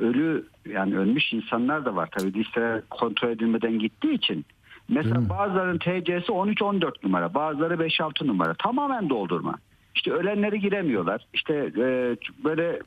ölü 0.00 0.46
yani 0.68 0.98
ölmüş 0.98 1.32
insanlar 1.32 1.84
da 1.84 1.96
var 1.96 2.08
tabii 2.18 2.34
listeler 2.34 2.80
kontrol 2.90 3.28
edilmeden 3.30 3.78
gittiği 3.78 4.12
için. 4.14 4.44
Mesela 4.88 5.28
bazılarının 5.28 5.78
TC'si 5.78 6.32
13-14 6.32 6.92
numara, 7.04 7.34
bazıları 7.34 7.74
5-6 7.74 8.26
numara. 8.26 8.54
Tamamen 8.54 9.08
doldurma. 9.10 9.54
İşte 9.94 10.10
ölenleri 10.12 10.60
giremiyorlar. 10.60 11.26
İşte 11.34 11.54
e, 11.78 12.16
böyle 12.44 12.80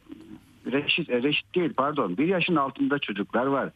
reşit, 0.65 1.09
e, 1.09 1.23
reşit 1.23 1.55
değil 1.55 1.73
pardon 1.77 2.17
bir 2.17 2.27
yaşın 2.27 2.55
altında 2.55 2.99
çocuklar 2.99 3.45
var. 3.45 3.69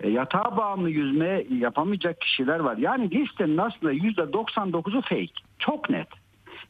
E, 0.00 0.10
yatağa 0.10 0.56
bağımlı 0.56 0.90
yüzme 0.90 1.44
yapamayacak 1.58 2.20
kişiler 2.20 2.58
var. 2.60 2.76
Yani 2.76 3.10
listenin 3.10 3.58
aslında 3.58 3.92
%99'u 3.92 5.00
fake. 5.00 5.26
Çok 5.58 5.90
net. 5.90 6.08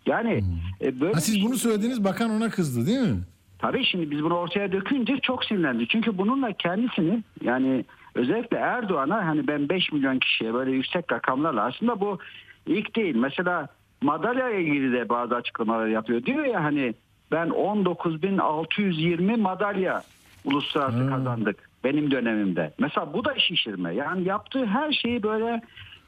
Yani 0.07 0.41
e, 0.81 1.01
böyle 1.01 1.13
Ha, 1.13 1.21
siz 1.21 1.43
bunu 1.45 1.57
şey- 1.57 1.71
söylediniz 1.71 2.05
bakan 2.05 2.31
ona 2.31 2.51
kızdı 2.51 2.87
değil 2.87 2.99
mi? 3.09 3.21
Tabii 3.59 3.85
şimdi 3.85 4.11
biz 4.11 4.23
bunu 4.23 4.35
ortaya 4.35 4.73
dökünce 4.73 5.19
çok 5.23 5.45
sinirlendi. 5.45 5.89
Çünkü 5.89 6.19
bununla 6.19 6.53
kendisini 6.53 7.23
yani 7.43 7.85
özellikle 8.15 8.57
Erdoğan'a 8.57 9.27
hani 9.27 9.49
ben 9.49 9.69
5 9.69 9.93
milyon 9.93 10.19
kişiye 10.19 10.55
böyle 10.55 10.71
yüksek 10.71 11.13
rakamlarla 11.13 11.65
aslında 11.65 12.01
bu 12.01 12.19
ilk 12.67 12.97
değil. 12.97 13.17
Mesela 13.17 13.69
madalyaya 14.03 14.59
ilgili 14.59 14.93
de 14.93 15.09
bazı 15.09 15.35
açıklamalar 15.37 15.87
yapıyor. 15.87 16.25
Diyor 16.25 16.45
ya 16.45 16.65
hani 16.65 16.95
ben 17.33 17.49
19.620 17.49 19.37
madalya 19.41 20.03
uluslararası 20.45 21.03
Ha. 21.03 21.17
kazandık 21.17 21.71
benim 21.85 22.11
dönemimde. 22.11 22.73
Mesela 22.79 23.13
bu 23.13 23.25
da 23.25 23.39
şişirme. 23.39 23.95
Yani 23.95 24.29
yaptığı 24.29 24.67
her 24.67 24.93
şeyi 24.93 25.23
böyle 25.23 25.61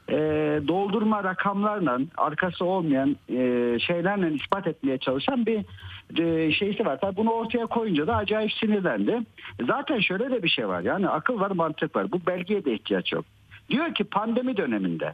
e, 0.09 0.15
doldurma 0.67 1.23
rakamlarla 1.23 1.99
arkası 2.17 2.65
olmayan 2.65 3.15
e, 3.29 3.79
şeylerle 3.79 4.33
ispat 4.33 4.67
etmeye 4.67 4.97
çalışan 4.97 5.45
bir 5.45 5.65
e, 6.23 6.51
şeysi 6.51 6.85
var. 6.85 6.99
Tabii 7.01 7.15
bunu 7.15 7.31
ortaya 7.31 7.65
koyunca 7.65 8.07
da 8.07 8.15
acayip 8.15 8.53
sinirlendi. 8.53 9.19
Zaten 9.67 9.99
şöyle 9.99 10.31
de 10.31 10.43
bir 10.43 10.49
şey 10.49 10.67
var. 10.67 10.81
Yani 10.81 11.09
akıl 11.09 11.39
var 11.39 11.51
mantık 11.51 11.95
var. 11.95 12.11
Bu 12.11 12.19
belgeye 12.27 12.65
de 12.65 12.73
ihtiyaç 12.73 13.11
yok. 13.13 13.25
Diyor 13.69 13.93
ki 13.93 14.03
pandemi 14.03 14.57
döneminde 14.57 15.13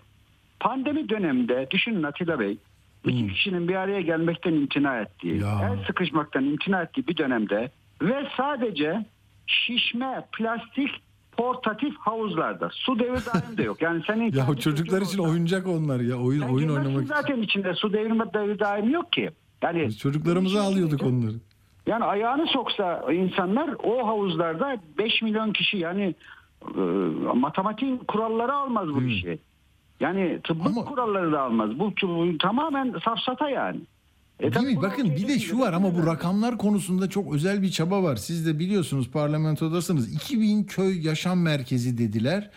pandemi 0.60 1.10
döneminde 1.10 1.68
düşünün 1.72 2.04
Atilla 2.04 2.40
Bey 2.40 2.58
iki 3.06 3.28
kişinin 3.28 3.68
bir 3.68 3.76
araya 3.76 4.02
gelmekten 4.02 4.54
imtina 4.54 4.98
ettiği, 5.00 5.42
Ya. 5.42 5.70
el 5.72 5.86
sıkışmaktan 5.88 6.44
imtina 6.46 6.82
ettiği 6.82 7.08
bir 7.08 7.18
dönemde 7.18 7.72
ve 8.02 8.28
sadece 8.38 9.06
şişme, 9.48 10.26
plastik, 10.38 10.90
portatif 11.32 11.96
havuzlarda. 12.00 12.70
Su 12.74 13.00
devir 13.00 13.10
daim 13.34 13.58
de 13.58 13.64
yok. 13.64 13.82
Yani 13.82 14.04
senin 14.08 14.32
Ya 14.34 14.46
kendi 14.46 14.60
çocuklar 14.60 15.02
için 15.02 15.18
olsa- 15.20 15.32
oyuncak 15.32 15.68
onlar 15.68 16.00
ya. 16.00 16.16
Oyun 16.16 16.42
Sen 16.42 16.48
oyun 16.48 16.60
girmezsin 16.68 16.86
oynamak 16.86 17.04
için. 17.06 17.14
zaten 17.16 17.42
içinde 17.42 17.74
su 17.74 17.94
devirme 17.94 18.34
devir 18.34 18.60
daim 18.60 18.90
yok 18.90 19.12
ki. 19.12 19.30
Yani 19.62 19.86
Biz 19.88 19.98
çocuklarımıza 20.00 20.62
alıyorduk 20.64 21.04
onları. 21.04 21.36
yani 21.88 22.04
ayağını 22.04 22.48
soksa 22.48 23.14
insanlar 23.14 23.70
o 23.84 24.08
havuzlarda 24.08 24.78
5 24.98 25.22
milyon 25.22 25.52
kişi 25.54 25.78
yani 25.78 26.16
e, 26.76 26.80
matematiğin 27.36 27.98
kuralları 27.98 28.54
almaz 28.54 28.88
bu 28.90 29.02
işi. 29.04 29.40
Yani 30.00 30.40
tıbbın 30.44 30.66
Ama- 30.66 30.86
kuralları 30.86 31.32
da 31.32 31.42
almaz. 31.42 31.70
Bu, 31.80 31.94
bu 32.02 32.38
tamamen 32.38 32.96
safsata 33.06 33.50
yani. 33.50 33.80
E 34.40 34.54
Değil 34.54 34.66
mi? 34.66 34.82
Bakın 34.82 35.10
bir 35.16 35.28
de 35.28 35.40
şu 35.40 35.60
var 35.60 35.74
ama 35.74 35.96
bu 35.96 36.06
rakamlar 36.08 36.58
konusunda 36.58 37.10
çok 37.10 37.34
özel 37.36 37.62
bir 37.62 37.70
çaba 37.72 38.04
var. 38.04 38.16
Siz 38.16 38.46
de 38.48 38.60
biliyorsunuz 38.60 39.10
parlamentodasınız. 39.12 40.14
2000 40.14 40.64
köy 40.64 41.06
yaşam 41.08 41.42
merkezi 41.42 41.98
dediler. 41.98 42.50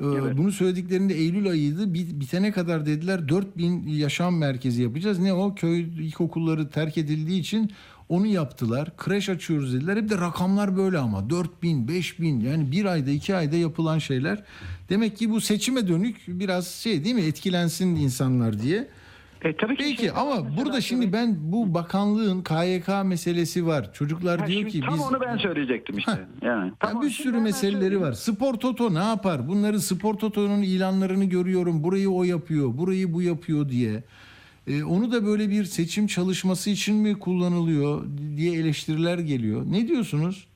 Ee, 0.00 0.04
Bunu 0.38 0.52
söylediklerinde 0.52 1.14
Eylül 1.14 1.50
ayıydı. 1.50 1.94
Bit- 1.94 2.20
Bitene 2.20 2.52
kadar 2.52 2.86
dediler 2.86 3.28
4000 3.28 3.86
yaşam 3.86 4.36
merkezi 4.38 4.82
yapacağız. 4.82 5.18
Ne 5.18 5.32
o? 5.32 5.54
Köy 5.54 5.80
ilkokulları 5.80 6.68
terk 6.70 6.98
edildiği 6.98 7.40
için 7.40 7.70
onu 8.08 8.26
yaptılar. 8.26 8.96
Kreş 8.96 9.28
açıyoruz 9.28 9.74
dediler. 9.74 9.96
Hep 9.96 10.10
de 10.10 10.18
rakamlar 10.18 10.76
böyle 10.76 10.98
ama 10.98 11.30
4000, 11.30 11.88
5000 11.88 12.40
yani 12.40 12.72
bir 12.72 12.84
ayda 12.84 13.10
iki 13.10 13.34
ayda 13.36 13.56
yapılan 13.56 13.98
şeyler. 13.98 14.42
Demek 14.88 15.16
ki 15.16 15.30
bu 15.30 15.40
seçime 15.40 15.88
dönük 15.88 16.16
biraz 16.28 16.68
şey 16.68 17.04
değil 17.04 17.14
mi? 17.14 17.22
Etkilensin 17.22 17.96
insanlar 17.96 18.62
diye. 18.62 18.88
E, 19.44 19.56
tabii 19.56 19.76
ki 19.76 19.84
Peki 19.84 19.96
şey- 20.00 20.10
ama 20.10 20.34
mesela 20.42 20.56
burada 20.64 20.80
şimdi 20.80 21.12
ben 21.12 21.36
bu 21.40 21.74
bakanlığın 21.74 22.42
KYK 22.42 22.88
meselesi 23.04 23.66
var. 23.66 23.92
Çocuklar 23.92 24.40
Ha, 24.40 24.46
diyor 24.46 24.68
ki 24.70 24.80
tam 24.80 24.94
biz 24.94 25.00
onu 25.02 25.20
ben 25.20 25.36
söyleyecektim 25.36 25.98
işte. 25.98 26.18
yani. 26.42 26.66
Ya 26.66 26.72
Tamam, 26.80 27.02
bir 27.02 27.10
sürü 27.10 27.40
meseleleri 27.40 28.00
var. 28.00 28.12
Spor 28.12 28.54
Toto 28.54 28.94
ne 28.94 28.98
yapar? 29.04 29.48
Bunları 29.48 29.80
Spor 29.80 30.14
Toto'nun 30.14 30.62
ilanlarını 30.62 31.24
görüyorum. 31.24 31.84
Burayı 31.84 32.10
o 32.10 32.22
yapıyor, 32.24 32.78
burayı 32.78 33.12
bu 33.12 33.22
yapıyor 33.22 33.68
diye. 33.68 34.02
Ee, 34.68 34.84
onu 34.84 35.12
da 35.12 35.26
böyle 35.26 35.48
bir 35.50 35.64
seçim 35.64 36.06
çalışması 36.06 36.70
için 36.70 36.96
mi 36.96 37.18
kullanılıyor 37.18 38.02
diye 38.36 38.60
eleştiriler 38.60 39.18
geliyor. 39.18 39.62
Ne 39.70 39.88
diyorsunuz? 39.88 40.48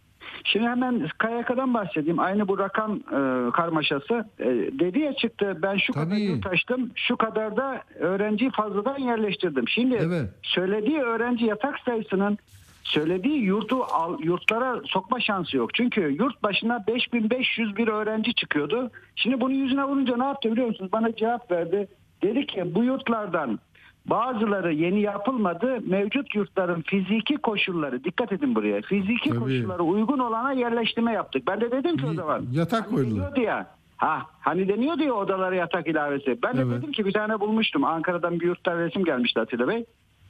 Şimdi 0.44 0.66
hemen 0.66 0.98
KYK'dan 1.00 1.74
bahsedeyim. 1.74 2.18
Aynı 2.18 2.48
bu 2.48 2.58
rakam 2.58 2.96
e, 2.96 3.50
karmaşası. 3.50 4.24
E, 4.38 4.46
dedi 4.78 4.98
ya 4.98 5.12
çıktı 5.14 5.58
ben 5.62 5.76
şu 5.76 5.92
kadar 5.92 6.10
Tabii. 6.10 6.20
yurt 6.22 6.46
açtım, 6.46 6.90
şu 6.94 7.16
kadar 7.16 7.56
da 7.56 7.82
öğrenciyi 7.98 8.50
fazladan 8.50 8.98
yerleştirdim. 8.98 9.68
Şimdi 9.68 9.94
Evet. 9.94 10.30
söylediği 10.42 10.98
öğrenci 10.98 11.44
yatak 11.44 11.78
sayısının 11.78 12.38
söylediği 12.84 13.42
yurdu 13.42 13.84
al, 13.92 14.18
yurtlara 14.22 14.80
sokma 14.86 15.20
şansı 15.20 15.56
yok. 15.56 15.74
Çünkü 15.74 16.00
yurt 16.18 16.42
başına 16.42 16.86
5500 16.86 17.76
bir 17.76 17.88
öğrenci 17.88 18.34
çıkıyordu. 18.34 18.90
Şimdi 19.16 19.40
bunun 19.40 19.54
yüzüne 19.54 19.84
vurunca 19.84 20.16
ne 20.16 20.24
yaptı 20.24 20.52
biliyor 20.52 20.66
musunuz? 20.66 20.92
Bana 20.92 21.16
cevap 21.16 21.50
verdi. 21.50 21.88
Dedi 22.22 22.46
ki 22.46 22.74
bu 22.74 22.84
yurtlardan 22.84 23.58
bazıları 24.06 24.72
yeni 24.72 25.00
yapılmadı. 25.00 25.78
Mevcut 25.86 26.34
yurtların 26.34 26.82
fiziki 26.82 27.36
koşulları 27.36 28.04
dikkat 28.04 28.32
edin 28.32 28.54
buraya. 28.54 28.80
Fiziki 28.82 29.28
Tabii. 29.30 29.38
koşulları 29.40 29.82
uygun 29.82 30.18
olana 30.18 30.52
yerleştirme 30.52 31.12
yaptık. 31.12 31.42
Ben 31.46 31.60
de 31.60 31.70
dedim 31.70 31.96
ki 31.96 32.06
o 32.06 32.14
zaman. 32.14 32.46
yatak 32.52 32.86
hani 32.86 32.94
koydular. 32.94 33.36
ya. 33.36 33.66
Ha 33.96 34.22
hani 34.40 34.68
deniyordu 34.68 35.02
ya 35.02 35.12
odalara 35.14 35.54
yatak 35.54 35.86
ilavesi. 35.88 36.38
Ben 36.42 36.56
de 36.56 36.60
Evet. 36.62 36.72
dedim 36.78 36.92
ki 36.92 37.04
bir 37.06 37.12
tane 37.12 37.40
bulmuştum. 37.40 37.84
Ankara'dan 37.84 38.40
bir 38.40 38.46
yurttan 38.46 38.78
resim 38.78 39.04
gelmişti 39.04 39.40
Atilla 39.40 39.68
Bey. 39.68 39.84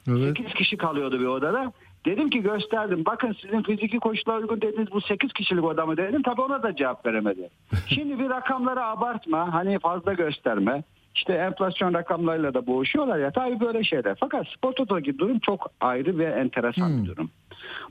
Evet. 0.09 0.37
8 0.39 0.55
kişi 0.55 0.77
kalıyordu 0.77 1.21
bir 1.21 1.27
odada. 1.27 1.73
Dedim 2.07 2.31
ki 2.31 2.43
gösterdim. 2.43 3.03
Bakın 3.07 3.37
sizin 3.43 3.63
fiziki 3.63 3.99
koşullar 3.99 4.39
uygun 4.39 4.61
dediğiniz 4.61 4.93
bu 4.93 5.01
8 5.01 5.33
kişilik 5.33 5.65
oda 5.65 5.87
mı 5.87 5.97
dedim. 5.97 6.23
Tabii 6.23 6.41
ona 6.41 6.63
da 6.63 6.77
cevap 6.77 7.07
veremedi. 7.07 7.51
Şimdi 7.87 8.19
bir 8.19 8.31
rakamları 8.31 8.85
abartma. 8.85 9.55
Hani 9.55 9.79
fazla 9.79 10.13
gösterme. 10.13 10.83
İşte 11.15 11.33
enflasyon 11.33 11.95
rakamlarıyla 11.95 12.55
da 12.55 12.67
boğuşuyorlar 12.67 13.19
ya 13.19 13.31
tabii 13.31 13.61
böyle 13.61 13.85
şeyler. 13.85 14.17
Fakat 14.21 14.47
spor 14.57 14.73
totodaki 14.73 15.19
durum 15.19 15.39
çok 15.39 15.71
ayrı 15.81 16.19
ve 16.19 16.25
enteresan 16.25 17.03
bir 17.03 17.09
durum. 17.09 17.31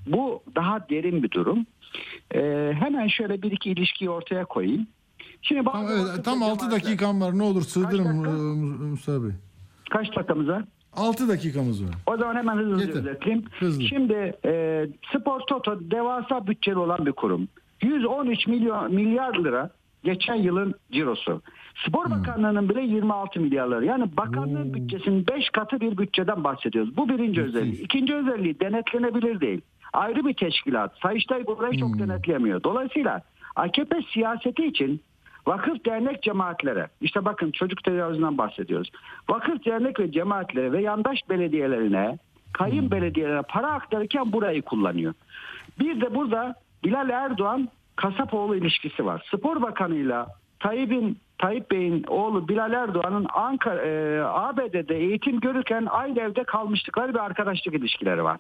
Bu 0.08 0.44
daha 0.56 0.90
derin 0.90 1.24
bir 1.24 1.32
durum. 1.32 1.66
Ee, 2.36 2.72
hemen 2.80 3.08
şöyle 3.08 3.42
bir 3.42 3.52
iki 3.52 3.70
ilişkiyi 3.72 4.10
ortaya 4.10 4.46
koyayım. 4.46 4.88
Şimdi 5.42 5.64
Tam, 5.72 5.86
evet, 5.88 6.26
tam 6.26 6.42
ve 6.42 6.46
6 6.46 6.66
cemaatler- 6.66 6.72
dakikam 6.72 7.22
var 7.22 7.38
ne 7.38 7.44
olur 7.44 7.62
sığdırın 7.62 8.06
dakika? 8.24 8.30
e, 8.30 8.86
Mustafa 8.90 9.24
Bey. 9.24 9.32
Kaç 9.90 10.08
dakikamız 10.16 10.48
var? 10.48 10.64
6 10.94 11.28
dakikamız 11.30 11.84
var. 11.84 11.90
O 12.08 12.18
zaman 12.18 12.36
hemen 12.36 12.58
hızlı 12.58 12.82
Yeter. 12.82 13.00
özetleyeyim. 13.00 13.46
Hızlı. 13.60 13.84
Şimdi 13.84 14.34
e, 14.46 14.86
Spor 15.16 15.40
Toto 15.40 15.80
devasa 15.92 16.48
bütçeli 16.48 16.78
olan 16.78 17.06
bir 17.06 17.12
kurum. 17.12 17.48
113 17.82 18.48
milyon 18.48 18.94
milyar 18.94 19.36
lira 19.44 19.70
geçen 20.04 20.36
yılın 20.36 20.74
cirosu. 20.92 21.42
Spor 21.88 22.12
Bakanlığı'nın 22.12 22.70
bile 22.70 22.82
26 22.82 23.40
milyar 23.40 23.68
lira. 23.68 23.86
Yani 23.86 24.18
bakanlığın 24.18 24.70
Oo. 24.70 24.74
bütçesinin 24.74 25.28
5 25.28 25.50
katı 25.50 25.80
bir 25.82 25.98
bütçeden 25.98 26.44
bahsediyoruz. 26.44 26.98
Bu 26.98 27.10
birinci 27.10 27.42
özelliği. 27.42 27.82
İkinci 27.82 28.16
özelliği 28.16 28.60
denetlenebilir 28.60 29.40
değil. 29.40 29.62
Ayrı 29.94 30.26
bir 30.26 30.34
teşkilat. 30.34 30.98
Sayıştay 31.02 31.48
burayı 31.48 31.80
çok 31.80 32.00
denetleyemiyor. 32.00 32.64
Dolayısıyla 32.64 33.22
AKP 33.56 34.02
siyaseti 34.14 34.66
için 34.66 35.02
vakıf 35.48 35.86
dernek 35.86 36.24
cemaatlere 36.24 36.88
işte 37.02 37.26
bakın 37.26 37.52
çocuk 37.52 37.84
tecavüzünden 37.84 38.38
bahsediyoruz. 38.38 38.92
Vakıf 39.30 39.66
dernek 39.66 40.00
ve 40.00 40.12
cemaatlere 40.12 40.72
ve 40.72 40.82
yandaş 40.82 41.20
belediyelerine 41.30 42.18
kayın 42.54 42.92
belediyelerine 42.92 43.42
para 43.42 43.68
aktarırken 43.68 44.32
burayı 44.32 44.62
kullanıyor. 44.62 45.14
Bir 45.80 46.02
de 46.02 46.16
burada 46.16 46.56
Bilal 46.84 47.10
Erdoğan 47.10 47.70
Kasapoğlu 47.96 48.56
ilişkisi 48.56 49.06
var. 49.06 49.26
Spor 49.32 49.62
Bakanı'yla 49.62 50.28
Tayyip'in 50.60 51.18
Tayyip 51.38 51.72
Bey'in 51.72 52.04
oğlu 52.08 52.48
Bilal 52.48 52.74
Erdoğan'ın 52.74 53.28
Ankara 53.34 53.82
e, 53.82 54.22
ABD'de 54.24 54.98
eğitim 54.98 55.40
görürken 55.40 55.88
aynı 55.90 56.20
evde 56.20 56.44
kalmıştıkları 56.44 57.14
bir 57.14 57.20
arkadaşlık 57.20 57.74
ilişkileri 57.74 58.24
var. 58.24 58.38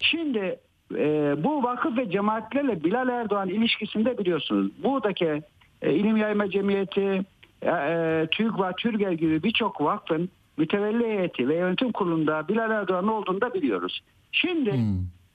Şimdi 0.00 0.58
e, 0.94 1.34
bu 1.44 1.62
vakıf 1.62 1.98
ve 1.98 2.10
cemaatlerle 2.10 2.84
Bilal 2.84 3.08
Erdoğan 3.08 3.48
ilişkisinde 3.48 4.18
biliyorsunuz 4.18 4.70
buradaki 4.84 5.42
e, 5.82 5.94
İlim 5.94 6.16
Yayma 6.16 6.50
Cemiyeti, 6.50 7.24
e, 7.62 7.70
e, 7.70 8.26
TÜGVA, 8.30 8.72
TÜRGEV 8.72 9.12
gibi 9.12 9.42
birçok 9.42 9.80
vakfın 9.80 10.28
mütevelli 10.56 11.04
heyeti 11.04 11.48
ve 11.48 11.56
yönetim 11.56 11.92
kurulunda 11.92 12.48
Bilal 12.48 12.70
Erdoğan 12.70 13.08
olduğunu 13.08 13.40
da 13.40 13.54
biliyoruz. 13.54 14.00
Şimdi 14.32 14.70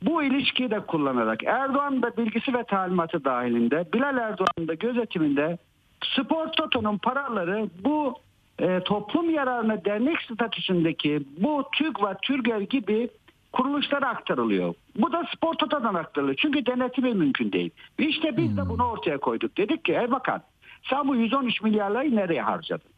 bu 0.06 0.24
ilişkiyi 0.24 0.72
de 0.72 0.80
kullanarak 0.80 1.44
Erdoğan 1.44 2.02
da 2.02 2.18
bilgisi 2.18 2.54
ve 2.54 2.64
talimatı 2.64 3.26
dahilinde 3.26 3.86
Bilal 3.94 4.18
Erdoğan'ın 4.18 4.68
da 4.68 4.74
gözetiminde 4.74 5.58
Spor 6.04 6.48
Toto'nun 6.48 6.98
paraları 6.98 7.70
bu 7.84 8.16
e, 8.60 8.80
toplum 8.80 9.30
yararına 9.30 9.86
dernek 9.86 10.22
statüsündeki 10.22 11.24
bu 11.38 11.64
TÜGVA, 11.78 12.14
TÜRGEV 12.14 12.62
gibi 12.62 13.10
kuruluşlara 13.54 14.10
aktarılıyor. 14.10 14.74
Bu 14.96 15.12
da 15.12 15.24
spor 15.36 15.54
totadan 15.54 15.94
aktarılıyor. 15.94 16.38
Çünkü 16.42 16.66
denetimi 16.66 17.14
mümkün 17.14 17.52
değil. 17.52 17.72
İşte 17.98 18.38
biz 18.38 18.58
de 18.58 18.70
bunu 18.70 18.84
ortaya 18.84 19.18
koyduk. 19.18 19.58
Dedik 19.58 19.86
ki 19.86 19.94
ey 19.94 20.12
bakan 20.12 20.42
sen 20.90 21.08
bu 21.08 21.16
113 21.16 21.62
milyar 21.62 21.92
lirayı 21.92 22.16
nereye 22.16 22.42
harcadın? 22.42 22.90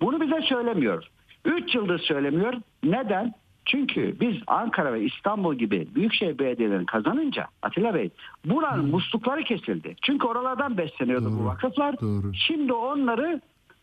Bunu 0.00 0.20
bize 0.20 0.40
söylemiyor. 0.40 1.08
3 1.44 1.74
yıldır 1.74 1.98
söylemiyor. 1.98 2.54
Neden? 2.82 3.34
Çünkü 3.66 4.16
biz 4.20 4.36
Ankara 4.46 4.92
ve 4.92 5.02
İstanbul 5.02 5.54
gibi 5.54 5.88
büyükşehir 5.94 6.38
belediyelerini 6.38 6.86
kazanınca 6.86 7.46
Atilla 7.62 7.94
Bey 7.94 8.10
buranın 8.44 8.90
muslukları 8.90 9.42
kesildi. 9.44 9.96
Çünkü 10.02 10.26
oralardan 10.26 10.78
besleniyordu 10.78 11.26
bu 11.32 11.38
Doğru, 11.38 11.44
vakıflar. 11.44 12.00
doğru. 12.00 12.34
Şimdi 12.34 12.72
onları 12.72 13.40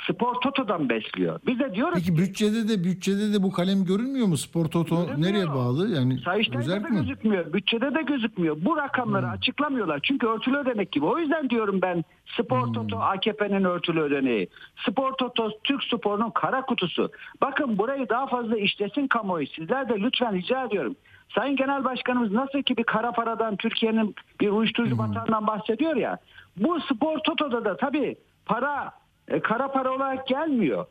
Spor 0.09 0.35
Toto'dan 0.35 0.89
besliyor. 0.89 1.39
Biz 1.47 1.59
de 1.59 1.75
diyoruz 1.75 1.93
Peki 1.95 2.05
ki 2.05 2.17
bütçede 2.17 2.67
de 2.69 2.83
bütçede 2.83 3.33
de 3.33 3.43
bu 3.43 3.51
kalem 3.51 3.85
görünmüyor 3.85 4.27
mu? 4.27 4.37
Spor 4.37 4.65
Toto 4.65 4.95
Görünmüyor. 4.95 5.21
nereye 5.33 5.47
bağlı? 5.49 5.89
Yani 5.95 6.19
Sayıştay'da 6.19 6.83
da 6.83 6.89
mi? 6.89 6.95
gözükmüyor. 6.97 7.53
Bütçede 7.53 7.95
de 7.95 8.01
gözükmüyor. 8.01 8.57
Bu 8.61 8.77
rakamları 8.77 9.29
açıklamıyorlar. 9.29 9.99
Çünkü 10.03 10.27
örtülü 10.27 10.57
ödenek 10.57 10.91
gibi. 10.91 11.05
O 11.05 11.17
yüzden 11.17 11.49
diyorum 11.49 11.79
ben 11.81 12.03
Spor 12.37 12.73
Toto 12.73 12.97
AKP'nin 12.97 13.63
örtülü 13.63 13.99
ödeneği. 14.01 14.49
Spor 14.87 15.11
Toto 15.13 15.49
Türk 15.63 15.83
sporunun 15.83 16.29
kara 16.29 16.61
kutusu. 16.61 17.11
Bakın 17.41 17.77
burayı 17.77 18.09
daha 18.09 18.27
fazla 18.27 18.57
işlesin 18.57 19.07
kamuoyu. 19.07 19.47
Sizler 19.47 19.89
de 19.89 19.93
lütfen 19.99 20.33
rica 20.33 20.63
ediyorum. 20.65 20.95
Sayın 21.35 21.55
Genel 21.55 21.83
Başkanımız 21.83 22.31
nasıl 22.31 22.61
ki 22.61 22.77
bir 22.77 22.83
kara 22.83 23.11
paradan 23.11 23.55
Türkiye'nin 23.55 24.15
bir 24.41 24.49
uyuşturucu 24.49 24.97
batağından 24.97 25.47
bahsediyor 25.47 25.95
ya. 25.95 26.17
Bu 26.57 26.79
Spor 26.81 27.19
Toto'da 27.19 27.65
da 27.65 27.77
tabii 27.77 28.15
para 28.45 28.91
e, 29.27 29.39
kara 29.39 29.71
para 29.71 29.91
olarak 29.95 30.27
gelmiyor. 30.27 30.85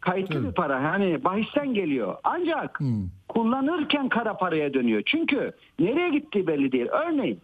Kayıtlı 0.00 0.34
Tabii. 0.34 0.48
bir 0.48 0.52
para. 0.54 0.80
Yani 0.80 1.24
bahisten 1.24 1.74
geliyor. 1.74 2.16
Ancak 2.24 2.80
Hmm. 2.80 3.08
kullanırken 3.28 4.08
kara 4.08 4.36
paraya 4.36 4.74
dönüyor. 4.74 5.02
Çünkü 5.06 5.52
nereye 5.78 6.08
gittiği 6.10 6.46
belli 6.46 6.72
değil. 6.72 6.86
Örneğin 6.90 7.40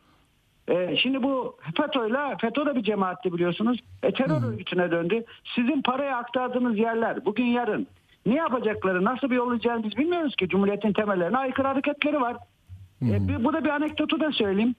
e, 0.68 0.96
şimdi 0.96 1.22
bu 1.22 1.56
FETÖ'yle 1.76 2.36
FETÖ 2.40 2.66
da 2.66 2.76
bir 2.76 2.82
cemaatti 2.82 3.32
biliyorsunuz. 3.32 3.78
E, 4.02 4.12
terör 4.12 4.42
örgütüne 4.52 4.90
döndü. 4.90 5.24
Sizin 5.54 5.82
paraya 5.82 6.16
aktardığınız 6.16 6.78
yerler 6.78 7.24
bugün 7.24 7.44
yarın 7.44 7.86
ne 8.26 8.34
yapacakları 8.34 9.04
nasıl 9.04 9.30
bir 9.30 9.36
yol 9.36 9.52
biz 9.84 9.96
bilmiyoruz 9.96 10.36
ki. 10.36 10.48
Cumhuriyetin 10.48 10.92
temellerine 10.92 11.38
aykırı 11.38 11.66
hareketleri 11.68 12.20
var. 12.20 12.36
E, 13.02 13.28
bir- 13.28 13.44
bu 13.44 13.52
da 13.52 13.64
bir 13.64 13.70
anekdotu 13.70 14.20
da 14.20 14.32
söyleyeyim. 14.32 14.74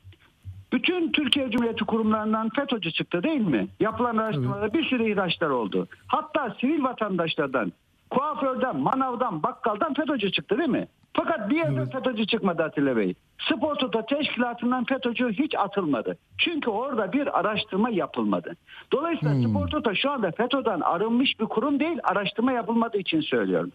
Bütün 0.74 1.12
Türkiye 1.12 1.52
Cumhuriyeti 1.52 1.86
kurumlarından 1.86 2.50
FETÖ'cü 2.50 2.92
çıktı 2.92 3.24
değil 3.24 3.42
mi? 3.42 3.68
Yapılan 3.80 4.18
araştırmalarda 4.18 4.74
bir 4.74 4.86
sürü 4.86 5.12
ihraçlar 5.12 5.50
oldu. 5.50 5.88
Hatta 6.08 6.56
sivil 6.62 6.84
vatandaşlardan, 6.84 7.72
kuaförden, 8.10 8.80
manavdan, 8.80 9.44
bakkaldan 9.44 9.94
FETÖ'cü 9.94 10.32
çıktı 10.32 10.58
değil 10.58 10.70
mi? 10.70 10.88
Fakat 11.14 11.50
bir 11.50 11.56
yerden 11.56 11.90
FETÖ'cü 11.90 12.28
çıkmadı 12.28 12.64
Atilla 12.64 12.98
Bey. 12.98 13.14
Spor 13.40 13.76
Toto 13.76 14.06
teşkilatından 14.06 14.84
FETÖ'cü 14.84 15.34
hiç 15.34 15.56
atılmadı. 15.56 16.18
Çünkü 16.38 16.70
orada 16.70 17.14
bir 17.14 17.40
araştırma 17.40 17.90
yapılmadı. 17.90 18.56
Dolayısıyla 18.92 19.50
Spor 19.50 19.68
Toto 19.68 19.96
şu 19.96 20.12
anda 20.12 20.32
FETÖ'den 20.32 20.80
arınmış 20.80 21.40
bir 21.40 21.46
kurum 21.46 21.80
değil, 21.80 21.98
araştırma 22.04 22.52
yapılmadığı 22.52 22.98
için 22.98 23.22
söylüyorum. 23.22 23.72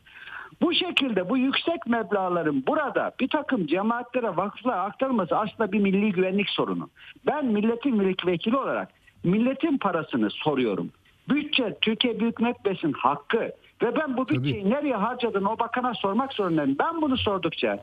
Bu 0.63 0.75
şekilde 0.75 1.29
bu 1.29 1.37
yüksek 1.37 1.87
meblağların 1.87 2.65
burada 2.67 3.13
bir 3.21 3.29
takım 3.29 3.67
cemaatlere, 3.67 4.37
vakıflara 4.37 4.83
aktarılması 4.83 5.37
aslında 5.37 5.73
bir 5.73 5.81
milli 5.81 6.13
güvenlik 6.13 6.51
sorunu. 6.51 6.91
Ben 7.27 7.47
milletin 7.47 7.97
milletvekili 7.97 8.57
olarak 8.57 8.89
milletin 9.25 9.79
parasını 9.79 10.31
soruyorum. 10.31 10.91
Bütçe 11.29 11.79
Türkiye 11.81 12.21
Büyük 12.21 12.41
Millet 12.41 12.65
Meclisi'nin 12.65 12.93
hakkı 12.93 13.53
ve 13.83 13.97
ben 13.97 14.17
bu 14.17 14.29
bütçeyi 14.29 14.71
nereye 14.71 14.97
harcadığını 14.97 15.53
o 15.53 15.59
bakana 15.59 15.95
sormak 15.95 16.33
zorundayım. 16.33 16.77
Ben 16.79 17.03
bunu 17.03 17.17
sordukça 17.17 17.79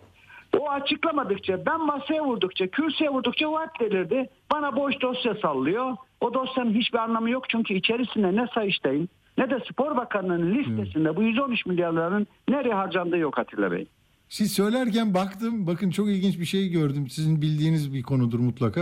o 0.59 0.69
açıklamadıkça 0.69 1.65
ben 1.65 1.85
masaya 1.85 2.23
vurdukça 2.23 2.67
kürsüye 2.67 3.09
vurdukça 3.09 3.47
o 3.47 3.61
hep 3.61 3.79
delirdi. 3.79 4.29
Bana 4.51 4.75
boş 4.75 5.01
dosya 5.01 5.35
sallıyor. 5.35 5.95
O 6.21 6.33
dosyanın 6.33 6.73
hiçbir 6.73 6.97
anlamı 6.97 7.29
yok 7.29 7.49
çünkü 7.49 7.73
içerisinde 7.73 8.35
ne 8.35 8.47
Sayıştay'ın 8.47 9.09
ne 9.37 9.49
de 9.49 9.59
Spor 9.71 9.97
Bakanlığı'nın 9.97 10.55
listesinde 10.55 11.15
bu 11.15 11.23
113 11.23 11.65
milyar 11.65 11.93
liranın 11.93 12.27
nereye 12.49 12.73
harcandığı 12.73 13.17
yok 13.17 13.39
Atilla 13.39 13.71
Bey. 13.71 13.87
Siz 14.29 14.51
söylerken 14.53 15.13
baktım. 15.13 15.67
Bakın 15.67 15.89
çok 15.89 16.07
ilginç 16.07 16.39
bir 16.39 16.45
şey 16.45 16.69
gördüm. 16.69 17.09
Sizin 17.09 17.41
bildiğiniz 17.41 17.93
bir 17.93 18.03
konudur 18.03 18.39
mutlaka. 18.39 18.81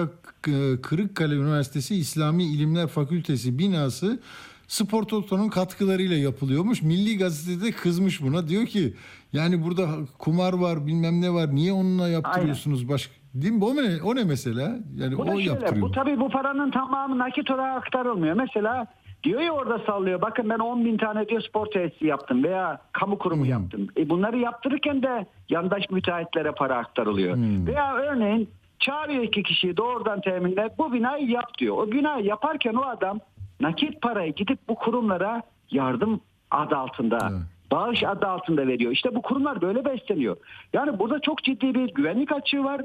Kırıkkale 0.81 1.35
Üniversitesi 1.35 1.95
İslami 1.95 2.43
İlimler 2.43 2.87
Fakültesi 2.87 3.59
binası 3.59 4.19
Spor 4.67 5.03
Toto'nun 5.03 5.49
katkılarıyla 5.49 6.17
yapılıyormuş. 6.17 6.81
Milli 6.81 7.17
Gazete'de 7.17 7.71
kızmış 7.71 8.21
buna. 8.21 8.47
Diyor 8.47 8.65
ki 8.65 8.93
yani 9.33 9.63
burada 9.63 9.87
kumar 10.17 10.53
var 10.53 10.87
bilmem 10.87 11.21
ne 11.21 11.33
var. 11.33 11.55
Niye 11.55 11.71
onunla 11.73 12.07
yaptırıyorsunuz? 12.07 12.89
Başka 12.89 13.13
Değil 13.33 13.53
mi? 13.53 13.65
O 13.65 13.75
ne, 13.75 14.01
o 14.03 14.15
ne 14.15 14.23
mesela? 14.23 14.79
Yani 14.97 15.17
Bu 15.17 15.21
o 15.21 15.25
şöyle, 15.25 15.41
yaptırıyor. 15.43 15.81
bu 15.87 15.91
tabii 15.91 16.19
bu 16.19 16.29
paranın 16.29 16.71
tamamı 16.71 17.17
nakit 17.17 17.51
olarak 17.51 17.77
aktarılmıyor. 17.77 18.35
Mesela 18.35 18.87
diyor 19.23 19.41
ya 19.41 19.51
orada 19.51 19.79
sallıyor. 19.79 20.21
Bakın 20.21 20.49
ben 20.49 20.59
10 20.59 20.85
bin 20.85 20.97
tane 20.97 21.29
diyor 21.29 21.41
spor 21.41 21.65
tesisi 21.65 22.07
yaptım 22.07 22.43
veya 22.43 22.81
kamu 22.91 23.17
kurumu 23.17 23.45
yaptım. 23.45 23.87
E 23.97 24.09
bunları 24.09 24.37
yaptırırken 24.37 25.01
de 25.03 25.25
yandaş 25.49 25.89
müteahhitlere 25.89 26.51
para 26.51 26.77
aktarılıyor. 26.77 27.37
Veya 27.67 27.93
örneğin 27.95 28.49
çağırıyor 28.79 29.23
iki 29.23 29.43
kişiyi 29.43 29.77
doğrudan 29.77 30.21
teminle 30.21 30.69
bu 30.77 30.93
binayı 30.93 31.29
yap 31.29 31.57
diyor. 31.57 31.77
O 31.77 31.91
binayı 31.91 32.25
yaparken 32.25 32.73
o 32.73 32.81
adam 32.85 33.19
nakit 33.59 34.01
parayı 34.01 34.33
gidip 34.33 34.59
bu 34.67 34.75
kurumlara 34.75 35.41
yardım 35.71 36.21
adı 36.51 36.75
altında 36.75 37.17
Evet. 37.31 37.41
bağış 37.71 38.03
adı 38.03 38.27
altında 38.27 38.67
veriyor. 38.67 38.91
İşte 38.91 39.15
bu 39.15 39.21
kurumlar 39.21 39.61
böyle 39.61 39.85
besleniyor. 39.85 40.37
Yani 40.73 40.99
burada 40.99 41.19
çok 41.19 41.43
ciddi 41.43 41.75
bir 41.75 41.93
güvenlik 41.93 42.31
açığı 42.31 42.63
var. 42.63 42.81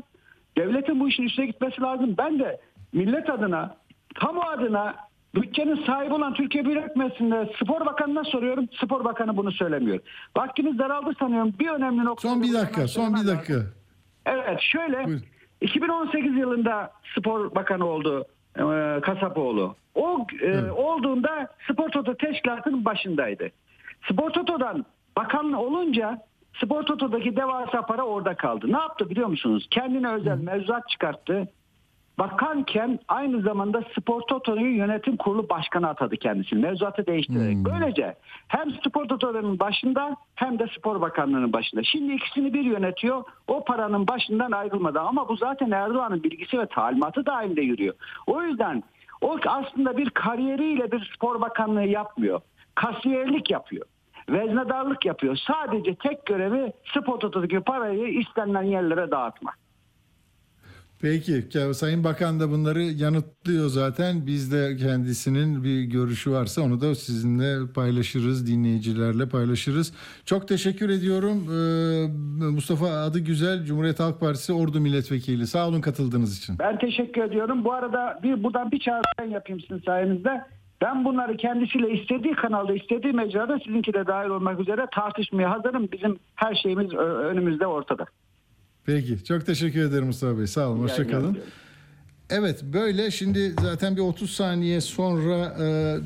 Devletin 0.58 1.00
bu 1.00 1.08
işin 1.08 1.22
üstüne 1.22 1.46
gitmesi 1.46 1.80
lazım. 1.82 2.14
Ben 2.18 2.38
de 2.38 2.60
millet 2.92 3.30
adına, 3.30 3.76
kamu 4.14 4.40
adına 4.42 5.07
bütçenin 5.34 5.84
sahibi 5.86 6.14
olan 6.14 6.34
Türkiye 6.34 6.64
Büyük 6.64 6.96
Meclisi'nde 6.96 7.52
Spor 7.62 7.86
Bakanı'na 7.86 8.24
soruyorum. 8.24 8.68
Spor 8.82 9.04
Bakanı 9.04 9.36
bunu 9.36 9.52
söylemiyor. 9.52 9.98
Vaktimiz 10.36 10.78
daraldı 10.78 11.14
sanıyorum. 11.18 11.54
Bir 11.58 11.68
önemli 11.68 12.04
nokta. 12.04 12.28
Son 12.28 12.42
bir 12.42 12.52
dakika, 12.52 12.88
son 12.88 13.14
bir 13.14 13.26
dakika. 13.26 13.54
Evet 14.26 14.60
şöyle 14.60 15.04
Buyur. 15.04 15.20
2018 15.60 16.36
yılında 16.36 16.92
spor 17.16 17.54
bakanı 17.54 17.86
oldu 17.86 18.24
e, 18.56 19.00
Kasapoğlu. 19.00 19.76
O 19.94 20.26
e, 20.42 20.70
olduğunda 20.70 21.48
Spor 21.70 21.88
Toto 21.88 22.14
Teşkilatı'nın 22.14 22.84
başındaydı. 22.84 23.50
Spor 24.10 24.30
Toto'dan 24.30 24.84
bakan 25.16 25.52
olunca 25.52 26.22
Spor 26.62 26.82
Toto'daki 26.82 27.36
devasa 27.36 27.82
para 27.82 28.02
orada 28.02 28.34
kaldı. 28.34 28.72
Ne 28.72 28.78
yaptı 28.78 29.10
biliyor 29.10 29.28
musunuz? 29.28 29.66
Kendine 29.70 30.12
özel 30.12 30.38
mevzuat 30.38 30.88
çıkarttı. 30.88 31.48
Bakanken 32.18 32.98
aynı 33.08 33.40
zamanda 33.40 33.82
Spor 33.98 34.20
Toto'nun 34.20 34.60
yönetim 34.60 35.16
kurulu 35.16 35.48
başkanı 35.48 35.88
atadı 35.88 36.16
kendisini. 36.16 36.60
Mevzuatı 36.60 37.06
değiştirerek. 37.06 37.56
Böylece 37.56 38.14
hem 38.48 38.70
Spor 38.70 39.04
Toto'nun 39.04 39.58
başında 39.60 40.16
hem 40.34 40.58
de 40.58 40.66
Spor 40.78 41.00
Bakanlığı'nın 41.00 41.52
başında. 41.52 41.82
Şimdi 41.82 42.12
ikisini 42.12 42.54
bir 42.54 42.64
yönetiyor. 42.64 43.24
O 43.48 43.64
paranın 43.64 44.08
başından 44.08 44.52
ayrılmadı. 44.52 45.00
Ama 45.00 45.28
bu 45.28 45.36
zaten 45.36 45.70
Erdoğan'ın 45.70 46.22
bilgisi 46.22 46.58
ve 46.58 46.66
talimatı 46.66 47.26
dahilinde 47.26 47.60
yürüyor. 47.60 47.94
O 48.26 48.42
yüzden 48.42 48.82
o 49.20 49.38
aslında 49.46 49.96
bir 49.96 50.10
kariyeriyle 50.10 50.92
bir 50.92 51.10
spor 51.14 51.40
bakanlığı 51.40 51.84
yapmıyor. 51.84 52.40
Kasiyerlik 52.74 53.50
yapıyor. 53.50 53.86
Veznedarlık 54.30 55.06
yapıyor. 55.06 55.36
Sadece 55.46 55.94
tek 55.94 56.26
görevi 56.26 56.72
spor 56.94 57.20
parayı 57.60 58.08
istenilen 58.08 58.62
yerlere 58.62 59.10
dağıtmak. 59.10 59.67
Peki 61.00 61.44
Sayın 61.72 62.04
Bakan 62.04 62.40
da 62.40 62.50
bunları 62.50 62.82
yanıtlıyor 62.82 63.68
zaten. 63.68 64.26
Biz 64.26 64.52
de 64.52 64.76
kendisinin 64.76 65.64
bir 65.64 65.82
görüşü 65.82 66.30
varsa 66.30 66.62
onu 66.62 66.80
da 66.80 66.94
sizinle 66.94 67.72
paylaşırız, 67.72 68.46
dinleyicilerle 68.46 69.28
paylaşırız. 69.28 69.92
Çok 70.24 70.48
teşekkür 70.48 70.88
ediyorum. 70.88 71.38
Ee, 71.52 72.44
Mustafa 72.50 72.86
adı 72.86 73.18
güzel 73.18 73.64
Cumhuriyet 73.64 74.00
Halk 74.00 74.20
Partisi 74.20 74.52
Ordu 74.52 74.80
Milletvekili. 74.80 75.46
Sağ 75.46 75.68
olun 75.68 75.80
katıldığınız 75.80 76.38
için. 76.38 76.58
Ben 76.58 76.78
teşekkür 76.78 77.22
ediyorum. 77.22 77.64
Bu 77.64 77.72
arada 77.72 78.20
bir 78.22 78.42
buradan 78.42 78.70
bir 78.70 78.80
çağrı 78.80 79.30
yapayım 79.30 79.60
sizin 79.60 79.82
sayenizde. 79.82 80.42
Ben 80.82 81.04
bunları 81.04 81.36
kendisiyle 81.36 81.90
istediği 81.90 82.34
kanalda, 82.34 82.74
istediği 82.74 83.12
mecrada 83.12 83.58
sizinki 83.58 83.92
de 83.92 84.06
dahil 84.06 84.28
olmak 84.28 84.60
üzere 84.60 84.86
tartışmaya 84.94 85.50
hazırım. 85.50 85.88
Bizim 85.92 86.18
her 86.34 86.54
şeyimiz 86.54 86.94
önümüzde 86.94 87.66
ortada. 87.66 88.06
Peki 88.88 89.24
çok 89.24 89.46
teşekkür 89.46 89.80
ederim 89.80 90.06
Mustafa 90.06 90.38
Bey. 90.38 90.46
Sağ 90.46 90.68
olun. 90.68 90.78
Hoşçakalın. 90.82 91.38
Evet 92.30 92.62
böyle 92.72 93.10
şimdi 93.10 93.54
zaten 93.62 93.96
bir 93.96 94.00
30 94.00 94.30
saniye 94.30 94.80
sonra 94.80 95.56
e, 95.60 95.96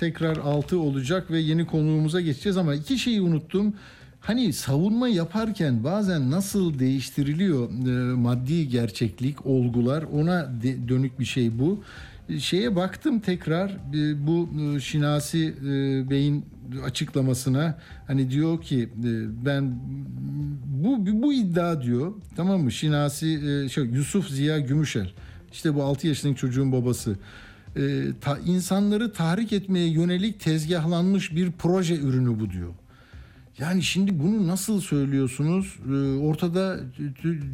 tekrar 0.00 0.36
6 0.36 0.78
olacak 0.78 1.30
ve 1.30 1.38
yeni 1.40 1.66
konuğumuza 1.66 2.20
geçeceğiz 2.20 2.56
ama 2.56 2.74
iki 2.74 2.98
şeyi 2.98 3.20
unuttum. 3.20 3.74
Hani 4.20 4.52
savunma 4.52 5.08
yaparken 5.08 5.84
bazen 5.84 6.30
nasıl 6.30 6.78
değiştiriliyor 6.78 7.70
e, 7.70 8.14
maddi 8.14 8.68
gerçeklik, 8.68 9.46
olgular 9.46 10.02
ona 10.02 10.52
de- 10.62 10.88
dönük 10.88 11.20
bir 11.20 11.24
şey 11.24 11.58
bu. 11.58 11.82
Şeye 12.38 12.76
baktım 12.76 13.20
tekrar 13.20 13.70
e, 13.70 14.26
bu 14.26 14.48
e, 14.76 14.80
Şinasi 14.80 15.54
e, 15.60 16.10
Bey'in 16.10 16.44
açıklamasına 16.84 17.78
hani 18.06 18.30
diyor 18.30 18.62
ki 18.62 18.88
ben 19.44 19.80
bu 20.64 21.06
bu 21.22 21.32
iddia 21.32 21.82
diyor 21.82 22.12
tamam 22.36 22.60
mı 22.60 22.72
Şinasi 22.72 23.40
şey, 23.70 23.84
Yusuf 23.84 24.28
Ziya 24.28 24.58
Gümüşel 24.58 25.12
işte 25.52 25.74
bu 25.74 25.82
6 25.82 26.06
yaşındaki 26.06 26.40
çocuğun 26.40 26.72
babası 26.72 27.16
insanları 28.46 29.12
tahrik 29.12 29.52
etmeye 29.52 29.88
yönelik 29.88 30.40
tezgahlanmış 30.40 31.34
bir 31.34 31.52
proje 31.52 31.96
ürünü 31.96 32.40
bu 32.40 32.50
diyor. 32.50 32.74
Yani 33.58 33.82
şimdi 33.82 34.18
bunu 34.18 34.46
nasıl 34.46 34.80
söylüyorsunuz? 34.80 35.78
Ortada 36.22 36.80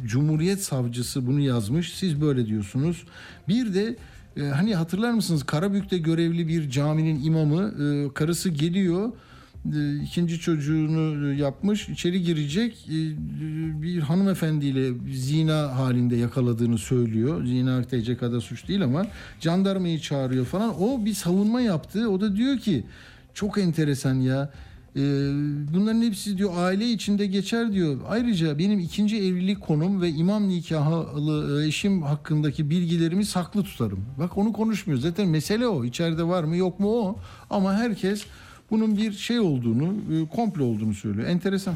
Cumhuriyet 0.05 0.63
Savcısı 0.63 1.27
bunu 1.27 1.39
yazmış. 1.39 1.93
Siz 1.93 2.21
böyle 2.21 2.45
diyorsunuz. 2.45 3.03
Bir 3.47 3.73
de 3.73 3.97
e, 4.37 4.43
hani 4.43 4.75
hatırlar 4.75 5.11
mısınız 5.11 5.43
Karabük'te 5.43 5.97
görevli 5.97 6.47
bir 6.47 6.69
caminin 6.69 7.23
imamı 7.23 7.73
e, 7.83 8.13
karısı 8.13 8.49
geliyor 8.49 9.11
e, 9.75 9.95
ikinci 10.03 10.39
çocuğunu 10.39 11.33
yapmış 11.33 11.89
içeri 11.89 12.23
girecek 12.23 12.89
e, 12.89 12.97
bir 13.81 13.99
hanımefendiyle 13.99 14.93
zina 15.13 15.75
halinde 15.75 16.15
yakaladığını 16.15 16.77
söylüyor. 16.77 17.45
Zina 17.45 17.83
TCK'da 17.83 18.41
suç 18.41 18.67
değil 18.67 18.83
ama 18.83 19.05
jandarmayı 19.39 19.99
çağırıyor 19.99 20.45
falan. 20.45 20.81
O 20.81 21.05
bir 21.05 21.13
savunma 21.13 21.61
yaptı. 21.61 22.09
O 22.09 22.21
da 22.21 22.35
diyor 22.35 22.57
ki 22.57 22.85
çok 23.33 23.57
enteresan 23.57 24.15
ya. 24.15 24.49
Ee, 24.97 25.01
bunların 25.73 26.01
hepsi 26.01 26.37
diyor 26.37 26.51
aile 26.57 26.89
içinde 26.89 27.25
geçer 27.25 27.73
diyor. 27.73 27.97
Ayrıca 28.09 28.59
benim 28.59 28.79
ikinci 28.79 29.17
evlilik 29.17 29.61
konum 29.61 30.01
ve 30.01 30.09
imam 30.09 30.49
nikahlı 30.49 31.63
e, 31.63 31.67
eşim 31.67 32.01
hakkındaki 32.01 32.69
bilgilerimi 32.69 33.25
saklı 33.25 33.63
tutarım. 33.63 34.05
Bak 34.19 34.37
onu 34.37 34.53
konuşmuyor. 34.53 34.99
Zaten 34.99 35.27
mesele 35.27 35.67
o. 35.67 35.85
İçeride 35.85 36.23
var 36.23 36.43
mı 36.43 36.55
yok 36.55 36.79
mu 36.79 36.89
o. 36.89 37.19
Ama 37.49 37.73
herkes 37.73 38.25
bunun 38.71 38.97
bir 38.97 39.11
şey 39.11 39.39
olduğunu, 39.39 39.93
e, 40.13 40.27
komplo 40.27 40.65
olduğunu 40.65 40.93
söylüyor. 40.93 41.27
Enteresan. 41.27 41.75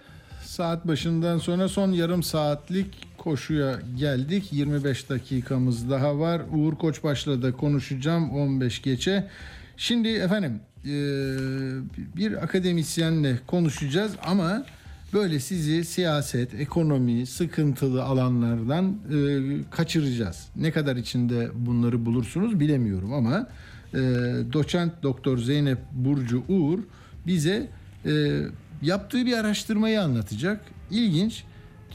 Saat 0.61 0.87
başından 0.87 1.37
sonra 1.37 1.69
son 1.69 1.91
yarım 1.91 2.23
saatlik 2.23 2.87
koşuya 3.17 3.79
geldik. 3.97 4.53
25 4.53 5.09
dakikamız 5.09 5.89
daha 5.89 6.19
var. 6.19 6.41
Uğur 6.53 6.75
Koçbaş'la 6.75 7.41
da 7.41 7.51
konuşacağım 7.51 8.31
15 8.31 8.81
geçe. 8.81 9.27
Şimdi 9.77 10.07
efendim 10.07 10.59
eee, 10.85 10.91
bir 12.15 12.43
akademisyenle 12.43 13.39
konuşacağız 13.47 14.11
ama 14.25 14.65
böyle 15.13 15.39
sizi 15.39 15.85
siyaset, 15.85 16.53
ekonomi, 16.53 17.25
sıkıntılı 17.25 18.03
alanlardan 18.03 18.97
eee, 19.11 19.41
kaçıracağız. 19.71 20.47
Ne 20.55 20.71
kadar 20.71 20.95
içinde 20.95 21.49
bunları 21.55 22.05
bulursunuz 22.05 22.59
bilemiyorum 22.59 23.13
ama 23.13 23.47
eee, 23.93 23.99
doçent 24.53 24.93
doktor 25.03 25.37
Zeynep 25.37 25.77
Burcu 25.91 26.43
Uğur 26.49 26.79
bize 27.27 27.67
yaptığı 28.81 29.25
bir 29.25 29.37
araştırmayı 29.37 30.01
anlatacak. 30.01 30.61
İlginç. 30.91 31.43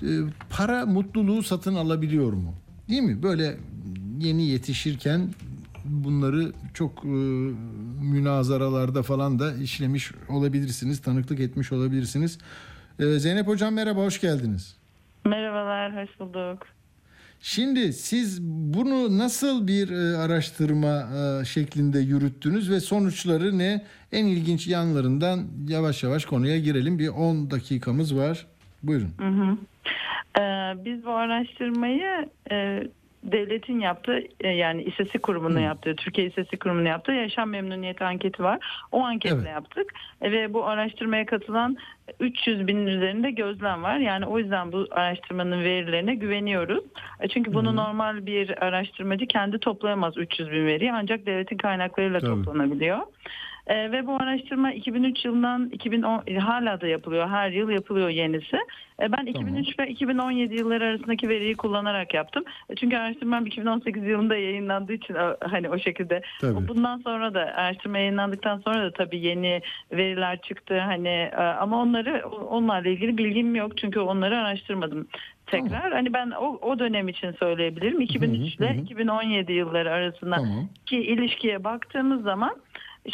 Eee, 0.03 0.21
para 0.51 0.87
mutluluğu 0.87 1.43
satın 1.43 1.75
alabiliyor 1.75 2.33
mu? 2.33 2.55
Değil 2.89 3.03
mi? 3.03 3.23
Böyle 3.23 3.57
yeni 4.21 4.47
yetişirken 4.47 5.29
bunları 5.85 6.53
çok 6.75 7.05
e, 7.05 7.09
münazaralarda 8.03 9.03
falan 9.03 9.39
da 9.39 9.55
işlemiş 9.55 10.13
olabilirsiniz, 10.29 11.03
tanıklık 11.03 11.41
etmiş 11.41 11.73
olabilirsiniz. 11.73 12.39
E, 12.99 13.19
Zeynep 13.19 13.47
Hocam 13.47 13.75
merhaba, 13.75 14.01
hoş 14.01 14.21
geldiniz. 14.21 14.77
Merhabalar, 15.25 16.03
hoş 16.03 16.21
bulduk. 16.21 16.76
Şimdi 17.41 17.93
siz 17.93 18.43
bunu 18.43 19.19
nasıl 19.19 19.67
bir 19.67 19.91
e, 19.91 20.17
araştırma 20.17 21.09
e, 21.17 21.45
şeklinde 21.45 21.99
yürüttünüz 21.99 22.71
ve 22.71 22.81
sonuçları 22.81 23.59
ne? 23.59 23.85
En 24.13 24.27
ilginç 24.27 24.67
yanlarından 24.67 25.41
yavaş 25.69 26.03
yavaş 26.03 26.25
konuya 26.25 26.59
girelim. 26.59 26.99
Bir 26.99 27.09
10 27.09 27.51
dakikamız 27.51 28.17
var. 28.17 28.47
Buyurun. 28.83 29.11
Hı 29.19 29.29
hı. 29.29 29.57
Ee, 30.41 30.85
biz 30.85 31.05
bu 31.05 31.11
araştırmayı 31.11 32.31
e, 32.51 32.83
devletin 33.33 33.81
yaptığı 33.81 34.21
e, 34.41 34.49
yani 34.49 34.83
İstatistik 34.83 35.23
Kurumu'nun 35.23 35.61
yaptığı, 35.61 35.97
Türkiye 35.97 36.27
İstatistik 36.27 36.61
Kurumu'nun 36.61 36.85
yaptığı 36.85 37.13
yaşam 37.13 37.51
memnuniyeti 37.51 38.05
anketi 38.05 38.43
var. 38.43 38.59
O 38.93 39.01
anketle 39.05 39.37
Evet. 39.37 39.47
yaptık 39.47 39.93
E, 40.23 40.33
ve 40.33 40.55
bu 40.55 40.67
araştırmaya 40.67 41.27
katılan 41.27 41.77
300 42.21 42.67
binin 42.67 42.87
üzerinde 42.87 43.31
gözlem 43.31 43.83
var. 43.83 43.97
Yani 43.97 44.27
o 44.27 44.39
yüzden 44.39 44.73
bu 44.73 44.87
araştırmanın 44.91 45.65
verilerine 45.65 46.15
güveniyoruz. 46.15 46.85
E, 47.21 47.29
Çünkü 47.29 47.55
bunu 47.55 47.77
normal 47.77 48.27
bir 48.27 48.65
araştırmacı 48.65 49.27
kendi 49.27 49.59
toplayamaz 49.59 50.17
300 50.17 50.51
bin 50.51 50.67
veriyi 50.67 50.93
ancak 50.93 51.27
devletin 51.27 51.57
kaynaklarıyla 51.57 52.21
Tabii. 52.21 52.31
toplanabiliyor. 52.31 52.99
E, 53.67 53.93
ve 53.93 54.07
bu 54.07 54.17
araştırma 54.17 54.73
2003 54.73 55.25
yılından 55.25 55.71
2010 55.71 56.23
e, 56.27 56.39
hala 56.39 56.81
da 56.81 56.87
yapılıyor. 56.87 57.29
Her 57.29 57.51
yıl 57.51 57.71
yapılıyor 57.71 58.09
yenisi. 58.09 58.57
E, 59.03 59.13
ben 59.13 59.27
2003 59.27 59.79
ve 59.79 59.89
2017 59.89 60.55
yılları 60.55 60.85
arasındaki 60.85 61.29
veriyi 61.29 61.57
kullanarak 61.57 62.15
yaptım. 62.15 62.45
E, 62.71 62.75
çünkü 62.75 62.97
araştırmam 62.97 63.47
2018 63.47 64.05
yılında 64.05 64.37
yayınlandığı 64.37 64.93
için 64.93 65.15
e, 65.15 65.37
hani 65.41 65.69
o 65.69 65.79
şekilde. 65.79 66.23
Tabii. 66.41 66.69
Bundan 66.69 66.99
sonra 66.99 67.35
da 67.35 67.41
araştırma 67.41 67.99
yayınlandıktan 67.99 68.59
sonra 68.59 68.85
da 68.85 68.91
tabii 68.91 69.19
yeni 69.19 69.63
veriler 69.93 70.41
çıktı. 70.41 70.79
Hani 70.81 71.09
e, 71.09 71.37
ama 71.37 71.83
onları 71.83 72.29
onlarla 72.29 72.89
ilgili 72.89 73.19
bilgim 73.19 73.55
yok 73.55 73.79
çünkü 73.79 74.01
onları 74.01 74.39
araştırmadım 74.39 75.07
tekrar. 75.47 75.93
Hani 75.93 76.13
ben 76.13 76.31
o, 76.31 76.59
o 76.63 76.79
dönem 76.79 77.09
için 77.09 77.33
söyleyebilirim. 77.33 78.01
2003 78.01 78.55
ile 78.55 78.77
2017 78.83 79.53
yılları 79.53 79.91
arasında 79.93 80.37
Tamam. 80.37 80.69
ki 80.87 80.97
ilişkiye 80.97 81.65
baktığımız 81.65 82.23
zaman 82.23 82.57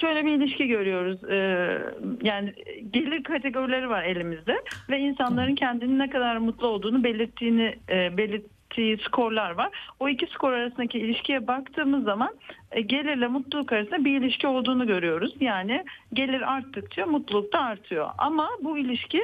şöyle 0.01 0.25
bir 0.25 0.33
ilişki 0.33 0.67
görüyoruz. 0.67 1.25
Ee, 1.25 1.79
yani 2.23 2.55
gelir 2.91 3.23
kategorileri 3.23 3.89
var 3.89 4.03
elimizde 4.03 4.63
ve 4.91 4.99
insanların 4.99 5.55
kendini 5.55 5.99
ne 5.99 6.11
kadar 6.11 6.37
mutlu 6.37 6.67
olduğunu 6.67 7.05
belirttiğini 7.05 7.75
e, 7.89 8.17
skorlar 9.07 9.51
var. 9.51 9.71
O 10.01 10.09
iki 10.09 10.27
skor 10.27 10.53
arasındaki 10.53 10.99
ilişkiye 10.99 11.47
baktığımız 11.47 12.05
zaman 12.05 12.35
e, 12.73 12.81
gelirle 12.81 13.27
mutluluk 13.27 13.73
arasında 13.73 14.05
bir 14.05 14.21
ilişki 14.21 14.47
olduğunu 14.47 14.87
görüyoruz. 14.87 15.35
Yani 15.41 15.85
gelir 16.13 16.53
arttıkça 16.53 17.07
mutluluk 17.07 17.53
da 17.53 17.61
artıyor. 17.61 18.09
Ama 18.19 18.49
bu 18.63 18.79
ilişki 18.79 19.21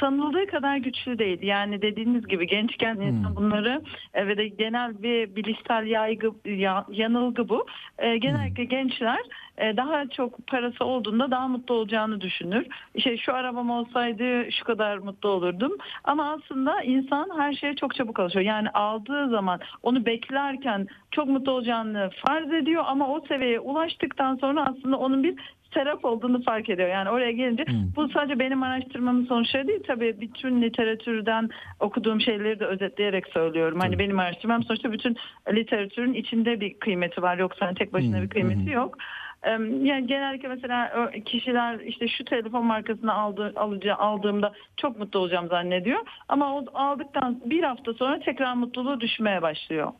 sanıldığı 0.00 0.46
kadar 0.46 0.76
güçlü 0.76 1.18
değil. 1.18 1.42
Yani 1.42 1.82
dediğiniz 1.82 2.26
gibi 2.26 2.46
gençken 2.46 2.96
insan 2.96 3.36
bunları 3.36 3.82
e, 4.14 4.26
ve 4.26 4.36
de 4.36 4.48
genel 4.48 5.02
bir 5.02 5.36
bilişsel 5.36 5.86
yaygı 5.86 6.32
ya- 6.44 6.86
yanılgı 6.90 7.48
bu. 7.48 7.66
E, 7.98 8.16
genellikle 8.18 8.64
gençler 8.64 9.18
e, 9.58 9.76
daha 9.76 10.08
çok 10.08 10.46
parası 10.46 10.84
olduğunda 10.84 11.30
daha 11.30 11.48
mutlu 11.48 11.74
olacağını 11.74 12.20
düşünür. 12.20 12.66
İşte 12.94 13.16
şu 13.16 13.34
arabam 13.34 13.70
olsaydı 13.70 14.52
şu 14.52 14.64
kadar 14.64 14.98
mutlu 14.98 15.28
olurdum. 15.28 15.72
Ama 16.04 16.32
aslında 16.32 16.82
insan 16.82 17.30
her 17.38 17.52
şeye 17.52 17.76
çok 17.76 17.94
çabuk 17.94 18.20
alışıyor. 18.20 18.44
Yani 18.44 18.70
aldığı 18.70 19.28
zaman 19.28 19.60
onu 19.82 20.06
beklerken 20.06 20.86
çok 21.10 21.28
mutlu 21.28 21.52
olacağını 21.52 22.10
farz 22.26 22.52
ediyor 22.52 22.84
ama 22.86 23.08
o 23.08 23.20
seviyeye 23.28 23.60
ulaştıktan 23.60 24.36
sonra 24.36 24.66
aslında 24.66 24.96
onun 24.96 25.22
bir 25.22 25.34
serap 25.76 26.04
olduğunu 26.04 26.42
fark 26.42 26.68
ediyor. 26.68 26.88
Yani 26.88 27.10
oraya 27.10 27.30
gelince 27.32 27.64
bu 27.96 28.08
sadece 28.08 28.38
benim 28.38 28.62
araştırmamın 28.62 29.24
sonuçları 29.26 29.68
değil. 29.68 29.82
Tabii 29.86 30.16
bütün 30.20 30.62
literatürden 30.62 31.50
okuduğum 31.80 32.20
şeyleri 32.20 32.60
de 32.60 32.64
özetleyerek 32.66 33.26
söylüyorum. 33.28 33.80
Hani 33.80 33.98
benim 33.98 34.18
araştırmam 34.18 34.62
sonuçta 34.62 34.92
bütün 34.92 35.16
literatürün 35.52 36.14
içinde 36.14 36.60
bir 36.60 36.74
kıymeti 36.78 37.22
var. 37.22 37.38
Yoksa 37.38 37.66
hani 37.66 37.74
tek 37.74 37.92
başına 37.92 38.22
bir 38.22 38.28
kıymeti 38.28 38.70
yok. 38.70 38.98
Em, 39.42 39.84
Yani 39.84 40.06
genellikle 40.06 40.48
mesela 40.48 41.10
kişiler 41.24 41.80
işte 41.80 42.08
şu 42.08 42.24
telefon 42.24 42.64
markasını 42.66 43.14
aldı, 43.14 43.52
alıcı 43.56 43.94
aldığımda 43.94 44.52
çok 44.76 44.98
mutlu 44.98 45.20
olacağım 45.20 45.48
zannediyor. 45.48 45.98
Ama 46.28 46.54
o 46.56 46.64
aldıktan 46.74 47.40
bir 47.44 47.62
hafta 47.62 47.94
sonra 47.94 48.20
tekrar 48.20 48.54
mutluluğu 48.54 49.00
düşmeye 49.00 49.42
başlıyor. 49.42 49.92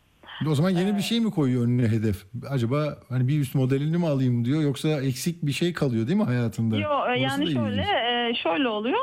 O 0.51 0.55
zaman 0.55 0.71
yeni 0.71 0.97
bir 0.97 1.03
şey 1.03 1.21
mi 1.21 1.31
koyuyor 1.31 1.65
önüne 1.65 1.89
hedef? 1.89 2.27
Acaba 2.51 2.99
hani 3.09 3.29
bir 3.29 3.41
üst 3.41 3.55
modelini 3.55 3.97
mi 3.99 4.07
alayım 4.07 4.45
diyor 4.45 4.63
yoksa 4.63 4.89
eksik 4.89 5.43
bir 5.47 5.53
şey 5.53 5.73
kalıyor 5.73 6.07
değil 6.07 6.19
mi 6.19 6.25
hayatında? 6.25 6.77
Yo, 6.79 6.89
Orası 6.91 7.21
yani 7.23 7.53
şöyle 7.53 7.71
ilginç. 7.83 7.87
e, 7.89 8.43
şöyle 8.43 8.69
oluyor 8.69 8.99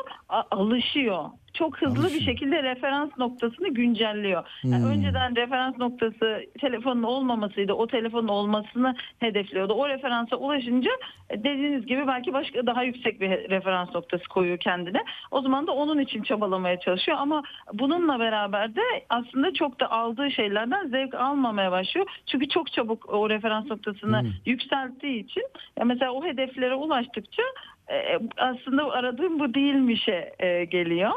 alışıyor. 0.52 1.24
Çok 1.54 1.78
hızlı 1.82 2.00
Alışıyor. 2.02 2.20
bir 2.20 2.26
şekilde 2.26 2.64
referans 2.64 3.18
noktasını 3.18 3.68
güncelliyor. 3.70 4.44
Yani 4.64 4.84
Hmm. 4.84 4.90
önceden 4.92 5.36
referans 5.36 5.78
noktası 5.78 6.46
telefonun 6.62 7.04
olmamasıydı. 7.04 7.74
O 7.74 7.88
telefonun 7.88 8.28
olmasını 8.28 8.96
hedefliyordu. 9.20 9.74
O 9.74 9.90
referansa 9.90 10.36
ulaşınca 10.36 10.92
e, 11.30 11.44
dediğiniz 11.44 11.86
gibi 11.86 12.08
belki 12.08 12.34
başka 12.34 12.66
daha 12.66 12.84
yüksek 12.84 13.22
bir 13.22 13.30
referans 13.30 13.96
noktası 13.96 14.28
koyuyor 14.28 14.58
kendine. 14.58 15.04
O 15.32 15.42
zaman 15.42 15.68
da 15.68 15.72
onun 15.72 16.00
için 16.00 16.24
çabalamaya 16.24 16.80
çalışıyor 16.80 17.18
ama 17.22 17.44
bununla 17.74 18.20
beraber 18.20 18.76
de 18.76 18.82
aslında 19.10 19.54
çok 19.54 19.80
da 19.80 19.92
aldığı 19.92 20.32
şeylerden 20.32 20.88
zevk 20.88 21.14
almamaya 21.14 21.72
başlıyor. 21.72 22.08
Çünkü 22.32 22.48
çok 22.50 22.72
çabuk 22.72 23.10
o 23.14 23.30
referans 23.30 23.66
noktasını 23.66 24.22
Hmm. 24.22 24.30
yükselttiği 24.46 25.24
için 25.24 25.44
ya 25.80 25.86
mesela 25.86 26.12
o 26.12 26.26
hedeflere 26.26 26.76
ulaştıkça 26.76 27.44
e, 27.92 28.20
aslında 28.38 28.92
aradığım 28.92 29.40
bu 29.40 29.54
değilmişe 29.54 30.34
e, 30.40 30.66
geliyor. 30.66 31.12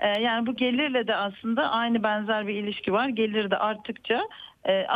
E, 0.00 0.20
yani 0.20 0.46
bu 0.46 0.56
gelirle 0.56 1.06
de 1.06 1.16
aslında 1.16 1.70
aynı 1.70 2.02
benzer 2.02 2.46
bir 2.46 2.54
ilişki 2.54 2.92
var. 2.92 3.08
Gelir 3.08 3.50
de 3.50 3.58
arttıkça 3.58 4.22
e, 4.64 4.72
e, 4.72 4.86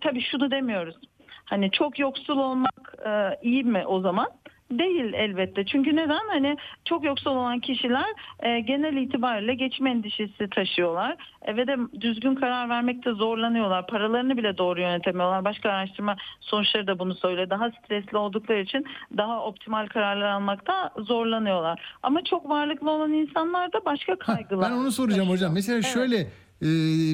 tabii 0.00 0.22
şunu 0.22 0.50
demiyoruz. 0.50 0.96
Hani 1.44 1.70
çok 1.70 1.98
yoksul 1.98 2.38
olmak 2.38 2.94
e, 3.06 3.38
iyi 3.42 3.64
mi 3.64 3.86
o 3.86 4.00
zaman? 4.00 4.28
Değil 4.70 5.12
elbette. 5.14 5.66
Çünkü 5.66 5.96
neden? 5.96 6.28
Hani 6.28 6.56
çok 6.84 7.04
yoksul 7.04 7.30
olan 7.30 7.60
kişiler 7.60 8.06
e, 8.40 8.60
genel 8.60 8.96
itibariyle 8.96 9.54
geçim 9.54 9.86
endişesi 9.86 10.50
taşıyorlar 10.50 11.16
E, 11.42 11.56
ve 11.56 11.66
de 11.66 11.76
düzgün 12.00 12.34
karar 12.34 12.68
vermekte 12.68 13.12
zorlanıyorlar. 13.12 13.86
Paralarını 13.86 14.36
bile 14.36 14.58
doğru 14.58 14.80
yönetemiyorlar. 14.80 15.44
Başka 15.44 15.70
araştırma 15.70 16.16
sonuçları 16.40 16.86
da 16.86 16.98
bunu 16.98 17.14
söylüyor. 17.14 17.50
Daha 17.50 17.70
stresli 17.70 18.16
oldukları 18.16 18.60
için 18.62 18.84
daha 19.16 19.44
optimal 19.44 19.86
kararlar 19.86 20.28
almakta 20.28 20.90
zorlanıyorlar. 20.98 21.80
Ama 22.02 22.24
çok 22.24 22.48
varlıklı 22.48 22.90
olan 22.90 23.12
insanlar 23.12 23.72
da 23.72 23.84
başka 23.84 24.12
Ha, 24.12 24.18
kaygılar. 24.18 24.70
ben 24.70 24.76
onu 24.76 24.92
soracağım 24.92 25.28
hocam. 25.28 25.52
Mesela 25.54 25.74
Evet. 25.76 25.86
şöyle 25.86 26.16
e, 26.62 26.68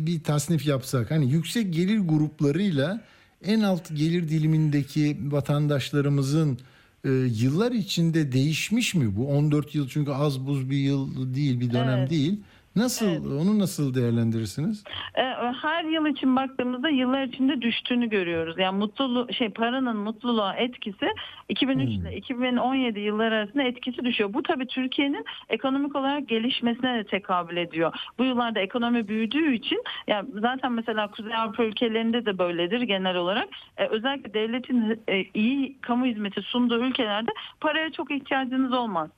bir 0.06 0.24
tasnif 0.24 0.66
yapsak 0.66 1.10
hani 1.10 1.30
yüksek 1.32 1.74
gelir 1.74 1.98
gruplarıyla 2.08 3.00
en 3.44 3.60
alt 3.60 3.88
gelir 3.88 4.28
dilimindeki 4.28 5.16
vatandaşlarımızın 5.30 6.58
e, 7.04 7.10
yıllar 7.10 7.72
içinde 7.72 8.32
değişmiş 8.32 8.94
mi 8.94 9.16
bu? 9.16 9.28
14 9.28 9.74
yıl 9.74 9.88
çünkü 9.88 10.10
az 10.10 10.46
buz 10.46 10.70
bir 10.70 10.76
yıl 10.76 11.34
değil, 11.34 11.60
bir 11.60 11.72
dönem 11.72 11.98
Evet. 11.98 12.10
değil. 12.10 12.40
Nasıl 12.76 13.40
onu 13.40 13.58
nasıl 13.58 13.94
değerlendirirsiniz? 13.94 14.84
E, 15.14 15.22
her 15.62 15.84
yıl 15.84 16.06
için 16.06 16.36
baktığımızda 16.36 16.88
yıllar 16.88 17.24
içinde 17.24 17.62
düştüğünü 17.62 18.08
görüyoruz. 18.08 18.58
Yani 18.58 18.78
mutluluğu 18.78 19.32
şey 19.32 19.48
paranın 19.48 19.96
mutluluğa 19.96 20.54
etkisi 20.54 21.06
2003 21.48 21.88
ile 21.88 22.16
2017 22.16 23.00
yılları 23.00 23.34
arasında 23.34 23.62
etkisi 23.62 24.04
düşüyor. 24.04 24.34
Bu 24.34 24.42
tabii 24.42 24.66
Türkiye'nin 24.66 25.24
ekonomik 25.48 25.96
olarak 25.96 26.28
gelişmesine 26.28 26.98
de 26.98 27.04
tekabül 27.04 27.56
ediyor. 27.56 27.94
Bu 28.18 28.24
yıllarda 28.24 28.60
ekonomi 28.60 29.08
büyüdüğü 29.08 29.54
için 29.54 29.82
yani 30.06 30.28
zaten 30.40 30.72
mesela 30.72 31.10
Kuzey 31.10 31.34
Avrupa 31.34 31.64
ülkelerinde 31.64 32.26
de 32.26 32.38
böyledir 32.38 32.80
genel 32.80 33.16
olarak. 33.16 33.48
E, 33.76 33.86
özellikle 33.86 34.34
devletin 34.34 35.02
e, 35.08 35.24
iyi 35.34 35.78
kamu 35.80 36.06
hizmeti 36.06 36.42
sunduğu 36.42 36.84
ülkelerde 36.84 37.30
paraya 37.60 37.92
çok 37.92 38.10
ihtiyacınız 38.10 38.72
olmaz. 38.72 39.10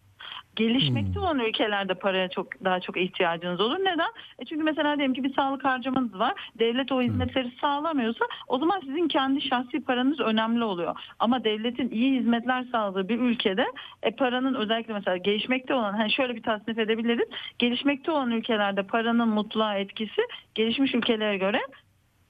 Gelişmekte 0.57 1.21
olan 1.21 1.39
ülkelerde 1.39 1.95
paraya 1.95 2.29
çok 2.29 2.65
daha 2.65 2.81
çok 2.81 2.97
ihtiyacınız 2.97 3.61
olur. 3.61 3.79
Neden? 3.79 4.11
E 4.39 4.45
çünkü 4.45 4.63
mesela 4.63 4.97
diyelim 4.97 5.15
ki 5.15 5.25
bir 5.25 5.35
sağlık 5.35 5.65
harcamanız 5.65 6.19
var. 6.19 6.51
Devlet 6.59 6.93
o 6.93 7.03
hizmetleri 7.03 7.53
sağlamıyorsa 7.61 8.25
o 8.49 8.59
zaman 8.59 8.81
sizin 8.81 9.09
kendi 9.09 9.41
şahsi 9.41 9.85
paranız 9.85 10.21
önemli 10.21 10.65
oluyor. 10.65 10.97
Ama 11.19 11.45
devletin 11.45 11.91
iyi 11.91 12.21
hizmetler 12.21 12.65
sağladığı 12.73 13.09
bir 13.09 13.19
ülkede 13.19 13.67
e, 14.03 14.11
paranın 14.11 14.55
özellikle 14.55 14.93
mesela 14.93 15.17
gelişmekte 15.17 15.75
olan 15.75 15.93
hani 15.93 16.13
şöyle 16.13 16.37
bir 16.37 16.43
tasnif 16.43 16.79
edebiliriz. 16.79 17.29
Gelişmekte 17.59 18.11
olan 18.11 18.31
ülkelerde 18.31 18.83
paranın 18.83 19.29
mutluluğa 19.29 19.75
etkisi 19.75 20.23
gelişmiş 20.55 20.95
ülkelere 20.95 21.37
göre 21.39 21.61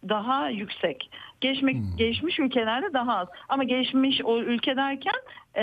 daha 0.09 0.49
yüksek. 0.49 1.11
Gelişmek, 1.41 1.77
Gelişmiş 1.97 2.39
ülkelerde 2.39 2.93
daha 2.93 3.17
az. 3.17 3.29
Ama 3.49 3.65
gelişmiş 3.65 4.21
o 4.25 4.39
ülke 4.39 4.77
derken 4.77 5.15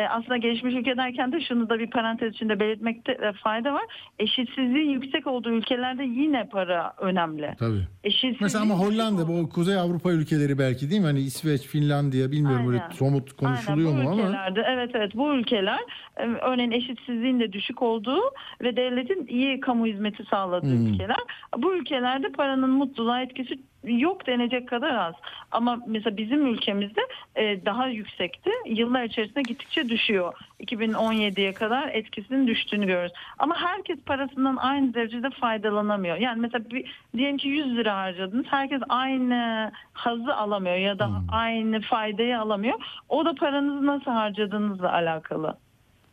aslında 0.09 0.37
gelişmiş 0.37 0.75
ülke 0.75 0.97
derken 0.97 1.31
de 1.31 1.41
şunu 1.41 1.69
da 1.69 1.79
bir 1.79 1.89
parantez 1.89 2.33
içinde 2.33 2.59
belirtmekte 2.59 3.11
e, 3.11 3.33
fayda 3.33 3.73
var. 3.73 3.83
Eşitsizliğin 4.19 4.89
yüksek 4.89 5.27
olduğu 5.27 5.49
ülkelerde 5.49 6.03
yine 6.03 6.49
para 6.49 6.93
önemli. 6.97 7.55
Tabii. 7.59 7.87
Eşitsizliğin 8.03 8.37
Mesela 8.41 8.63
ama 8.63 8.75
Hollanda 8.75 9.27
bu 9.27 9.49
Kuzey 9.49 9.75
Avrupa 9.77 10.11
ülkeleri 10.11 10.59
belki 10.59 10.89
değil 10.89 11.01
mi? 11.01 11.07
Hani 11.07 11.19
İsveç, 11.19 11.61
Finlandiya 11.61 12.31
bilmiyorum 12.31 12.67
böyle 12.67 12.81
Aynen. 12.81 12.95
somut 12.95 13.33
konuşuluyor 13.33 13.89
Aynen, 13.91 14.03
mu 14.03 14.09
bu 14.09 14.13
ama 14.13 14.21
ülkelerde, 14.29 14.61
Evet 14.67 14.91
evet 14.93 15.15
bu 15.15 15.33
ülkeler 15.33 15.79
e, 16.17 16.23
örneğin 16.25 16.71
eşitsizliğin 16.71 17.39
de 17.39 17.53
düşük 17.53 17.81
olduğu 17.81 18.19
ve 18.61 18.75
devletin 18.75 19.27
iyi 19.27 19.59
kamu 19.59 19.85
hizmeti 19.85 20.23
sağladığı 20.25 20.65
Hmm. 20.71 20.87
ülkeler. 20.93 21.17
Bu 21.57 21.75
ülkelerde 21.75 22.31
paranın 22.31 22.69
mutluluğa 22.69 23.21
etkisi 23.21 23.59
yok 23.83 24.27
denecek 24.27 24.67
kadar 24.67 24.95
az. 24.95 25.15
Ama 25.51 25.79
mesela 25.87 26.17
bizim 26.17 26.45
ülkemizde 26.45 27.01
e, 27.35 27.65
daha 27.65 27.87
yüksekti. 27.87 28.49
Yıllar 28.65 29.03
içerisinde 29.03 29.41
gittikçe 29.41 29.89
düşüyor. 29.89 30.33
2017'ye 30.59 31.53
kadar 31.53 31.87
etkisinin 31.87 32.47
düştüğünü 32.47 32.85
görüyoruz. 32.85 33.13
Ama 33.39 33.55
herkes 33.57 33.99
parasından 34.05 34.55
aynı 34.55 34.93
derecede 34.93 35.29
faydalanamıyor. 35.29 36.17
Yani 36.17 36.41
mesela 36.41 36.69
bir, 36.69 36.91
diyelim 37.17 37.37
ki 37.37 37.47
100 37.47 37.77
lira 37.77 37.97
harcadınız. 37.97 38.45
Herkes 38.49 38.81
aynı 38.89 39.71
hazı 39.93 40.35
alamıyor 40.35 40.75
ya 40.75 40.99
da 40.99 41.09
aynı 41.31 41.81
faydayı 41.81 42.39
alamıyor. 42.39 42.79
O 43.09 43.25
da 43.25 43.35
paranızı 43.35 43.85
nasıl 43.85 44.11
harcadığınızla 44.11 44.93
alakalı. 44.93 45.57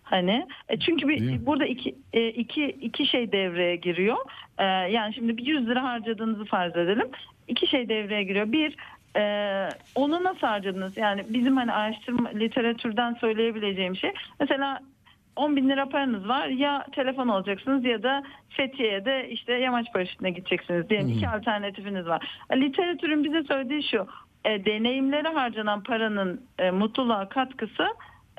Hani 0.02 0.46
e, 0.68 0.78
çünkü 0.78 1.08
bir, 1.08 1.46
burada 1.46 1.66
iki, 1.66 1.94
e, 2.12 2.28
iki, 2.28 2.66
iki 2.66 3.06
şey 3.06 3.32
devreye 3.32 3.76
giriyor. 3.76 4.16
E, 4.58 4.64
yani 4.64 5.14
şimdi 5.14 5.36
bir 5.36 5.46
100 5.46 5.66
lira 5.68 5.82
harcadığınızı 5.82 6.44
farz 6.44 6.76
edelim. 6.76 7.08
İki 7.48 7.66
şey 7.66 7.88
devreye 7.88 8.22
giriyor. 8.22 8.52
Bir 8.52 8.76
Ee, 9.16 9.68
onu 9.94 10.24
nasıl 10.24 10.46
harcadınız? 10.46 10.96
Yani 10.96 11.24
bizim 11.28 11.56
hani 11.56 11.72
araştırma 11.72 12.28
literatürden 12.28 13.14
söyleyebileceğim 13.14 13.96
şey 13.96 14.12
mesela 14.40 14.80
10 15.36 15.56
bin 15.56 15.68
lira 15.68 15.88
paranız 15.88 16.28
var 16.28 16.46
ya 16.48 16.86
telefon 16.92 17.28
alacaksınız 17.28 17.84
ya 17.84 18.02
da 18.02 18.22
Fethiye'de 18.48 19.28
işte 19.30 19.52
yamaç 19.52 19.92
paraşütüne 19.92 20.30
gideceksiniz 20.30 20.90
diyelim 20.90 21.08
iki 21.08 21.28
alternatifiniz 21.28 22.06
var. 22.06 22.44
E, 22.50 22.60
Literatürün 22.60 23.24
bize 23.24 23.42
söylediği 23.42 23.82
şu 23.82 24.06
e, 24.44 24.64
deneyimlere 24.64 25.28
harcanan 25.28 25.82
paranın 25.82 26.40
e, 26.58 26.70
mutluluğa 26.70 27.28
katkısı 27.28 27.86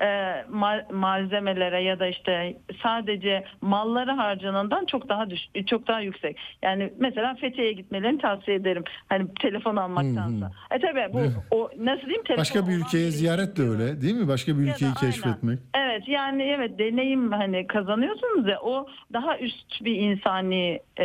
e, 0.00 0.04
ma- 0.50 0.92
malzemelere 0.92 1.82
ya 1.82 1.98
da 2.00 2.06
işte 2.06 2.56
sadece 2.82 3.44
mallara 3.60 4.18
harcanandan 4.18 4.84
çok 4.86 5.08
daha 5.08 5.30
düş 5.30 5.40
çok 5.66 5.88
daha 5.88 6.00
yüksek. 6.00 6.36
Yani 6.62 6.92
mesela 6.98 7.34
Fethiye'ye 7.34 7.72
gitmelerini 7.72 8.18
tavsiye 8.18 8.56
ederim. 8.56 8.84
Hani 9.08 9.34
telefon 9.40 9.76
almaktansa. 9.76 10.50
E 10.70 10.78
tabii 10.78 11.12
bu 11.12 11.20
o 11.56 11.70
nasıl 11.78 12.02
diyeyim 12.02 12.22
telefon 12.24 12.40
Başka 12.40 12.68
bir 12.68 12.72
ülkeye 12.72 13.00
biri 13.04 13.10
ziyaret 13.12 13.56
de 13.56 13.62
öyle 13.62 14.00
değil 14.00 14.14
mi? 14.14 14.28
Başka 14.28 14.52
bir 14.52 14.66
da 14.66 14.70
ülkeyi 14.70 14.88
aynen. 15.02 15.10
keşfetmek. 15.12 15.58
Evet 15.74 16.08
yani 16.08 16.42
evet 16.42 16.78
deneyim 16.78 17.32
hani 17.32 17.66
kazanıyorsunuz 17.66 18.48
ya 18.48 18.60
o 18.60 18.86
daha 19.12 19.38
üst 19.38 19.84
bir 19.84 19.94
insani 19.96 20.80
e, 21.00 21.04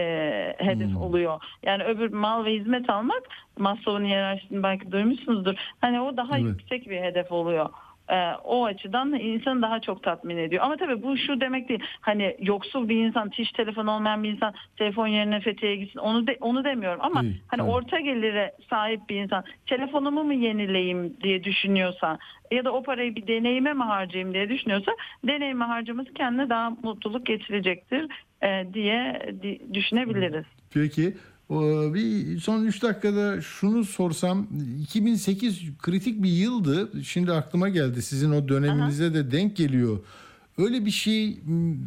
hedef 0.58 0.88
Hmm. 0.90 1.02
oluyor. 1.02 1.42
Yani 1.64 1.84
öbür 1.84 2.10
mal 2.14 2.46
ve 2.46 2.54
hizmet 2.54 2.90
almak 2.90 3.24
Maslow'un 3.60 4.06
hiyerarşisini 4.06 4.64
belki 4.64 4.92
duymuşsunuzdur. 4.92 5.54
Hani 5.82 6.02
o 6.02 6.18
daha 6.18 6.38
Evet. 6.38 6.46
yüksek 6.48 6.90
bir 6.90 7.02
hedef 7.02 7.32
oluyor. 7.32 7.70
E, 8.10 8.32
o 8.44 8.66
açıdan 8.66 9.14
insanı 9.14 9.62
daha 9.62 9.80
çok 9.80 10.04
tatmin 10.04 10.38
ediyor. 10.38 10.64
Ama 10.64 10.78
tabii 10.78 11.04
bu 11.04 11.18
şu 11.18 11.42
demek 11.42 11.70
değil. 11.70 11.80
Hani 12.02 12.36
yoksul 12.40 12.90
bir 12.90 12.96
insan, 13.06 13.30
hiç 13.34 13.52
telefon 13.52 13.88
olmayan 13.88 14.24
bir 14.24 14.30
insan 14.30 14.54
telefon 14.78 15.08
yerine 15.08 15.40
Fethiye'ye 15.40 15.78
gitsin. 15.78 16.00
Onu 16.00 16.28
de, 16.28 16.38
onu 16.42 16.64
demiyorum 16.64 17.00
ama 17.04 17.22
Değil, 17.22 17.42
hani 17.48 17.62
tabii. 17.62 17.70
orta 17.72 18.00
gelire 18.00 18.52
sahip 18.70 19.10
bir 19.10 19.16
insan 19.16 19.44
telefonumu 19.66 20.24
mu 20.24 20.34
yenileyim 20.34 21.18
diye 21.24 21.44
düşünüyorsa 21.44 22.18
ya 22.52 22.66
da 22.66 22.72
o 22.74 22.84
parayı 22.84 23.16
bir 23.16 23.28
deneyime 23.28 23.74
mi 23.74 23.84
harcayayım 23.84 24.34
diye 24.34 24.50
düşünüyorsa 24.50 24.92
deneyime 25.28 25.66
harcaması 25.66 26.14
kendine 26.14 26.50
daha 26.50 26.70
mutluluk 26.70 27.26
getirecektir 27.26 28.08
e, 28.44 28.74
diye 28.74 29.22
di- 29.44 29.74
düşünebiliriz. 29.74 30.46
Peki 30.74 31.14
bir 31.94 32.40
son 32.40 32.64
3 32.66 32.84
dakikada 32.84 33.42
şunu 33.42 33.86
sorsam 33.86 34.48
2008 34.82 35.62
kritik 35.82 36.24
bir 36.24 36.30
yıldı. 36.30 37.04
Şimdi 37.04 37.32
aklıma 37.32 37.70
geldi 37.70 38.02
sizin 38.02 38.32
o 38.32 38.48
döneminize 38.48 39.14
de 39.14 39.32
denk 39.32 39.56
geliyor. 39.56 40.00
Öyle 40.58 40.86
bir 40.86 40.92
şey 40.92 41.40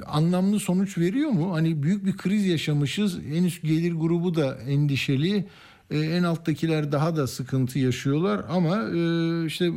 anlamlı 0.07 0.61
sonuç 0.61 0.99
veriyor 0.99 1.31
mu? 1.31 1.55
Hani 1.55 1.83
büyük 1.83 2.07
bir 2.07 2.17
kriz 2.17 2.47
yaşamışız. 2.47 3.19
En 3.33 3.45
üst 3.45 3.63
gelir 3.63 3.93
grubu 3.93 4.35
da 4.35 4.55
endişeli. 4.55 5.45
Ee, 5.91 5.99
en 5.99 6.22
alttakiler 6.22 6.93
daha 6.93 7.16
da 7.16 7.26
sıkıntı 7.26 7.78
yaşıyorlar 7.78 8.41
ama 8.49 8.76
e, 8.76 9.47
işte 9.47 9.70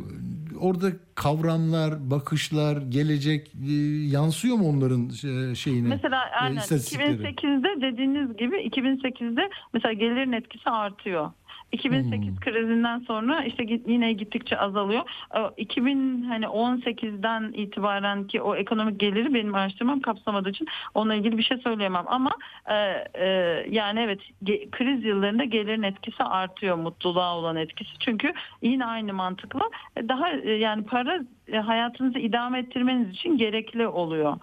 orada 0.60 0.86
kavramlar, 1.14 2.10
bakışlar, 2.10 2.82
gelecek 2.82 3.52
e, 3.68 3.72
yansıyor 4.06 4.56
mu 4.56 4.68
onların 4.68 5.08
e, 5.08 5.54
şeyine? 5.54 5.88
Mesela 5.88 6.16
e, 6.16 6.36
aynen 6.40 6.56
istatistiklere? 6.56 7.10
2008'de 7.10 7.92
dediğiniz 7.92 8.36
gibi 8.36 8.56
2008'de 8.56 9.50
mesela 9.74 9.92
gelirin 9.92 10.32
etkisi 10.32 10.70
artıyor. 10.70 11.30
2008 11.72 12.28
Hmm. 12.28 12.36
krizinden 12.40 12.98
sonra 12.98 13.44
işte 13.44 13.66
yine 13.86 14.12
gittikçe 14.12 14.58
azalıyor. 14.58 15.02
Ee, 15.36 15.40
2000 15.56 16.22
hani 16.22 16.44
18'den 16.44 17.52
itibaren 17.52 18.26
ki 18.26 18.40
o 18.42 18.56
ekonomik 18.56 19.00
geliri 19.00 19.34
benim 19.34 19.54
araştırmam 19.54 20.00
kapsamadığı 20.00 20.50
için 20.50 20.66
onunla 20.94 21.14
ilgili 21.14 21.38
bir 21.38 21.42
şey 21.42 21.56
söyleyemem 21.58 22.04
ama 22.06 22.30
e, 22.66 22.74
e, 23.14 23.26
yani 23.70 24.00
evet 24.00 24.20
ge- 24.44 24.70
kriz 24.70 25.04
yıllarında 25.04 25.44
gelirin 25.44 25.82
etkisi 25.82 26.24
artıyor 26.24 26.76
mutluluğa 26.76 27.36
olan 27.36 27.56
etkisi. 27.56 27.98
Çünkü 27.98 28.32
yine 28.62 28.86
aynı 28.86 29.12
mantıkla 29.12 29.70
e, 29.96 30.08
daha 30.08 30.30
e, 30.30 30.50
yani 30.50 30.84
para 30.84 31.20
e, 31.48 31.56
hayatınızı 31.58 32.18
idame 32.18 32.58
ettirmeniz 32.58 33.10
için 33.10 33.38
gerekli 33.38 33.86
oluyor. 33.86 34.36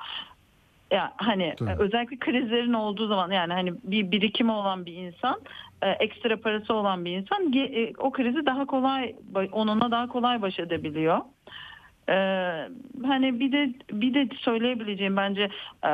Ya 0.91 1.13
hani 1.17 1.53
Tabii. 1.57 1.71
özellikle 1.83 2.17
krizlerin 2.19 2.73
olduğu 2.73 3.07
zaman 3.07 3.31
yani 3.31 3.53
hani 3.53 3.73
bir 3.83 4.11
birikimi 4.11 4.51
olan 4.51 4.85
bir 4.85 4.93
insan, 4.93 5.39
ekstra 5.87 6.41
parası 6.41 6.73
olan 6.73 7.05
bir 7.05 7.11
insan 7.11 7.53
e, 7.53 7.93
o 7.97 8.11
krizi 8.11 8.45
daha 8.45 8.65
kolay 8.65 9.15
onunla 9.51 9.91
daha 9.91 10.07
kolay 10.07 10.41
baş 10.41 10.59
edebiliyor. 10.59 11.19
Ee, 12.09 12.69
hani 13.05 13.39
bir 13.39 13.51
de 13.51 13.73
bir 13.91 14.13
de 14.13 14.35
söyleyebileceğim 14.35 15.17
bence 15.17 15.49
e, 15.85 15.89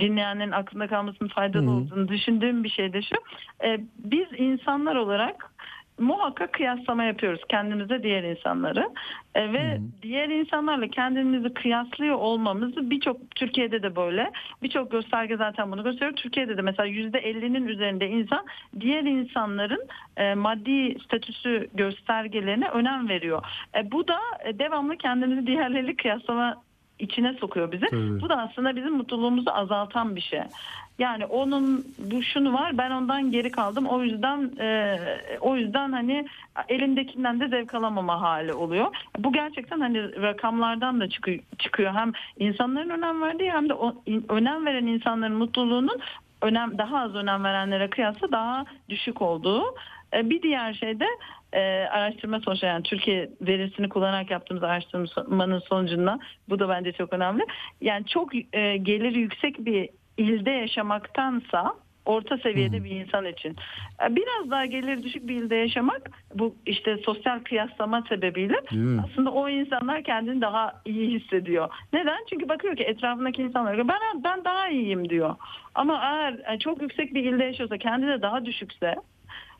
dinleyenlerin 0.00 0.50
aklında 0.50 0.86
kalmasının 0.86 1.28
faydalı 1.28 1.70
olduğunu 1.70 2.08
düşündüğüm 2.08 2.64
bir 2.64 2.68
şey 2.68 2.92
de 2.92 3.02
şu. 3.02 3.16
E, 3.64 3.80
biz 3.98 4.26
insanlar 4.36 4.96
olarak 4.96 5.49
muhakkak 5.98 6.52
kıyaslama 6.52 7.04
yapıyoruz 7.04 7.40
kendimize 7.48 8.02
diğer 8.02 8.24
insanları 8.24 8.90
E, 9.34 9.52
ve 9.52 9.80
diğer 10.02 10.28
insanlarla 10.28 10.88
kendimizi 10.88 11.54
kıyaslıyor 11.54 12.16
olmamızı 12.16 12.90
birçok 12.90 13.30
Türkiye'de 13.30 13.82
de 13.82 13.96
böyle 13.96 14.30
birçok 14.62 14.90
gösterge 14.90 15.36
zaten 15.36 15.72
bunu 15.72 15.84
gösteriyor. 15.84 16.16
Türkiye'de 16.16 16.56
de 16.56 16.62
mesela 16.62 16.88
%50'nin 16.88 17.68
üzerinde 17.68 18.08
insan 18.08 18.46
diğer 18.80 19.02
insanların 19.02 19.88
e, 20.16 20.34
maddi 20.34 20.96
statüsü 21.04 21.68
göstergelerine 21.74 22.68
önem 22.68 23.08
veriyor. 23.08 23.42
E, 23.76 23.90
bu 23.90 24.08
da 24.08 24.18
e, 24.44 24.58
devamlı 24.58 24.96
kendimizi 24.96 25.46
diğerleriyle 25.46 25.96
kıyaslama 25.96 26.62
içine 26.98 27.34
sokuyor 27.34 27.72
bizi. 27.72 27.86
Tabii. 27.86 28.20
Bu 28.20 28.28
da 28.28 28.36
aslında 28.36 28.76
bizim 28.76 28.92
mutluluğumuzu 28.92 29.50
azaltan 29.50 30.16
bir 30.16 30.20
şey. 30.20 30.40
Yani 31.00 31.26
onun 31.26 31.84
bu 31.98 32.22
şunu 32.22 32.52
var 32.52 32.78
ben 32.78 32.90
ondan 32.90 33.30
geri 33.30 33.50
kaldım 33.50 33.86
o 33.86 34.02
yüzden 34.02 34.50
e, 34.60 34.98
o 35.40 35.56
yüzden 35.56 35.92
hani 35.92 36.26
elindekinden 36.68 37.40
de 37.40 37.48
zevk 37.48 37.74
alamama 37.74 38.20
hali 38.20 38.52
oluyor. 38.52 38.86
Bu 39.18 39.32
gerçekten 39.32 39.80
hani 39.80 40.22
rakamlardan 40.22 41.00
da 41.00 41.08
çıkıyor, 41.08 41.38
çıkıyor. 41.58 41.94
hem 41.94 42.12
insanların 42.38 42.90
önem 42.90 43.22
verdiği 43.22 43.50
hem 43.50 43.68
de 43.68 43.74
o, 43.74 43.94
in- 44.06 44.24
önem 44.28 44.66
veren 44.66 44.86
insanların 44.86 45.36
mutluluğunun 45.36 46.00
önem 46.42 46.78
daha 46.78 46.98
az 46.98 47.14
önem 47.14 47.44
verenlere 47.44 47.90
kıyasla 47.90 48.32
daha 48.32 48.64
düşük 48.88 49.22
olduğu. 49.22 49.62
E, 50.14 50.30
Bir 50.30 50.42
diğer 50.42 50.74
şey 50.74 51.00
de 51.00 51.06
e, 51.52 51.60
araştırma 51.90 52.40
sonucu 52.40 52.66
yani 52.66 52.82
Türkiye 52.82 53.30
verisini 53.40 53.88
kullanarak 53.88 54.30
yaptığımız 54.30 54.62
araştırmanın 54.62 55.58
sonucunda 55.58 56.18
bu 56.48 56.58
da 56.58 56.68
bence 56.68 56.92
çok 56.92 57.12
önemli. 57.12 57.46
Yani 57.80 58.06
çok 58.06 58.34
e, 58.34 58.76
geliri 58.76 59.18
yüksek 59.18 59.64
bir 59.64 59.88
ilde 60.20 60.50
yaşamaktansa 60.50 61.74
orta 62.06 62.38
seviyede 62.38 62.84
bir 62.84 62.90
insan 62.90 63.24
için 63.24 63.56
e, 64.02 64.16
biraz 64.16 64.50
daha 64.50 64.66
geliri 64.66 65.02
düşük 65.02 65.28
bir 65.28 65.34
ilde 65.36 65.54
yaşamak 65.54 66.10
bu 66.34 66.54
işte 66.66 66.96
sosyal 66.96 67.40
kıyaslama 67.40 68.02
sebebiyle 68.08 68.56
aslında 69.04 69.30
o 69.30 69.48
insanlar 69.48 70.02
kendini 70.02 70.40
daha 70.40 70.72
iyi 70.84 71.20
hissediyor. 71.20 71.68
Neden? 71.92 72.18
Çünkü 72.30 72.48
bakıyor 72.48 72.76
ki 72.76 72.82
etrafındaki 72.82 73.42
insanlar 73.42 73.88
ben 73.88 74.24
ben 74.24 74.44
daha 74.44 74.68
iyiyim 74.68 75.08
diyor. 75.08 75.36
Ama 75.74 76.00
eğer 76.02 76.54
e, 76.54 76.58
çok 76.58 76.82
yüksek 76.82 77.14
bir 77.14 77.24
ilde 77.24 77.44
yaşıyorsa 77.44 77.78
kendi 77.78 78.06
de 78.06 78.22
daha 78.22 78.44
düşükse 78.44 78.96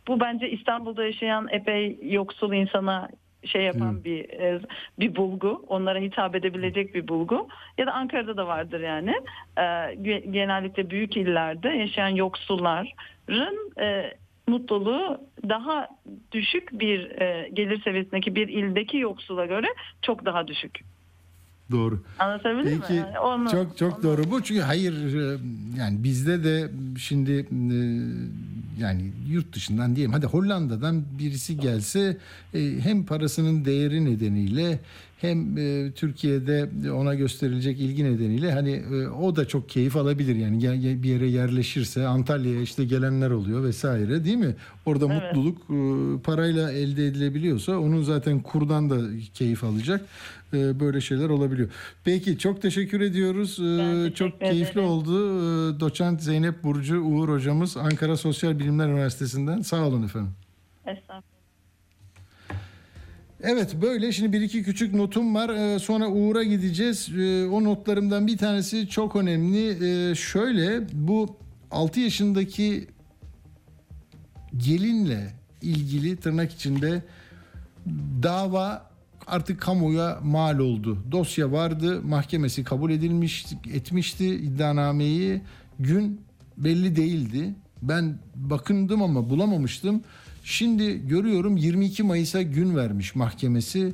bu 0.08 0.20
bence 0.20 0.50
İstanbul'da 0.50 1.04
yaşayan 1.04 1.48
epey 1.50 1.98
yoksul 2.02 2.52
insana 2.52 3.08
şey 3.44 3.62
yapan 3.62 4.04
bir 4.04 4.30
e, 4.30 4.60
bir 4.98 5.16
bulgu. 5.16 5.64
Onlara 5.68 5.98
hitap 5.98 6.34
edebilecek 6.34 6.94
bir 6.94 7.08
bulgu. 7.08 7.48
Ya 7.78 7.86
da 7.86 7.92
Ankara'da 7.92 8.36
da 8.36 8.46
vardır 8.46 8.80
yani. 8.80 9.14
E, 9.56 9.60
ge- 9.60 10.30
genellikle 10.30 10.90
büyük 10.90 11.16
illerde 11.16 11.68
yaşayan 11.68 12.08
yoksulların 12.08 13.72
e, 13.80 14.14
mutluluğu 14.46 15.20
daha 15.48 15.88
düşük 16.32 16.80
bir 16.80 17.10
gelir 17.52 17.82
seviyesindeki 17.82 18.34
bir 18.34 18.48
ildeki 18.48 18.98
yoksula 18.98 19.46
göre 19.46 19.66
çok 20.02 20.24
daha 20.24 20.48
düşük. 20.48 20.80
Doğru. 21.70 22.02
Anlatabildim 22.18 22.72
mi? 22.72 22.80
Peki 22.80 22.94
Yani 22.94 23.18
onu- 23.18 23.50
çok 23.50 23.78
çok 23.78 23.94
onu- 23.96 24.02
doğru 24.02 24.30
bu 24.30 24.42
çünkü 24.42 24.60
hayır 24.60 25.14
e, 25.14 25.38
yani 25.78 26.04
bizde 26.04 26.44
de 26.44 26.70
şimdi 26.98 27.32
e, 27.32 27.76
yani 28.82 29.12
yurt 29.28 29.52
dışından 29.52 29.96
diyelim 29.96 30.12
hadi 30.12 30.26
Hollanda'dan 30.26 31.04
birisi 31.18 31.56
gelse 31.56 32.16
e, 32.54 32.78
hem 32.80 33.04
parasının 33.06 33.64
değeri 33.64 34.04
nedeniyle 34.04 34.78
hem 35.20 35.58
e, 35.58 35.92
Türkiye'de 35.92 36.70
ona 36.92 37.14
gösterilecek 37.14 37.80
ilgi 37.80 38.04
nedeniyle 38.04 38.52
hani 38.52 38.70
e, 38.72 39.08
o 39.08 39.36
da 39.36 39.48
çok 39.48 39.68
keyif 39.68 39.96
alabilir 39.96 40.36
yani 40.36 40.62
bir 41.02 41.08
yere 41.08 41.26
yerleşirse 41.28 42.06
Antalya'ya 42.06 42.60
işte 42.60 42.84
gelenler 42.84 43.30
oluyor 43.30 43.64
vesaire 43.64 44.24
değil 44.24 44.36
mi? 44.36 44.54
Orada 44.86 45.06
Evet. 45.12 45.22
mutluluk 45.36 45.58
e, 45.70 46.22
parayla 46.22 46.72
elde 46.72 47.06
edilebiliyorsa 47.06 47.78
onun 47.78 48.02
zaten 48.02 48.40
kurdan 48.40 48.90
da 48.90 48.98
keyif 49.34 49.64
alacak. 49.64 50.00
E, 50.54 50.80
böyle 50.80 51.00
şeyler 51.00 51.28
olabiliyor. 51.28 51.68
Peki 52.04 52.38
çok 52.38 52.62
teşekkür 52.62 53.00
ediyoruz. 53.00 53.58
E, 53.60 54.12
çok 54.14 54.40
keyifli 54.40 54.72
ederim. 54.72 54.88
oldu. 54.88 55.12
E, 55.76 55.80
Doçent 55.80 56.22
Zeynep 56.22 56.62
Burcu 56.62 57.00
Uğur 57.00 57.28
hocamız 57.28 57.76
Ankara 57.76 58.16
Sosyal 58.16 58.58
Bilimler 58.58 58.88
Üniversitesi'nden. 58.88 59.60
Sağ 59.60 59.86
olun 59.86 60.02
efendim. 60.02 60.30
Estağfurullah. 60.86 61.39
Evet 63.42 63.76
böyle 63.82 64.12
şimdi 64.12 64.32
bir 64.32 64.40
iki 64.40 64.62
küçük 64.62 64.94
notum 64.94 65.34
var 65.34 65.48
Ee, 65.48 65.78
sonra 65.78 66.08
Uğur'a 66.08 66.42
gideceğiz 66.42 67.08
Ee, 67.18 67.46
o 67.46 67.64
notlarımdan 67.64 68.26
bir 68.26 68.38
tanesi 68.38 68.88
çok 68.88 69.16
önemli 69.16 69.68
Ee, 69.68 70.14
şöyle 70.14 70.86
bu 70.92 71.36
6 71.70 72.00
yaşındaki 72.00 72.88
gelinle 74.56 75.34
ilgili 75.62 76.16
tırnak 76.16 76.52
içinde 76.52 77.02
dava 78.22 78.90
artık 79.26 79.60
kamuya 79.60 80.18
mal 80.22 80.58
oldu. 80.58 80.98
Dosya 81.12 81.52
vardı, 81.52 82.02
mahkemesi 82.02 82.64
kabul 82.64 82.90
edilmiş 82.90 83.46
etmişti 83.72 84.26
iddianameyi. 84.26 85.40
Gün 85.78 86.20
belli 86.56 86.96
değildi. 86.96 87.54
Ben 87.82 88.18
bakındım 88.34 89.02
ama 89.02 89.30
bulamamıştım. 89.30 90.02
Şimdi 90.44 91.08
görüyorum 91.08 91.56
22 91.56 92.02
Mayıs'a 92.02 92.42
gün 92.42 92.76
vermiş 92.76 93.14
mahkemesi. 93.14 93.92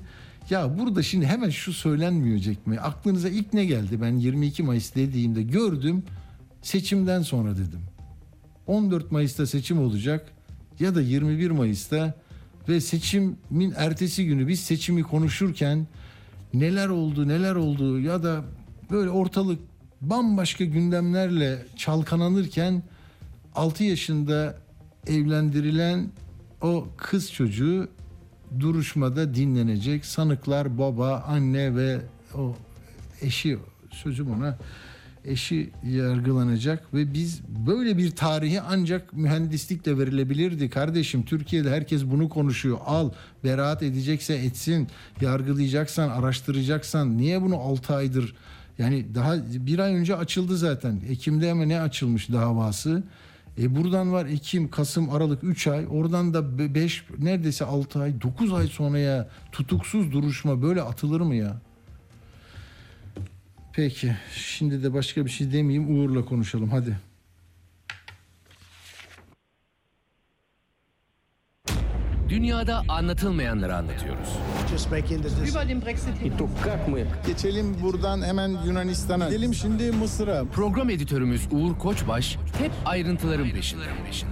Ya 0.51 0.79
burada 0.79 1.03
şimdi 1.03 1.27
hemen 1.27 1.51
şu 1.51 1.73
söylenmeyecek 1.73 2.67
mi? 2.67 2.81
Aklınıza 2.81 3.29
ilk 3.29 3.53
ne 3.53 3.65
geldi? 3.65 4.03
Ben 4.03 4.17
22 4.17 4.63
Mayıs 4.63 4.95
dediğimde 4.95 5.43
gördüm. 5.43 6.03
Seçimden 6.63 7.23
sonra 7.23 7.53
dedim. 7.53 7.81
14 8.67 9.13
Mayıs'ta 9.13 9.47
seçim 9.47 9.79
olacak 9.79 10.27
ya 10.81 10.95
da 10.95 11.03
21 11.03 11.51
Mayıs'ta 11.51 12.15
ve 12.69 12.81
seçimin 12.81 13.75
ertesi 13.77 14.27
günü 14.27 14.49
biz 14.49 14.61
seçimi 14.61 15.03
konuşurken 15.03 15.87
neler 16.55 16.89
oldu 16.89 17.29
neler 17.29 17.55
oldu 17.55 18.01
ya 18.01 18.23
da 18.23 18.45
böyle 18.91 19.11
ortalık 19.11 19.61
bambaşka 20.01 20.65
gündemlerle 20.65 21.67
çalkalanırken 21.77 22.83
6 23.55 23.85
yaşında 23.85 24.59
evlendirilen 25.07 26.11
o 26.61 26.89
kız 26.97 27.33
çocuğu 27.33 27.89
duruşmada 28.61 29.35
dinlenecek. 29.35 30.05
Sanıklar 30.05 30.79
baba, 30.79 31.25
anne 31.27 31.77
ve 31.77 32.01
o 32.35 32.57
eşi 33.23 33.59
sözüm 33.91 34.31
ona 34.31 34.59
eşi 35.25 35.71
yargılanacak 35.85 36.95
ve 36.95 37.15
biz 37.15 37.41
böyle 37.67 37.99
bir 37.99 38.11
tarihi 38.11 38.61
ancak 38.61 39.13
mühendislikle 39.13 39.99
verilebilirdi 39.99 40.71
kardeşim. 40.71 41.23
Türkiye'de 41.23 41.71
herkes 41.71 42.05
bunu 42.05 42.29
konuşuyor. 42.29 42.79
Al 42.87 43.11
beraat 43.45 43.83
edecekse 43.83 44.35
etsin. 44.35 44.89
Yargılayacaksan, 45.21 46.09
araştıracaksan 46.09 47.19
niye 47.19 47.43
bunu 47.43 47.57
6 47.57 47.95
aydır 47.95 48.35
yani 48.79 49.15
daha 49.15 49.37
bir 49.49 49.79
ay 49.79 49.95
önce 49.95 50.17
açıldı 50.17 50.57
zaten. 50.57 51.01
Ekim'de 51.09 51.53
ama 51.53 51.65
ne 51.65 51.81
açılmış 51.81 52.29
davası? 52.29 53.03
E 53.59 53.77
buradan 53.77 54.13
var 54.13 54.27
Ekim, 54.27 54.71
Kasım, 54.71 55.11
Aralık 55.11 55.45
3 55.45 55.67
ay. 55.67 55.87
Oradan 55.91 56.35
da 56.35 56.75
5 56.75 57.05
neredeyse 57.19 57.65
6 57.65 58.03
ay, 58.03 58.21
9 58.21 58.53
ay 58.53 58.67
sonraya 58.67 59.29
tutuksuz 59.53 60.13
duruşma 60.13 60.63
böyle 60.63 60.83
atılır 60.83 61.21
mı 61.21 61.35
ya? 61.35 61.57
Peki. 63.73 64.17
Şimdi 64.35 64.83
de 64.83 64.95
başka 64.95 65.25
bir 65.25 65.31
şey 65.31 65.53
demeyeyim. 65.53 65.99
Uğur'la 65.99 66.25
konuşalım. 66.25 66.71
Hadi. 66.71 66.97
Dünyada 72.29 72.83
anlatılmayanları 72.89 73.77
anlatıyoruz. 73.77 74.29
Geçelim 77.27 77.77
buradan 77.83 78.23
hemen 78.23 78.57
Yunanistan'a. 78.67 79.29
Gidelim 79.29 79.55
şimdi 79.55 79.93
Mısır'a. 79.93 80.45
Program 80.45 80.91
editörümüz 80.91 81.49
Uğur 81.51 81.79
Koçbaş 81.79 82.37
hep 82.59 82.73
ayrıntıların 82.85 83.51
peşinde. 83.51 83.83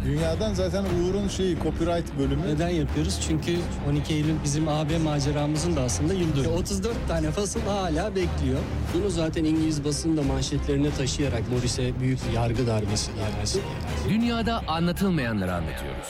Dünyadan 0.04 0.54
zaten 0.54 0.84
Uğur'un 0.84 1.28
şeyi 1.28 1.56
copyright 1.62 2.18
bölümü. 2.18 2.42
Neden 2.46 2.68
yapıyoruz? 2.68 3.20
Çünkü 3.28 3.56
12 3.90 4.14
Eylül 4.14 4.34
bizim 4.44 4.68
AB 4.68 4.98
maceramızın 4.98 5.76
da 5.76 5.80
aslında 5.82 6.14
yıl 6.14 6.36
dönümü. 6.36 6.48
34 6.54 7.08
tane 7.08 7.30
fasıl 7.30 7.60
hala 7.60 8.10
bekliyor. 8.16 8.58
Bunu 8.94 9.10
zaten 9.10 9.44
İngiliz 9.44 9.84
basını 9.84 10.16
da 10.16 10.22
manşetlerine 10.22 10.90
taşıyarak 10.90 11.42
Morris'e 11.50 12.00
büyük 12.00 12.18
yargı 12.34 12.66
darbesi 12.66 13.10
gelmesi. 13.14 13.60
Dünyada 14.08 14.62
anlatılmayanları 14.66 15.54
anlatıyoruz. 15.54 16.08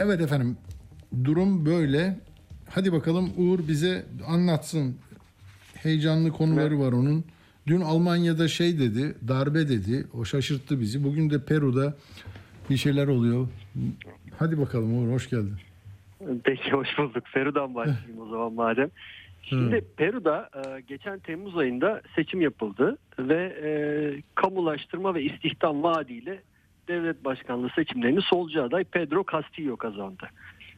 Evet 0.00 0.20
efendim. 0.20 0.56
Durum 1.24 1.66
böyle. 1.66 2.16
Hadi 2.70 2.92
bakalım 2.92 3.32
Uğur 3.36 3.68
bize 3.68 4.06
anlatsın. 4.26 4.96
Heyecanlı 5.74 6.30
konuları 6.30 6.80
var 6.80 6.92
onun. 6.92 7.24
Dün 7.66 7.80
Almanya'da 7.80 8.48
şey 8.48 8.78
dedi, 8.78 9.14
darbe 9.28 9.68
dedi. 9.68 10.06
O 10.14 10.24
şaşırttı 10.24 10.80
bizi. 10.80 11.04
Bugün 11.04 11.30
de 11.30 11.44
Peru'da 11.44 11.94
bir 12.70 12.76
şeyler 12.76 13.06
oluyor. 13.06 13.48
Hadi 14.38 14.58
bakalım 14.58 14.98
Uğur 14.98 15.12
hoş 15.12 15.30
geldin. 15.30 15.56
Peki 16.44 16.70
hoş 16.70 16.98
bulduk. 16.98 17.24
Peru'dan 17.34 17.74
başlayayım 17.74 18.20
o 18.20 18.28
zaman 18.28 18.52
madem. 18.52 18.90
Şimdi 19.42 19.84
Peru'da 19.96 20.50
e, 20.54 20.80
geçen 20.80 21.18
Temmuz 21.18 21.58
ayında 21.58 22.02
seçim 22.16 22.40
yapıldı 22.40 22.98
ve 23.18 23.56
e, 23.64 23.68
kamulaştırma 24.34 25.14
ve 25.14 25.22
istihdam 25.22 25.82
vaadiyle 25.82 26.40
devlet 26.88 27.24
başkanlığı 27.24 27.70
seçimlerini 27.74 28.22
solcu 28.22 28.62
aday 28.62 28.84
Pedro 28.84 29.24
Castillo 29.32 29.76
kazandı. 29.76 30.28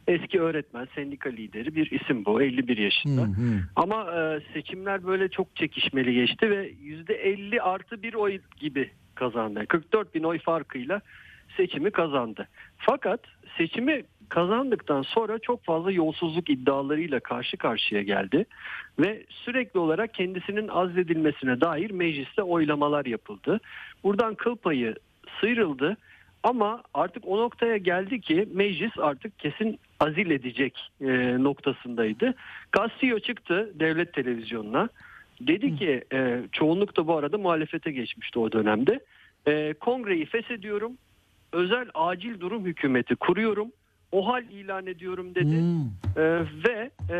Eski 0.07 0.41
öğretmen, 0.41 0.87
sendika 0.95 1.29
lideri 1.29 1.75
bir 1.75 1.91
isim 1.91 2.25
bu 2.25 2.41
51 2.41 2.77
yaşında. 2.77 3.27
Ama 3.75 4.11
e, 4.11 4.39
seçimler 4.53 5.03
böyle 5.03 5.29
çok 5.29 5.55
çekişmeli 5.55 6.13
geçti 6.13 6.49
ve 6.49 6.71
%50 6.71 7.61
artı 7.61 8.03
bir 8.03 8.13
oy 8.13 8.39
gibi 8.59 8.91
kazandı. 9.15 9.65
44 9.67 10.15
bin 10.15 10.23
oy 10.23 10.39
farkıyla 10.39 11.01
seçimi 11.57 11.91
kazandı. 11.91 12.47
Fakat 12.77 13.19
seçimi 13.57 14.03
kazandıktan 14.29 15.01
sonra 15.01 15.39
çok 15.39 15.63
fazla 15.63 15.91
yolsuzluk 15.91 16.49
iddialarıyla 16.49 17.19
karşı 17.19 17.57
karşıya 17.57 18.01
geldi 18.01 18.45
ve 18.99 19.25
sürekli 19.29 19.79
olarak 19.79 20.13
kendisinin 20.13 20.67
azledilmesine 20.67 21.61
dair 21.61 21.91
mecliste 21.91 22.43
oylamalar 22.43 23.05
yapıldı. 23.05 23.59
Buradan 24.03 24.35
kıl 24.35 24.55
payı 24.55 24.95
sıyrıldı 25.39 25.97
ama 26.43 26.83
artık 26.93 27.27
o 27.27 27.37
noktaya 27.37 27.77
geldi 27.77 28.21
ki 28.21 28.49
meclis 28.53 28.91
artık 28.97 29.39
kesin 29.39 29.79
azil 29.99 30.31
edecek 30.31 30.91
e, 31.01 31.07
noktasındaydı. 31.43 32.33
Castillo 32.77 33.19
çıktı 33.19 33.71
devlet 33.75 34.13
televizyonuna. 34.13 34.89
Dedi 35.41 35.75
ki 35.75 36.03
e, 36.13 36.41
çoğunluk 36.51 36.97
da 36.97 37.07
bu 37.07 37.17
arada 37.17 37.37
muhalefete 37.37 37.91
geçmişti 37.91 38.39
o 38.39 38.51
dönemde. 38.51 38.99
E, 39.47 39.73
kongreyi 39.73 40.25
feshediyorum. 40.25 40.91
Özel 41.53 41.87
acil 41.93 42.39
durum 42.39 42.65
hükümeti 42.65 43.15
kuruyorum. 43.15 43.71
O 44.11 44.27
hal 44.27 44.43
ilan 44.43 44.87
ediyorum 44.87 45.35
dedi. 45.35 45.55
E, 46.17 46.23
ve 46.67 46.91
e, 47.09 47.19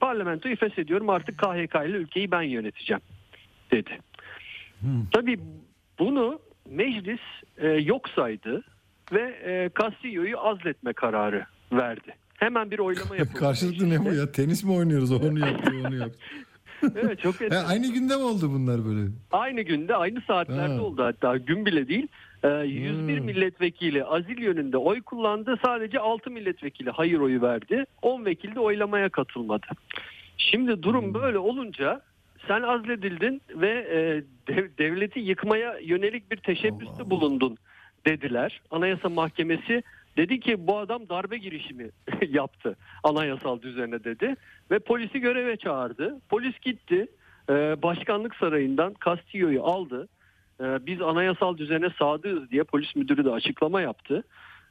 parlamentoyu 0.00 0.56
feshediyorum 0.56 1.10
artık 1.10 1.38
KHK 1.38 1.74
ile 1.74 1.96
ülkeyi 1.96 2.30
ben 2.30 2.42
yöneteceğim 2.42 3.02
dedi. 3.70 3.98
Tabii 5.12 5.38
bunu 5.98 6.38
meclis 6.70 7.20
e, 7.58 7.68
yok 7.68 8.08
saydı 8.08 8.62
ve 9.12 9.20
e, 9.44 9.70
Castillo'yu 9.80 10.38
azletme 10.40 10.92
kararı 10.92 11.46
verdi. 11.72 12.14
Hemen 12.34 12.70
bir 12.70 12.78
oylama 12.78 13.16
yapıldı. 13.18 13.38
Karşılıklı 13.38 13.90
ne 13.90 14.04
bu 14.04 14.12
ya? 14.14 14.32
Tenis 14.32 14.64
mi 14.64 14.72
oynuyoruz? 14.72 15.12
Onu 15.12 15.38
yaptı, 15.38 15.72
onu 15.86 15.96
yaptı. 15.96 16.18
evet 16.96 17.20
çok 17.20 17.40
Ha, 17.40 17.64
aynı 17.68 17.92
günde 17.92 18.16
mi 18.16 18.22
oldu 18.22 18.50
bunlar 18.50 18.84
böyle? 18.84 19.08
Aynı 19.32 19.60
günde 19.60 19.96
aynı 19.96 20.20
saatlerde 20.20 20.74
Ha. 20.74 20.80
oldu 20.82 21.04
hatta 21.04 21.36
gün 21.36 21.66
bile 21.66 21.88
değil. 21.88 22.06
Ee, 22.44 22.48
101 22.48 23.18
Hmm. 23.18 23.24
milletvekili 23.26 24.04
azil 24.04 24.38
yönünde 24.38 24.76
oy 24.76 25.02
kullandı. 25.02 25.56
Sadece 25.64 25.98
6 26.00 26.30
milletvekili 26.30 26.90
hayır 26.90 27.18
oyu 27.18 27.42
verdi. 27.42 27.84
10 28.02 28.24
vekil 28.24 28.54
de 28.54 28.60
oylamaya 28.60 29.08
katılmadı. 29.08 29.66
Şimdi 30.38 30.82
durum 30.82 31.04
Hmm. 31.04 31.14
böyle 31.14 31.38
olunca 31.38 32.00
sen 32.48 32.62
azledildin 32.62 33.42
ve 33.54 33.70
e, 33.70 33.98
dev- 34.52 34.78
devleti 34.78 35.20
yıkmaya 35.20 35.78
yönelik 35.78 36.30
bir 36.30 36.36
teşebbüste 36.36 37.10
bulundun 37.10 37.56
dediler. 38.06 38.60
Anayasa 38.70 39.08
Mahkemesi 39.08 39.82
dedi 40.16 40.40
ki 40.40 40.66
bu 40.66 40.78
adam 40.78 41.08
darbe 41.08 41.38
girişimi 41.38 41.90
yaptı 42.28 42.76
anayasal 43.04 43.62
düzene 43.62 44.04
dedi 44.04 44.36
ve 44.70 44.78
polisi 44.78 45.20
göreve 45.20 45.56
çağırdı. 45.56 46.20
Polis 46.28 46.58
gitti 46.60 47.06
e, 47.48 47.52
başkanlık 47.82 48.34
sarayından 48.36 48.94
Castillo'yu 49.04 49.64
aldı. 49.64 50.08
E, 50.60 50.86
biz 50.86 51.02
anayasal 51.02 51.58
düzene 51.58 51.88
sadığız 51.98 52.50
diye 52.50 52.62
polis 52.62 52.96
müdürü 52.96 53.24
de 53.24 53.30
açıklama 53.30 53.80
yaptı. 53.80 54.24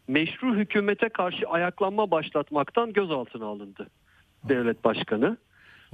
Meşru 0.07 0.55
hükümete 0.55 1.09
karşı 1.09 1.47
ayaklanma 1.47 2.11
başlatmaktan 2.11 2.93
gözaltına 2.93 3.45
alındı 3.45 3.87
devlet 4.49 4.83
başkanı. 4.83 5.37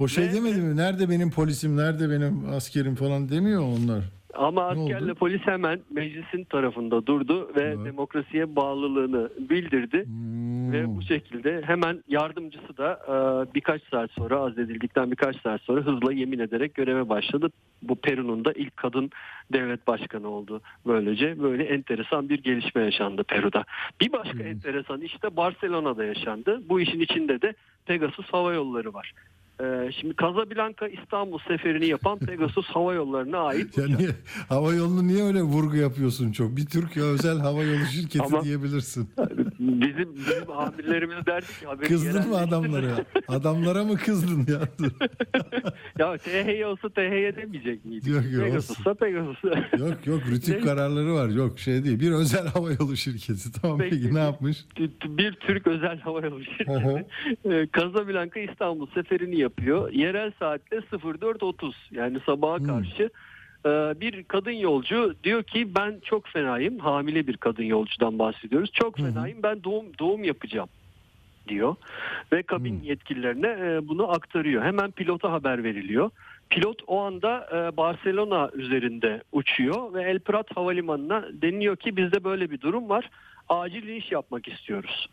O 0.00 0.08
şey 0.08 0.32
demedi 0.32 0.60
mi? 0.60 0.76
Nerede 0.76 1.10
benim 1.10 1.30
polisim, 1.30 1.76
nerede 1.76 2.10
benim 2.10 2.48
askerim 2.56 2.94
falan 2.94 3.28
demiyor 3.28 3.62
onlar. 3.62 4.04
Ama 4.34 4.64
askerle 4.64 5.14
polis 5.14 5.40
hemen 5.44 5.80
meclisin 5.90 6.44
tarafında 6.44 7.06
durdu 7.06 7.50
ve 7.56 7.84
demokrasiye 7.84 8.56
bağlılığını 8.56 9.28
bildirdi. 9.50 10.04
Hmm. 10.04 10.72
Ve 10.72 10.96
bu 10.96 11.02
şekilde 11.02 11.62
hemen 11.64 12.04
yardımcısı 12.08 12.76
da 12.76 12.92
e, 13.08 13.14
birkaç 13.54 13.82
saat 13.90 14.10
sonra 14.10 14.36
azledildikten 14.36 15.10
birkaç 15.10 15.42
saat 15.42 15.60
sonra 15.60 15.80
hızla 15.80 16.12
yemin 16.12 16.38
ederek 16.38 16.74
göreve 16.74 17.08
başladı. 17.08 17.50
Bu 17.82 17.96
Peru'nun 17.96 18.44
da 18.44 18.52
ilk 18.52 18.76
kadın 18.76 19.10
devlet 19.52 19.86
başkanı 19.86 20.28
oldu. 20.28 20.60
Böylece 20.86 21.42
böyle 21.42 21.64
enteresan 21.64 22.28
bir 22.28 22.42
gelişme 22.42 22.82
yaşandı 22.82 23.24
Peru'da. 23.24 23.64
Bir 24.00 24.12
başka 24.12 24.38
Hmm. 24.38 24.46
enteresan 24.46 25.00
işte 25.00 25.36
Barcelona'da 25.36 26.04
yaşandı. 26.04 26.60
Bu 26.68 26.80
işin 26.80 27.00
içinde 27.00 27.42
de 27.42 27.54
Pegasus 27.86 28.26
Hava 28.26 28.52
Yolları 28.52 28.94
var. 28.94 29.12
E, 29.62 29.92
şimdi 29.92 30.14
Casablanca 30.16 30.88
İstanbul 30.88 31.38
seferini 31.48 31.86
yapan 31.86 32.18
Pegasus 32.26 32.66
Hava 32.66 32.94
Yolları'na 32.94 33.38
ait. 33.38 33.78
Ya 33.78 33.86
niye, 33.86 34.10
hava 34.48 34.74
yolunu 34.74 35.08
niye 35.08 35.24
öyle 35.24 35.42
vurgu 35.42 35.76
yapıyorsun 35.76 36.32
çok? 36.32 36.56
Bir 36.56 36.66
Türkiye 36.66 37.04
özel 37.04 37.38
hava 37.38 37.62
yolu 37.62 37.84
şirketi 37.84 38.22
Ama- 38.22 38.44
diyebilirsin. 38.44 39.08
Bizim, 39.60 40.14
bizim 40.14 40.50
amirlerimiz 40.50 41.26
derdi 41.26 41.46
ki 41.46 41.88
Kızdın 41.88 42.28
mı 42.28 42.36
adamlara? 42.36 43.04
Adamlara 43.28 43.84
mı 43.84 43.96
kızdın 43.96 44.52
ya? 44.52 44.60
ya 45.98 46.16
THY 46.16 46.64
olsa 46.64 46.88
THY 46.88 47.36
demeyecek 47.36 47.84
miydik? 47.84 48.08
Yok, 48.08 48.24
yok, 48.32 48.44
Pegasus'sa 48.44 48.94
Pegasus. 48.94 49.44
Yok 49.78 50.06
yok 50.06 50.22
rütük 50.30 50.64
kararları 50.64 51.14
var. 51.14 51.28
Yok 51.28 51.58
şey 51.58 51.84
değil. 51.84 52.00
Bir 52.00 52.12
özel 52.12 52.46
hava 52.46 52.72
yolu 52.72 52.96
şirketi. 52.96 53.52
Tamam 53.62 53.78
peki, 53.78 54.00
Peki. 54.02 54.14
ne 54.14 54.18
yapmış? 54.20 54.64
bir 55.04 55.32
Türk 55.32 55.66
özel 55.66 56.00
hava 56.00 56.20
yolu 56.20 56.44
şirketi. 56.44 57.06
Ee, 57.44 57.68
Casablanca 57.76 58.40
İstanbul 58.40 58.86
seferini 58.94 59.38
yapıyor. 59.38 59.49
Yerel 59.92 60.32
saatte 60.38 60.76
04.30 60.76 61.72
yani 61.90 62.18
sabaha 62.26 62.58
Hmm. 62.58 62.66
karşı 62.66 63.10
e, 63.66 64.00
bir 64.00 64.24
kadın 64.24 64.50
yolcu 64.50 65.14
diyor 65.24 65.42
ki 65.42 65.74
ben 65.74 66.00
çok 66.04 66.26
fenayım. 66.28 66.78
Hamile 66.78 67.26
bir 67.26 67.36
kadın 67.36 67.62
yolcudan 67.64 68.18
bahsediyoruz. 68.18 68.70
Çok 68.72 68.96
fenayım 68.96 69.42
ben 69.42 69.64
doğum 69.64 69.86
doğum 69.98 70.24
yapacağım 70.24 70.68
diyor. 71.48 71.74
Ve 72.32 72.42
kabin 72.42 72.78
Hmm. 72.78 72.84
yetkililerine 72.84 73.46
e, 73.60 73.88
bunu 73.88 74.10
aktarıyor. 74.10 74.62
Hemen 74.64 74.90
pilota 74.90 75.32
haber 75.32 75.64
veriliyor. 75.64 76.10
Pilot 76.50 76.82
o 76.86 77.00
anda 77.00 77.48
e, 77.52 77.76
Barcelona 77.76 78.50
üzerinde 78.54 79.22
uçuyor 79.32 79.94
ve 79.94 80.02
El 80.02 80.18
Prat 80.20 80.56
Havalimanı'na 80.56 81.24
deniliyor 81.32 81.76
ki 81.76 81.96
bizde 81.96 82.24
böyle 82.24 82.50
bir 82.50 82.60
durum 82.60 82.88
var. 82.88 83.10
Acil 83.48 83.88
iniş 83.88 84.12
yapmak 84.12 84.48
istiyoruz. 84.48 85.08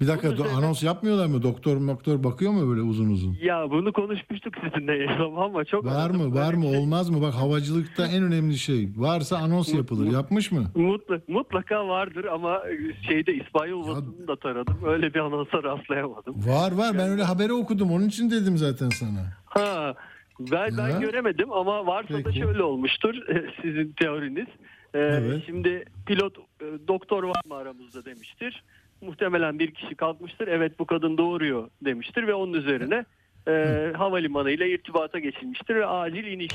Bir 0.00 0.08
dakika 0.08 0.28
do- 0.28 0.48
anons 0.56 0.82
yapmıyorlar 0.82 1.26
mı? 1.26 1.42
Doktor 1.42 1.88
doktor 1.88 2.24
bakıyor 2.24 2.52
mu 2.52 2.70
böyle 2.70 2.82
uzun 2.82 3.10
uzun? 3.10 3.36
Ya 3.42 3.70
bunu 3.70 3.92
konuşmuştuk 3.92 4.54
sizinle 4.64 5.10
ama 5.36 5.64
çok 5.64 5.84
Var 5.84 6.10
mı? 6.10 6.34
Var 6.34 6.54
mı? 6.54 6.66
Olmaz 6.66 7.10
mı? 7.10 7.22
Bak 7.22 7.34
havacılıkta 7.34 8.06
en 8.06 8.22
önemli 8.22 8.58
şey. 8.58 8.88
Varsa 8.96 9.36
anons 9.38 9.74
yapılır. 9.74 10.12
Yapmış 10.12 10.52
mı? 10.52 10.64
Mutla, 10.74 11.20
mutlaka 11.28 11.88
vardır 11.88 12.24
ama 12.24 12.62
şeyde 13.08 13.34
İspanyol 13.34 13.88
basınını 13.88 14.28
da 14.28 14.36
taradım. 14.36 14.76
Öyle 14.86 15.14
bir 15.14 15.18
anonsa 15.20 15.62
rastlayamadım. 15.62 16.34
Var 16.46 16.72
var. 16.72 16.94
Ben 16.98 17.10
öyle 17.10 17.22
haberi 17.22 17.52
okudum. 17.52 17.92
Onun 17.92 18.08
için 18.08 18.30
dedim 18.30 18.58
zaten 18.58 18.88
sana. 18.88 19.32
Ha, 19.44 19.94
ben, 20.40 20.78
ben 20.78 21.00
göremedim 21.00 21.52
ama 21.52 21.86
varsa 21.86 22.14
da 22.14 22.22
Peki. 22.24 22.38
şöyle 22.38 22.62
olmuştur 22.62 23.14
sizin 23.62 23.92
teoriniz. 23.92 24.46
Ee, 24.94 24.98
Evet. 24.98 25.42
Şimdi 25.46 25.84
pilot 26.06 26.38
e, 26.38 26.64
doktor 26.88 27.22
var 27.22 27.42
mı 27.48 27.54
aramızda 27.54 28.04
demiştir. 28.04 28.62
Muhtemelen 29.00 29.58
bir 29.58 29.70
kişi 29.70 29.94
kalkmıştır. 29.94 30.48
Evet 30.48 30.78
bu 30.78 30.86
kadın 30.86 31.18
doğuruyor 31.18 31.68
demiştir 31.84 32.26
ve 32.26 32.34
onun 32.34 32.52
üzerine 32.52 33.04
e, 33.48 33.52
havalimanı 33.96 34.50
ile 34.50 34.70
irtibata 34.70 35.18
geçilmiştir 35.18 35.74
ve 35.74 35.86
acil 35.86 36.24
iniş 36.24 36.52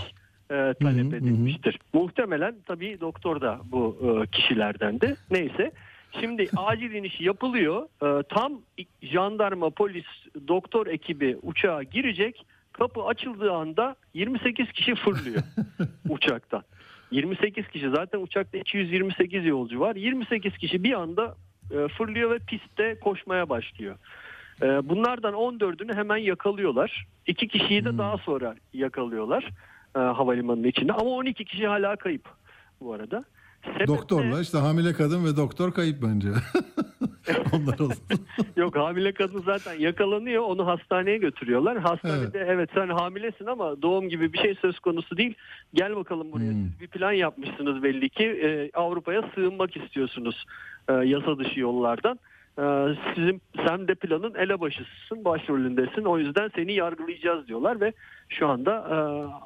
e, 0.52 0.74
talep 0.82 1.06
Hı 1.06 1.10
hı, 1.10 1.16
edilmiştir. 1.16 1.80
Muhtemelen 1.94 2.56
tabii 2.68 3.00
doktor 3.02 3.42
da 3.42 3.60
bu 3.66 3.98
e, 4.02 4.28
kişilerdendi. 4.28 5.16
Neyse. 5.32 5.72
Şimdi 6.20 6.50
acil 6.58 6.92
iniş 6.94 7.22
yapılıyor. 7.22 7.88
E, 8.04 8.24
tam 8.24 8.62
jandarma, 9.02 9.70
polis, 9.70 10.06
doktor 10.48 10.88
ekibi 10.88 11.38
uçağa 11.42 11.84
girecek. 11.84 12.46
Kapı 12.72 13.04
açıldığı 13.04 13.52
anda 13.52 13.96
28 14.14 14.72
kişi 14.72 14.96
fırlıyor 14.96 15.44
uçaktan. 16.10 16.64
28 17.12 17.68
kişi 17.68 17.90
zaten 17.90 18.20
uçakta 18.20 18.58
228 18.58 19.46
yolcu 19.46 19.80
var. 19.80 19.96
28 19.96 20.58
kişi 20.58 20.84
bir 20.84 20.94
anda 20.94 21.36
e, 21.72 21.88
fırlıyor 21.88 22.32
ve 22.32 22.40
pistte 22.40 23.00
koşmaya 23.00 23.50
başlıyor. 23.50 23.96
E, 24.62 24.90
bunlardan 24.90 25.34
14'ünü 25.34 25.96
hemen 25.96 26.18
yakalıyorlar. 26.18 27.06
İki 27.28 27.48
kişiyi 27.48 27.86
de 27.86 27.98
daha 27.98 28.18
sonra 28.18 28.56
yakalıyorlar 28.74 29.50
e, 29.96 30.00
havalimanının 30.00 30.68
içinde. 30.68 30.94
Ama 30.94 31.10
12 31.10 31.46
kişi 31.46 31.68
hala 31.68 31.96
kayıp 31.96 32.30
bu 32.82 32.94
arada. 32.94 33.24
Sebep 33.64 33.88
Doktorla 33.88 34.42
işte 34.42 34.58
hamile 34.58 34.94
kadın 34.94 35.26
ve 35.26 35.38
doktor 35.38 35.72
kayıp 35.74 36.02
bence. 36.02 36.28
Onlar 37.54 37.80
olsun. 37.80 38.04
Yok 38.56 38.76
hamile 38.76 39.12
kadın 39.14 39.42
zaten 39.46 39.80
yakalanıyor 39.80 40.44
onu 40.44 40.68
hastaneye 40.68 41.18
götürüyorlar. 41.18 41.78
Hastanede 41.78 42.46
evet. 42.48 42.70
sen 42.74 42.88
hamilesin 42.90 43.46
ama 43.46 43.82
doğum 43.82 44.10
gibi 44.10 44.34
bir 44.34 44.38
şey 44.38 44.56
söz 44.56 44.80
konusu 44.80 45.18
değil. 45.18 45.34
Gel 45.74 45.96
bakalım 45.96 46.32
buraya 46.32 46.52
Hmm. 46.52 46.64
siz 46.72 46.80
bir 46.82 46.88
plan 46.88 47.12
yapmışsınız 47.12 47.84
belli 47.84 48.10
ki 48.10 48.24
Ee, 48.24 48.70
Avrupa'ya 48.74 49.30
sığınmak 49.36 49.78
istiyorsunuz 49.78 50.46
e, 50.90 50.94
yasa 50.94 51.38
dışı 51.40 51.60
yollardan. 51.60 52.20
Ee, 52.60 52.96
sizin 53.16 53.42
sen 53.68 53.88
de 53.88 53.96
planın 53.96 54.34
elebaşısısın 54.36 55.26
başrolündesin 55.26 56.04
o 56.06 56.18
yüzden 56.20 56.52
seni 56.56 56.74
yargılayacağız 56.74 57.48
diyorlar 57.48 57.82
ve 57.82 57.94
şu 58.30 58.48
anda 58.48 58.74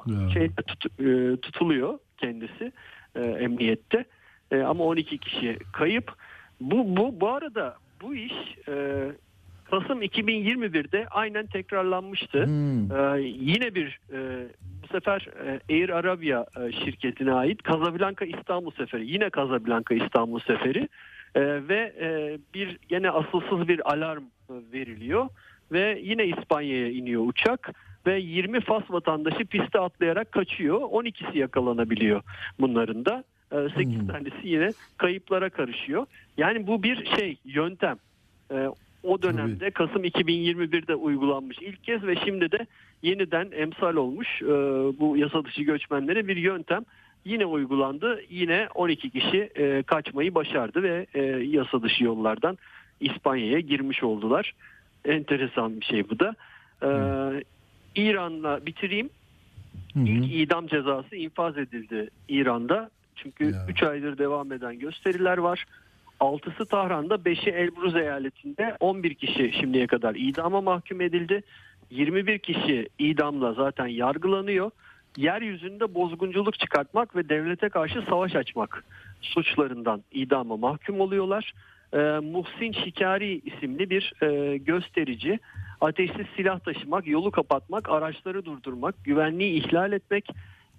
e, 0.08 0.32
şey 0.32 0.48
tut- 0.48 1.00
e, 1.00 1.36
tutuluyor 1.36 1.98
kendisi 2.18 2.72
e, 3.14 3.20
emniyette 3.20 4.04
E, 4.50 4.62
ama 4.62 4.84
12 4.84 5.18
kişi 5.18 5.58
kayıp. 5.72 6.12
Bu 6.60 6.96
bu 6.96 7.20
bu 7.20 7.28
arada 7.28 7.76
bu 8.02 8.14
iş 8.14 8.32
e, 8.68 9.04
Kasım 9.70 10.02
2021'de 10.02 11.06
aynen 11.10 11.46
tekrarlanmıştı. 11.46 12.46
Hmm. 12.46 12.92
E, 12.92 13.20
yine 13.20 13.74
bir 13.74 14.00
e, 14.12 14.48
bu 14.82 14.86
sefer 14.86 15.28
e, 15.46 15.74
Air 15.74 15.88
Arabia 15.88 16.46
e, 16.60 16.72
şirketine 16.72 17.32
ait 17.32 17.64
Casablanca 17.64 18.26
İstanbul 18.26 18.70
seferi. 18.70 19.10
Yine 19.10 19.30
Casablanca 19.36 20.04
İstanbul 20.04 20.40
seferi 20.40 20.88
E, 21.34 21.68
ve 21.68 21.92
e, 22.00 22.38
bir 22.54 22.78
yine 22.90 23.10
asılsız 23.10 23.68
bir 23.68 23.92
alarm 23.92 24.22
e, 24.22 24.54
veriliyor 24.72 25.28
ve 25.72 26.00
yine 26.02 26.26
İspanya'ya 26.26 26.90
iniyor 26.90 27.26
uçak 27.26 27.72
ve 28.08 28.20
20 28.20 28.60
Fas 28.60 28.82
vatandaşı 28.90 29.44
piste 29.44 29.78
atlayarak 29.78 30.32
kaçıyor. 30.32 30.80
12'si 30.80 31.38
yakalanabiliyor 31.38 32.22
bunların 32.60 33.04
da. 33.04 33.24
8 33.76 34.00
Hmm. 34.00 34.06
tanesi 34.06 34.48
yine 34.48 34.72
kayıplara 34.96 35.50
karışıyor. 35.50 36.06
Yani 36.36 36.66
bu 36.66 36.82
bir 36.82 37.06
şey 37.16 37.36
yöntem. 37.44 37.96
E, 38.52 38.68
o 39.02 39.22
dönemde 39.22 39.70
Kasım 39.70 40.04
2021'de 40.04 40.94
uygulanmış 40.94 41.58
ilk 41.60 41.84
kez 41.84 42.06
ve 42.06 42.16
şimdi 42.24 42.52
de 42.52 42.66
yeniden 43.02 43.48
emsal 43.52 43.96
olmuş 43.96 44.42
e, 44.42 44.46
bu 45.00 45.16
yasa 45.16 45.44
dışı 45.44 45.62
göçmenlere 45.62 46.28
bir 46.28 46.36
yöntem 46.36 46.84
yine 47.24 47.46
uygulandı. 47.46 48.20
Yine 48.30 48.68
12 48.74 49.10
kişi 49.10 49.50
e, 49.56 49.82
kaçmayı 49.82 50.34
başardı 50.34 50.82
ve 50.82 51.06
e, 51.14 51.22
yasa 51.56 51.82
dışı 51.82 52.04
yollardan 52.04 52.58
İspanya'ya 53.00 53.60
girmiş 53.60 54.02
oldular. 54.02 54.52
Enteresan 55.04 55.80
bir 55.80 55.84
şey 55.86 56.10
bu 56.10 56.18
da. 56.18 56.34
E, 56.82 56.88
İran'la 57.98 58.66
bitireyim. 58.66 59.10
Hı 59.94 60.00
hı. 60.00 60.04
İlk 60.04 60.34
idam 60.34 60.66
cezası 60.66 61.16
infaz 61.16 61.58
edildi 61.58 62.10
İran'da. 62.28 62.90
Çünkü 63.16 63.44
Ya. 63.44 63.66
3 63.68 63.82
aydır 63.82 64.18
devam 64.18 64.52
eden 64.52 64.78
gösteriler 64.78 65.38
var. 65.38 65.64
6'sı 66.20 66.66
Tahran'da, 66.66 67.14
5'i 67.14 67.50
Elbruz 67.50 67.96
eyaletinde 67.96 68.76
11 68.80 69.14
kişi 69.14 69.52
şimdiye 69.60 69.86
kadar 69.86 70.14
idama 70.14 70.60
mahkum 70.60 71.00
edildi. 71.00 71.42
21 71.90 72.38
kişi 72.38 72.88
idamla 72.98 73.52
zaten 73.52 73.86
yargılanıyor. 73.86 74.70
Yeryüzünde 75.16 75.94
bozgunculuk 75.94 76.58
çıkartmak 76.58 77.16
ve 77.16 77.28
devlete 77.28 77.68
karşı 77.68 78.02
savaş 78.02 78.36
açmak 78.36 78.84
suçlarından 79.20 80.02
idama 80.12 80.56
mahkum 80.56 81.00
oluyorlar. 81.00 81.52
Ee, 81.92 81.98
Muhsin 82.22 82.72
Şikari 82.72 83.40
isimli 83.44 83.90
bir 83.90 84.12
e, 84.22 84.56
gösterici 84.56 85.38
ateşsiz 85.80 86.26
silah 86.36 86.60
taşımak, 86.60 87.06
yolu 87.06 87.30
kapatmak, 87.30 87.88
araçları 87.88 88.44
durdurmak, 88.44 89.04
güvenliği 89.04 89.52
ihlal 89.52 89.92
etmek, 89.92 90.28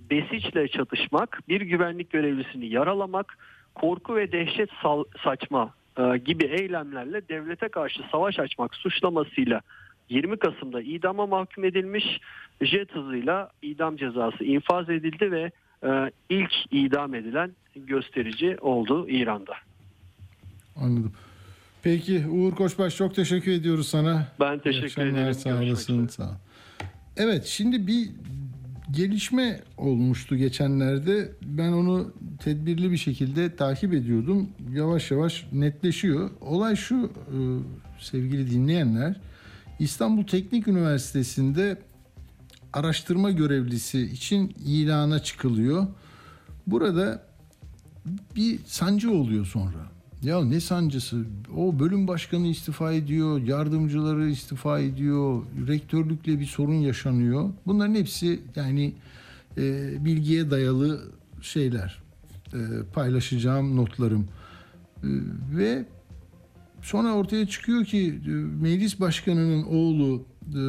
besiçle 0.10 0.68
çatışmak, 0.68 1.40
bir 1.48 1.61
güvenlik 1.61 2.10
görevlisini 2.10 2.65
yaralamak, 2.65 3.38
korku 3.76 4.15
ve 4.15 4.31
dehşet 4.31 4.69
sal- 4.81 5.03
saçma 5.23 5.73
e, 5.98 6.18
gibi 6.18 6.44
eylemlerle 6.44 7.30
devlete 7.30 7.68
karşı 7.68 8.03
savaş 8.11 8.40
açmak 8.40 8.76
suçlamasıyla 8.76 9.61
20 10.10 10.38
Kasım'da 10.38 10.81
idama 10.81 11.26
mahkum 11.26 11.64
edilmiş. 11.64 12.19
Jet 12.61 12.95
hızıyla 12.95 13.49
idam 13.61 13.98
cezası 13.98 14.44
infaz 14.44 14.90
edildi 14.90 15.31
ve 15.31 15.52
e, 15.84 16.11
ilk 16.30 16.52
idam 16.72 17.15
edilen 17.15 17.52
gösterici 17.76 18.57
oldu 18.61 19.10
İran'da. 19.10 19.68
Anladım. 20.81 21.14
Peki 21.84 22.27
Uğur 22.27 22.56
Koçbaş 22.56 22.97
çok 22.97 23.15
teşekkür 23.15 23.51
ediyoruz 23.51 23.88
sana. 23.88 24.27
Ben 24.39 24.60
teşekkür 24.60 25.06
ederim. 25.06 25.34
Sağ 25.34 25.60
olasın. 25.61 26.07
Sağ 26.07 26.23
ol. 26.23 26.34
Evet 27.18 27.45
şimdi 27.45 27.88
bir 27.88 28.10
gelişme 28.91 29.60
olmuştu 29.77 30.35
geçenlerde. 30.35 31.31
Ben 31.41 31.72
onu 31.72 32.14
tedbirli 32.39 32.91
bir 32.91 32.97
şekilde 32.97 33.56
takip 33.56 33.93
ediyordum. 33.93 34.49
Yavaş 34.73 35.11
yavaş 35.11 35.47
netleşiyor. 35.51 36.30
Olay 36.41 36.76
şu 36.76 37.06
e, 37.06 37.38
sevgili 37.99 38.51
dinleyenler. 38.51 39.15
İstanbul 39.80 40.23
Teknik 40.23 40.68
Üniversitesi'nde 40.68 41.77
araştırma 42.73 43.31
görevlisi 43.31 44.01
için 44.01 44.56
ilana 44.65 45.19
çıkılıyor. 45.19 45.88
Burada 46.68 47.23
bir 48.35 48.60
sancı 48.65 49.11
oluyor 49.11 49.45
sonra. 49.45 49.98
Ya 50.23 50.45
ne 50.45 50.59
sancısı? 50.59 51.25
O 51.57 51.79
bölüm 51.79 52.07
başkanı 52.07 52.47
istifa 52.47 52.93
ediyor, 52.93 53.41
yardımcıları 53.41 54.29
istifa 54.29 54.79
ediyor, 54.79 55.43
rektörlükle 55.67 56.39
bir 56.39 56.45
sorun 56.45 56.73
yaşanıyor. 56.73 57.49
Bunların 57.65 57.95
hepsi 57.95 58.39
yani 58.55 58.93
e, 59.57 59.91
bilgiye 60.05 60.51
dayalı 60.51 61.01
şeyler. 61.41 62.03
E, 62.53 62.59
paylaşacağım 62.93 63.77
notlarım. 63.77 64.27
E, 65.03 65.09
ve 65.57 65.85
sonra 66.81 67.13
ortaya 67.13 67.47
çıkıyor 67.47 67.85
ki 67.85 68.19
e, 68.25 68.29
meclis 68.61 68.99
başkanının 68.99 69.63
oğlu 69.63 70.23
e, 70.49 70.61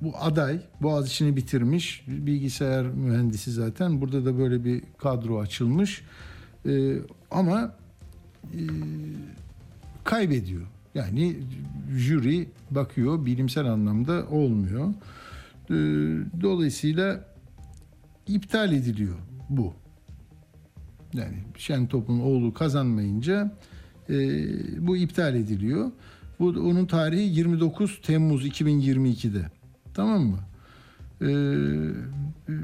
bu 0.00 0.16
aday 0.20 0.60
Boğaziçi'ni 0.82 1.36
bitirmiş 1.36 2.04
bilgisayar 2.08 2.86
mühendisi 2.86 3.52
zaten 3.52 4.00
burada 4.00 4.24
da 4.24 4.38
böyle 4.38 4.64
bir 4.64 4.82
kadro 4.98 5.40
açılmış 5.40 6.02
E, 6.66 6.96
ama 7.30 7.74
e, 8.52 8.62
kaybediyor 10.04 10.62
yani 10.94 11.36
jüri 11.96 12.48
bakıyor 12.70 13.26
bilimsel 13.26 13.66
anlamda 13.66 14.26
olmuyor 14.30 14.94
E, 15.70 15.74
dolayısıyla 16.42 17.24
iptal 18.26 18.72
ediliyor 18.72 19.16
bu 19.50 19.74
yani 21.14 21.36
Şentop'un 21.56 22.20
oğlu 22.20 22.54
kazanmayınca 22.54 23.52
e, 24.10 24.16
bu 24.86 24.96
iptal 24.96 25.34
ediliyor. 25.34 25.90
Bu 26.40 26.48
onun 26.48 26.86
tarihi 26.86 27.38
29 27.38 28.00
Temmuz 28.02 28.46
2022'de. 28.46 29.50
Tamam 29.94 30.22
mı? 30.22 30.38
E, 31.20 31.26
e, 31.26 32.54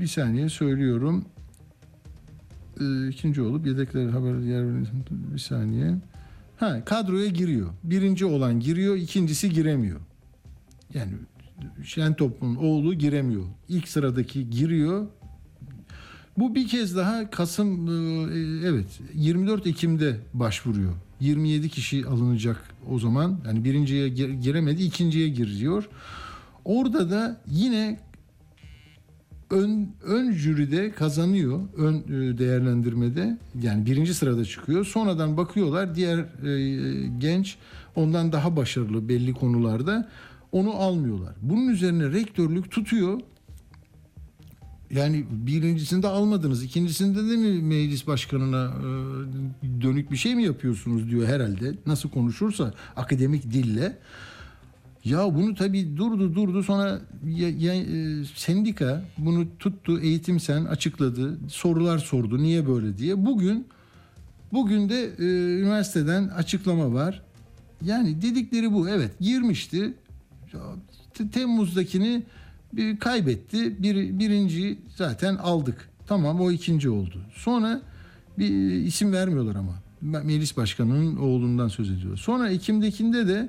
bir 0.00 0.06
saniye 0.06 0.48
söylüyorum. 0.48 1.24
E, 2.80 3.08
ikinci 3.08 3.42
olup 3.42 3.66
yedekler 3.66 4.08
haber 4.08 4.38
yer 4.38 4.64
bir 5.34 5.38
saniye. 5.38 5.94
Ha 6.56 6.84
kadroya 6.84 7.26
giriyor. 7.26 7.70
Birinci 7.84 8.26
olan 8.26 8.60
giriyor, 8.60 8.96
ikincisi 8.96 9.50
giremiyor. 9.50 10.00
Yani 10.94 11.12
Şentop'un 11.84 12.56
oğlu 12.56 12.94
giremiyor. 12.94 13.44
İlk 13.68 13.88
sıradaki 13.88 14.50
giriyor, 14.50 15.06
bu 16.38 16.54
bir 16.54 16.68
kez 16.68 16.96
daha 16.96 17.30
Kasım 17.30 17.88
e, 17.88 18.66
evet 18.68 19.00
24 19.14 19.66
Ekim'de 19.66 20.16
başvuruyor. 20.34 20.92
27 21.20 21.68
kişi 21.68 22.06
alınacak 22.06 22.62
o 22.90 22.98
zaman. 22.98 23.40
Yani 23.46 23.64
birinciye 23.64 24.08
gir- 24.08 24.30
giremedi, 24.30 24.82
ikinciye 24.82 25.28
giriyor. 25.28 25.88
Orada 26.64 27.10
da 27.10 27.40
yine 27.50 28.00
ön 29.50 29.88
ön 30.02 30.32
jüride 30.32 30.90
kazanıyor. 30.90 31.60
Ön 31.76 31.94
e, 31.94 32.38
değerlendirmede 32.38 33.38
yani 33.62 33.86
birinci 33.86 34.14
sırada 34.14 34.44
çıkıyor. 34.44 34.84
Sonradan 34.84 35.36
bakıyorlar 35.36 35.94
diğer 35.94 36.18
e, 36.18 37.08
genç 37.18 37.56
ondan 37.96 38.32
daha 38.32 38.56
başarılı 38.56 39.08
belli 39.08 39.32
konularda 39.32 40.08
onu 40.52 40.70
almıyorlar. 40.70 41.34
Bunun 41.42 41.68
üzerine 41.68 42.12
rektörlük 42.12 42.70
tutuyor 42.70 43.20
yani 44.90 45.24
birincisinde 45.30 46.08
almadınız. 46.08 46.62
ikincisinde 46.62 47.30
de 47.30 47.36
mi 47.36 47.62
meclis 47.62 48.06
başkanına 48.06 48.64
e, 48.64 49.82
dönük 49.82 50.10
bir 50.10 50.16
şey 50.16 50.34
mi 50.34 50.44
yapıyorsunuz 50.44 51.10
diyor 51.10 51.28
herhalde. 51.28 51.74
Nasıl 51.86 52.10
konuşursa 52.10 52.74
akademik 52.96 53.52
dille. 53.52 53.98
Ya 55.04 55.34
bunu 55.34 55.54
tabii 55.54 55.96
durdu 55.96 56.34
durdu 56.34 56.62
sonra 56.62 57.00
ya, 57.26 57.48
ya, 57.48 57.74
e, 57.74 58.24
sendika 58.34 59.04
bunu 59.18 59.46
tuttu 59.58 60.00
eğitim 60.00 60.40
sen 60.40 60.64
açıkladı 60.64 61.38
sorular 61.48 61.98
sordu 61.98 62.38
niye 62.38 62.68
böyle 62.68 62.98
diye. 62.98 63.26
Bugün 63.26 63.66
bugün 64.52 64.88
de 64.88 65.10
e, 65.18 65.24
üniversiteden 65.60 66.28
açıklama 66.28 66.92
var. 66.92 67.22
Yani 67.84 68.22
dedikleri 68.22 68.72
bu 68.72 68.88
evet 68.88 69.10
girmişti 69.20 69.94
Te- 71.14 71.30
Temmuz'dakini 71.30 72.22
bir 72.72 72.98
kaybetti. 72.98 73.82
Bir, 73.82 74.18
birinci 74.18 74.78
zaten 74.96 75.36
aldık. 75.36 75.88
Tamam 76.06 76.40
o 76.40 76.50
ikinci 76.50 76.90
oldu. 76.90 77.20
Sonra 77.34 77.82
bir 78.38 78.70
isim 78.70 79.12
vermiyorlar 79.12 79.56
ama. 79.56 79.72
Meclis 80.00 80.56
Başkanı'nın 80.56 81.16
oğlundan 81.16 81.68
söz 81.68 81.90
ediyor. 81.90 82.16
Sonra 82.16 82.50
Ekim'dekinde 82.50 83.28
de 83.28 83.48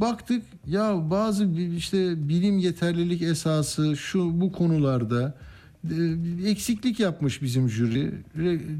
baktık 0.00 0.42
ya 0.66 1.10
bazı 1.10 1.44
işte 1.76 2.28
bilim 2.28 2.58
yeterlilik 2.58 3.22
esası 3.22 3.96
şu 3.96 4.40
bu 4.40 4.52
konularda 4.52 5.34
e, 5.90 6.50
eksiklik 6.50 7.00
yapmış 7.00 7.42
bizim 7.42 7.68
jüri. 7.68 8.12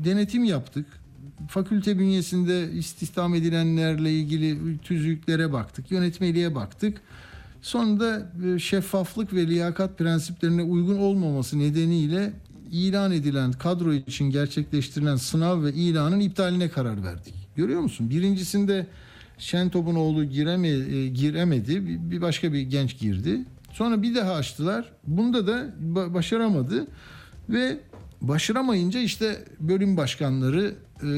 Denetim 0.04 0.44
yaptık. 0.44 0.86
Fakülte 1.48 1.98
bünyesinde 1.98 2.72
istihdam 2.72 3.34
edilenlerle 3.34 4.12
ilgili 4.12 4.78
tüzüklere 4.78 5.52
baktık. 5.52 5.90
Yönetmeliğe 5.90 6.54
baktık. 6.54 7.00
Sonunda 7.62 8.32
e, 8.46 8.58
şeffaflık 8.58 9.34
ve 9.34 9.46
liyakat 9.46 9.98
prensiplerine 9.98 10.62
uygun 10.62 10.98
olmaması 10.98 11.58
nedeniyle 11.58 12.32
ilan 12.70 13.12
edilen 13.12 13.52
kadro 13.52 13.92
için 13.92 14.30
gerçekleştirilen 14.30 15.16
sınav 15.16 15.64
ve 15.64 15.72
ilanın 15.72 16.20
iptaline 16.20 16.68
karar 16.68 17.04
verdik. 17.04 17.34
Görüyor 17.56 17.80
musun? 17.80 18.10
Birincisinde 18.10 18.86
Şentop'un 19.39 19.94
oğlu 19.94 20.24
gireme, 20.24 20.69
e, 20.69 21.09
giremedi. 21.09 21.86
Bir- 22.10 22.20
başka 22.20 22.52
bir 22.52 22.60
genç 22.60 22.98
girdi. 22.98 23.44
Sonra 23.73 24.02
bir 24.02 24.15
daha 24.15 24.32
açtılar. 24.35 24.93
Bunda 25.06 25.47
da 25.47 25.66
ba- 25.94 26.15
başaramadı 26.15 26.86
ve 27.48 27.77
başaramayınca 28.23 29.01
işte 29.01 29.44
bölüm 29.60 29.97
başkanları 29.97 30.74
e, 31.02 31.09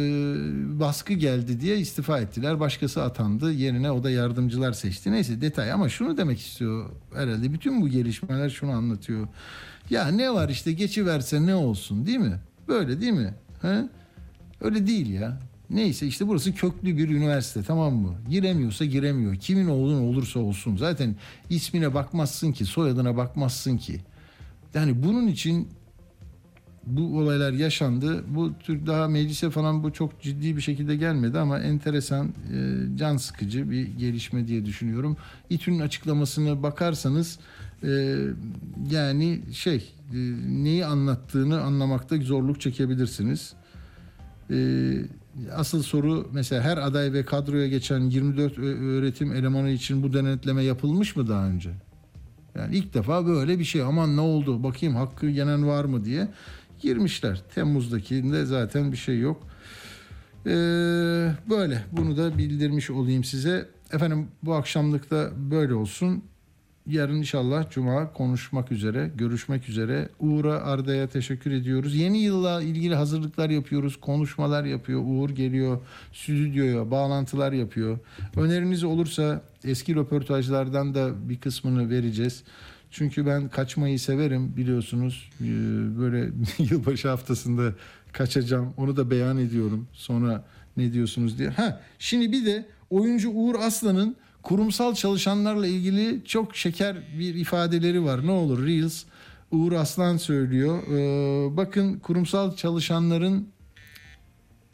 baskı 0.81 1.13
geldi 1.13 1.61
diye 1.61 1.79
istifa 1.79 2.21
ettiler. 2.21 2.61
Başkası 2.61 3.03
atandı. 3.03 3.53
Yerine 3.53 3.91
o 3.91 4.05
da 4.05 4.11
yardımcılar 4.11 4.73
seçti. 4.73 5.13
Neyse 5.13 5.41
detay 5.41 5.73
ama 5.73 5.89
şunu 5.89 6.17
demek 6.17 6.41
istiyor 6.41 6.91
herhalde. 7.15 7.53
Bütün 7.53 7.83
bu 7.83 7.89
gelişmeler 7.89 8.51
şunu 8.51 8.71
anlatıyor. 8.71 9.29
Ya 9.91 10.09
ne 10.09 10.31
var 10.35 10.49
işte 10.49 10.73
geçiverse 10.73 11.47
ne 11.47 11.55
olsun 11.55 12.07
değil 12.07 12.19
mi? 12.19 12.41
Böyle 12.69 13.01
değil 13.01 13.13
mi? 13.13 13.35
He? 13.63 13.85
Öyle 14.61 14.87
değil 14.87 15.11
ya. 15.11 15.41
Neyse 15.71 16.07
işte 16.07 16.29
burası 16.29 16.55
köklü 16.55 16.97
bir 16.97 17.09
üniversite 17.09 17.63
tamam 17.63 17.95
mı? 17.95 18.15
Giremiyorsa 18.31 18.85
giremiyor. 18.85 19.37
Kimin 19.37 19.67
oğlun 19.67 20.01
olursa 20.01 20.41
olsun. 20.41 20.77
Zaten 20.77 21.17
ismine 21.51 21.95
bakmazsın 21.95 22.53
ki, 22.53 22.65
soyadına 22.65 23.17
bakmazsın 23.17 23.77
ki. 23.77 24.01
Yani 24.75 25.03
bunun 25.03 25.27
için 25.27 25.69
bu 26.87 27.19
olaylar 27.19 27.53
yaşandı. 27.53 28.25
Bu 28.29 28.53
tür 28.59 28.87
daha 28.87 29.09
meclise 29.09 29.51
falan 29.51 29.83
bu 29.83 29.93
çok 29.93 30.23
ciddi 30.23 30.57
bir 30.57 30.61
şekilde 30.61 30.97
gelmedi 30.97 31.39
ama 31.39 31.59
enteresan, 31.59 32.27
e, 32.27 32.97
can 32.97 33.17
sıkıcı 33.17 33.71
bir 33.71 33.87
gelişme 33.87 34.47
diye 34.47 34.65
düşünüyorum. 34.65 35.17
İTÜ'nün 35.51 35.81
açıklamasına 35.81 36.63
bakarsanız 36.63 37.39
e, 37.83 38.17
yani 38.91 39.41
şey 39.53 39.93
e, 40.13 40.17
neyi 40.49 40.87
anlattığını 40.87 41.61
anlamakta 41.61 42.17
zorluk 42.17 42.61
çekebilirsiniz. 42.61 43.53
E, 44.51 44.57
asıl 45.55 45.82
soru 45.82 46.28
mesela 46.32 46.62
her 46.62 46.77
aday 46.77 47.12
ve 47.12 47.24
kadroya 47.24 47.69
geçen 47.69 48.01
24 48.01 48.59
ö- 48.59 48.81
öğretim 48.98 49.32
elemanı 49.32 49.70
için 49.70 50.02
bu 50.02 50.12
denetleme 50.12 50.62
yapılmış 50.62 51.16
mı 51.16 51.28
daha 51.28 51.47
önce? 51.47 51.70
Yani 52.55 52.77
ilk 52.77 52.94
defa 52.94 53.27
böyle 53.27 53.59
bir 53.59 53.65
şey 53.65 53.82
aman 53.82 54.16
ne 54.16 54.20
oldu 54.20 54.62
bakayım 54.62 54.97
hakkı 54.97 55.27
yenen 55.27 55.66
var 55.69 55.85
mı 55.85 56.05
diye 56.05 56.28
girmişler. 56.81 57.43
Temmuz'dakinde 57.55 58.44
zaten 58.44 58.93
bir 58.93 58.97
şey 58.97 59.19
yok. 59.19 59.47
Ee, 60.47 60.51
böyle 61.51 61.85
bunu 61.93 62.16
da 62.16 62.39
bildirmiş 62.39 62.90
olayım 62.90 63.24
size. 63.24 63.69
Efendim 63.93 64.28
bu 64.43 64.55
akşamlık 64.55 65.11
da 65.11 65.31
böyle 65.51 65.74
olsun. 65.74 66.24
Yarın 66.86 67.16
inşallah 67.16 67.70
Cuma 67.70 68.12
konuşmak 68.12 68.73
üzere, 68.73 69.11
görüşmek 69.16 69.69
üzere. 69.69 70.09
Uğur'a 70.20 70.62
Arda'ya 70.65 71.07
teşekkür 71.07 71.51
ediyoruz. 71.51 71.94
Yeni 71.94 72.19
yılla 72.19 72.62
ilgili 72.62 72.94
hazırlıklar 72.94 73.51
yapıyoruz, 73.51 74.01
konuşmalar 74.01 74.65
yapıyor. 74.65 75.02
Uğur 75.07 75.31
geliyor 75.31 75.81
stüdyoya, 76.12 76.90
bağlantılar 76.90 77.52
yapıyor. 77.52 77.98
Öneriniz 78.36 78.85
olursa 78.85 79.43
eski 79.65 79.94
röportajlardan 79.94 80.94
da 80.94 81.28
bir 81.28 81.40
kısmını 81.40 81.90
vereceğiz. 81.90 82.43
Çünkü 82.90 83.27
ben 83.27 83.48
kaçmayı 83.48 83.98
severim 83.98 84.57
biliyorsunuz. 84.57 85.31
Ee, 85.40 85.44
Böyle 86.01 86.31
yılbaşı 86.59 87.09
haftasında 87.09 87.73
kaçacağım. 88.12 88.74
Onu 88.77 88.97
da 88.97 89.11
beyan 89.11 89.39
ediyorum. 89.39 89.86
Sonra 89.93 90.44
ne 90.77 90.93
diyorsunuz 90.93 91.39
diye. 91.39 91.48
Ha, 91.48 91.81
şimdi 91.98 92.32
bir 92.32 92.47
de 92.47 92.66
oyuncu 92.90 93.31
Uğur 93.31 93.55
Aslan'ın 93.55 94.16
kurumsal 94.43 94.95
çalışanlarla 94.95 95.67
ilgili 95.67 96.25
çok 96.25 96.57
şeker 96.57 96.97
bir 97.19 97.35
ifadeleri 97.35 98.05
var. 98.05 98.27
Ne 98.27 98.31
olur 98.31 98.67
Reels 98.67 99.05
Uğur 99.53 99.73
Aslan 99.73 100.17
söylüyor. 100.17 100.83
Ee, 100.83 101.57
bakın 101.57 101.99
kurumsal 101.99 102.57
çalışanların 102.57 103.49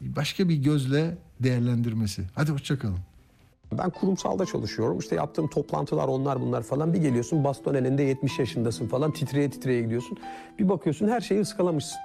başka 0.01 0.49
bir 0.49 0.55
gözle 0.55 1.17
değerlendirmesi. 1.39 2.23
Hadi 2.35 2.51
hoşçakalın. 2.51 2.99
Ben 3.71 3.89
kurumsalda 3.89 4.45
çalışıyorum. 4.45 4.99
İşte 4.99 5.15
yaptığım 5.15 5.49
toplantılar 5.49 6.07
onlar 6.07 6.41
bunlar 6.41 6.63
falan. 6.63 6.93
Bir 6.93 6.99
geliyorsun 6.99 7.43
baston 7.43 7.73
elinde 7.73 8.03
70 8.03 8.39
yaşındasın 8.39 8.87
falan 8.87 9.11
titreye 9.11 9.49
titreye 9.49 9.81
gidiyorsun. 9.81 10.17
Bir 10.59 10.69
bakıyorsun 10.69 11.07
her 11.07 11.21
şeyi 11.21 11.41
ıskalamışsın. 11.41 11.97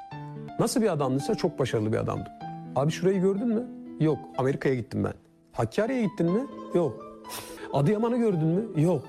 Nasıl 0.58 0.82
bir 0.82 0.92
adamdıysa 0.92 1.34
çok 1.34 1.58
başarılı 1.58 1.92
bir 1.92 1.98
adamdı. 1.98 2.28
Abi 2.76 2.92
şurayı 2.92 3.20
gördün 3.20 3.48
mü? 3.48 3.66
Yok. 4.00 4.18
Amerika'ya 4.38 4.74
gittim 4.74 5.04
ben. 5.04 5.14
Hakkari'ye 5.52 6.02
gittin 6.02 6.32
mi? 6.32 6.46
Yok. 6.74 7.11
Adıyaman'ı 7.72 8.16
gördün 8.16 8.46
mü? 8.48 8.64
Yok. 8.76 9.02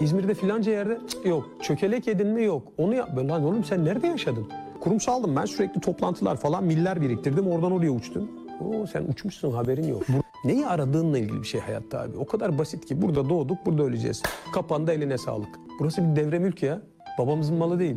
İzmir'de 0.00 0.34
filanca 0.34 0.72
yerde? 0.72 0.98
Cık, 1.08 1.26
yok. 1.26 1.50
Çökelek 1.62 2.06
yedin 2.06 2.26
mi? 2.26 2.44
Yok. 2.44 2.62
Onu 2.78 2.94
yap. 2.94 3.18
Lan 3.18 3.44
oğlum 3.44 3.64
sen 3.64 3.84
nerede 3.84 4.06
yaşadın? 4.06 4.46
Kurumsaldım 4.80 5.36
ben 5.36 5.44
sürekli 5.44 5.80
toplantılar 5.80 6.36
falan 6.36 6.64
miller 6.64 7.00
biriktirdim 7.00 7.48
oradan 7.48 7.72
oraya 7.72 7.90
uçtum. 7.90 8.30
Oo 8.60 8.86
sen 8.86 9.04
uçmuşsun 9.04 9.52
haberin 9.52 9.88
yok. 9.88 10.02
Neyi 10.44 10.66
aradığınla 10.66 11.18
ilgili 11.18 11.42
bir 11.42 11.46
şey 11.46 11.60
hayatta 11.60 12.00
abi. 12.00 12.16
O 12.16 12.26
kadar 12.26 12.58
basit 12.58 12.86
ki 12.86 13.02
burada 13.02 13.28
doğduk 13.28 13.66
burada 13.66 13.82
öleceğiz. 13.82 14.22
Kapandı 14.54 14.92
eline 14.92 15.18
sağlık. 15.18 15.48
Burası 15.80 16.10
bir 16.10 16.16
devre 16.16 16.38
mülk 16.38 16.62
ya. 16.62 16.80
Babamızın 17.18 17.56
malı 17.56 17.78
değil. 17.78 17.96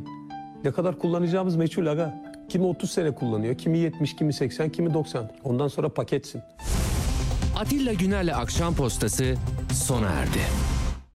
Ne 0.63 0.71
kadar 0.71 0.99
kullanacağımız 0.99 1.55
meçhul 1.55 1.85
aga. 1.85 2.23
Kimi 2.49 2.65
30 2.65 2.91
sene 2.91 3.11
kullanıyor, 3.15 3.55
kimi 3.55 3.77
70, 3.77 4.15
kimi 4.15 4.33
80, 4.33 4.69
kimi 4.69 4.93
90. 4.93 5.31
Ondan 5.43 5.67
sonra 5.67 5.89
paketsin. 5.89 6.41
Atilla 7.55 7.93
Güner'le 7.93 8.33
Akşam 8.35 8.75
Postası 8.75 9.35
sona 9.73 10.09
erdi. 10.09 10.39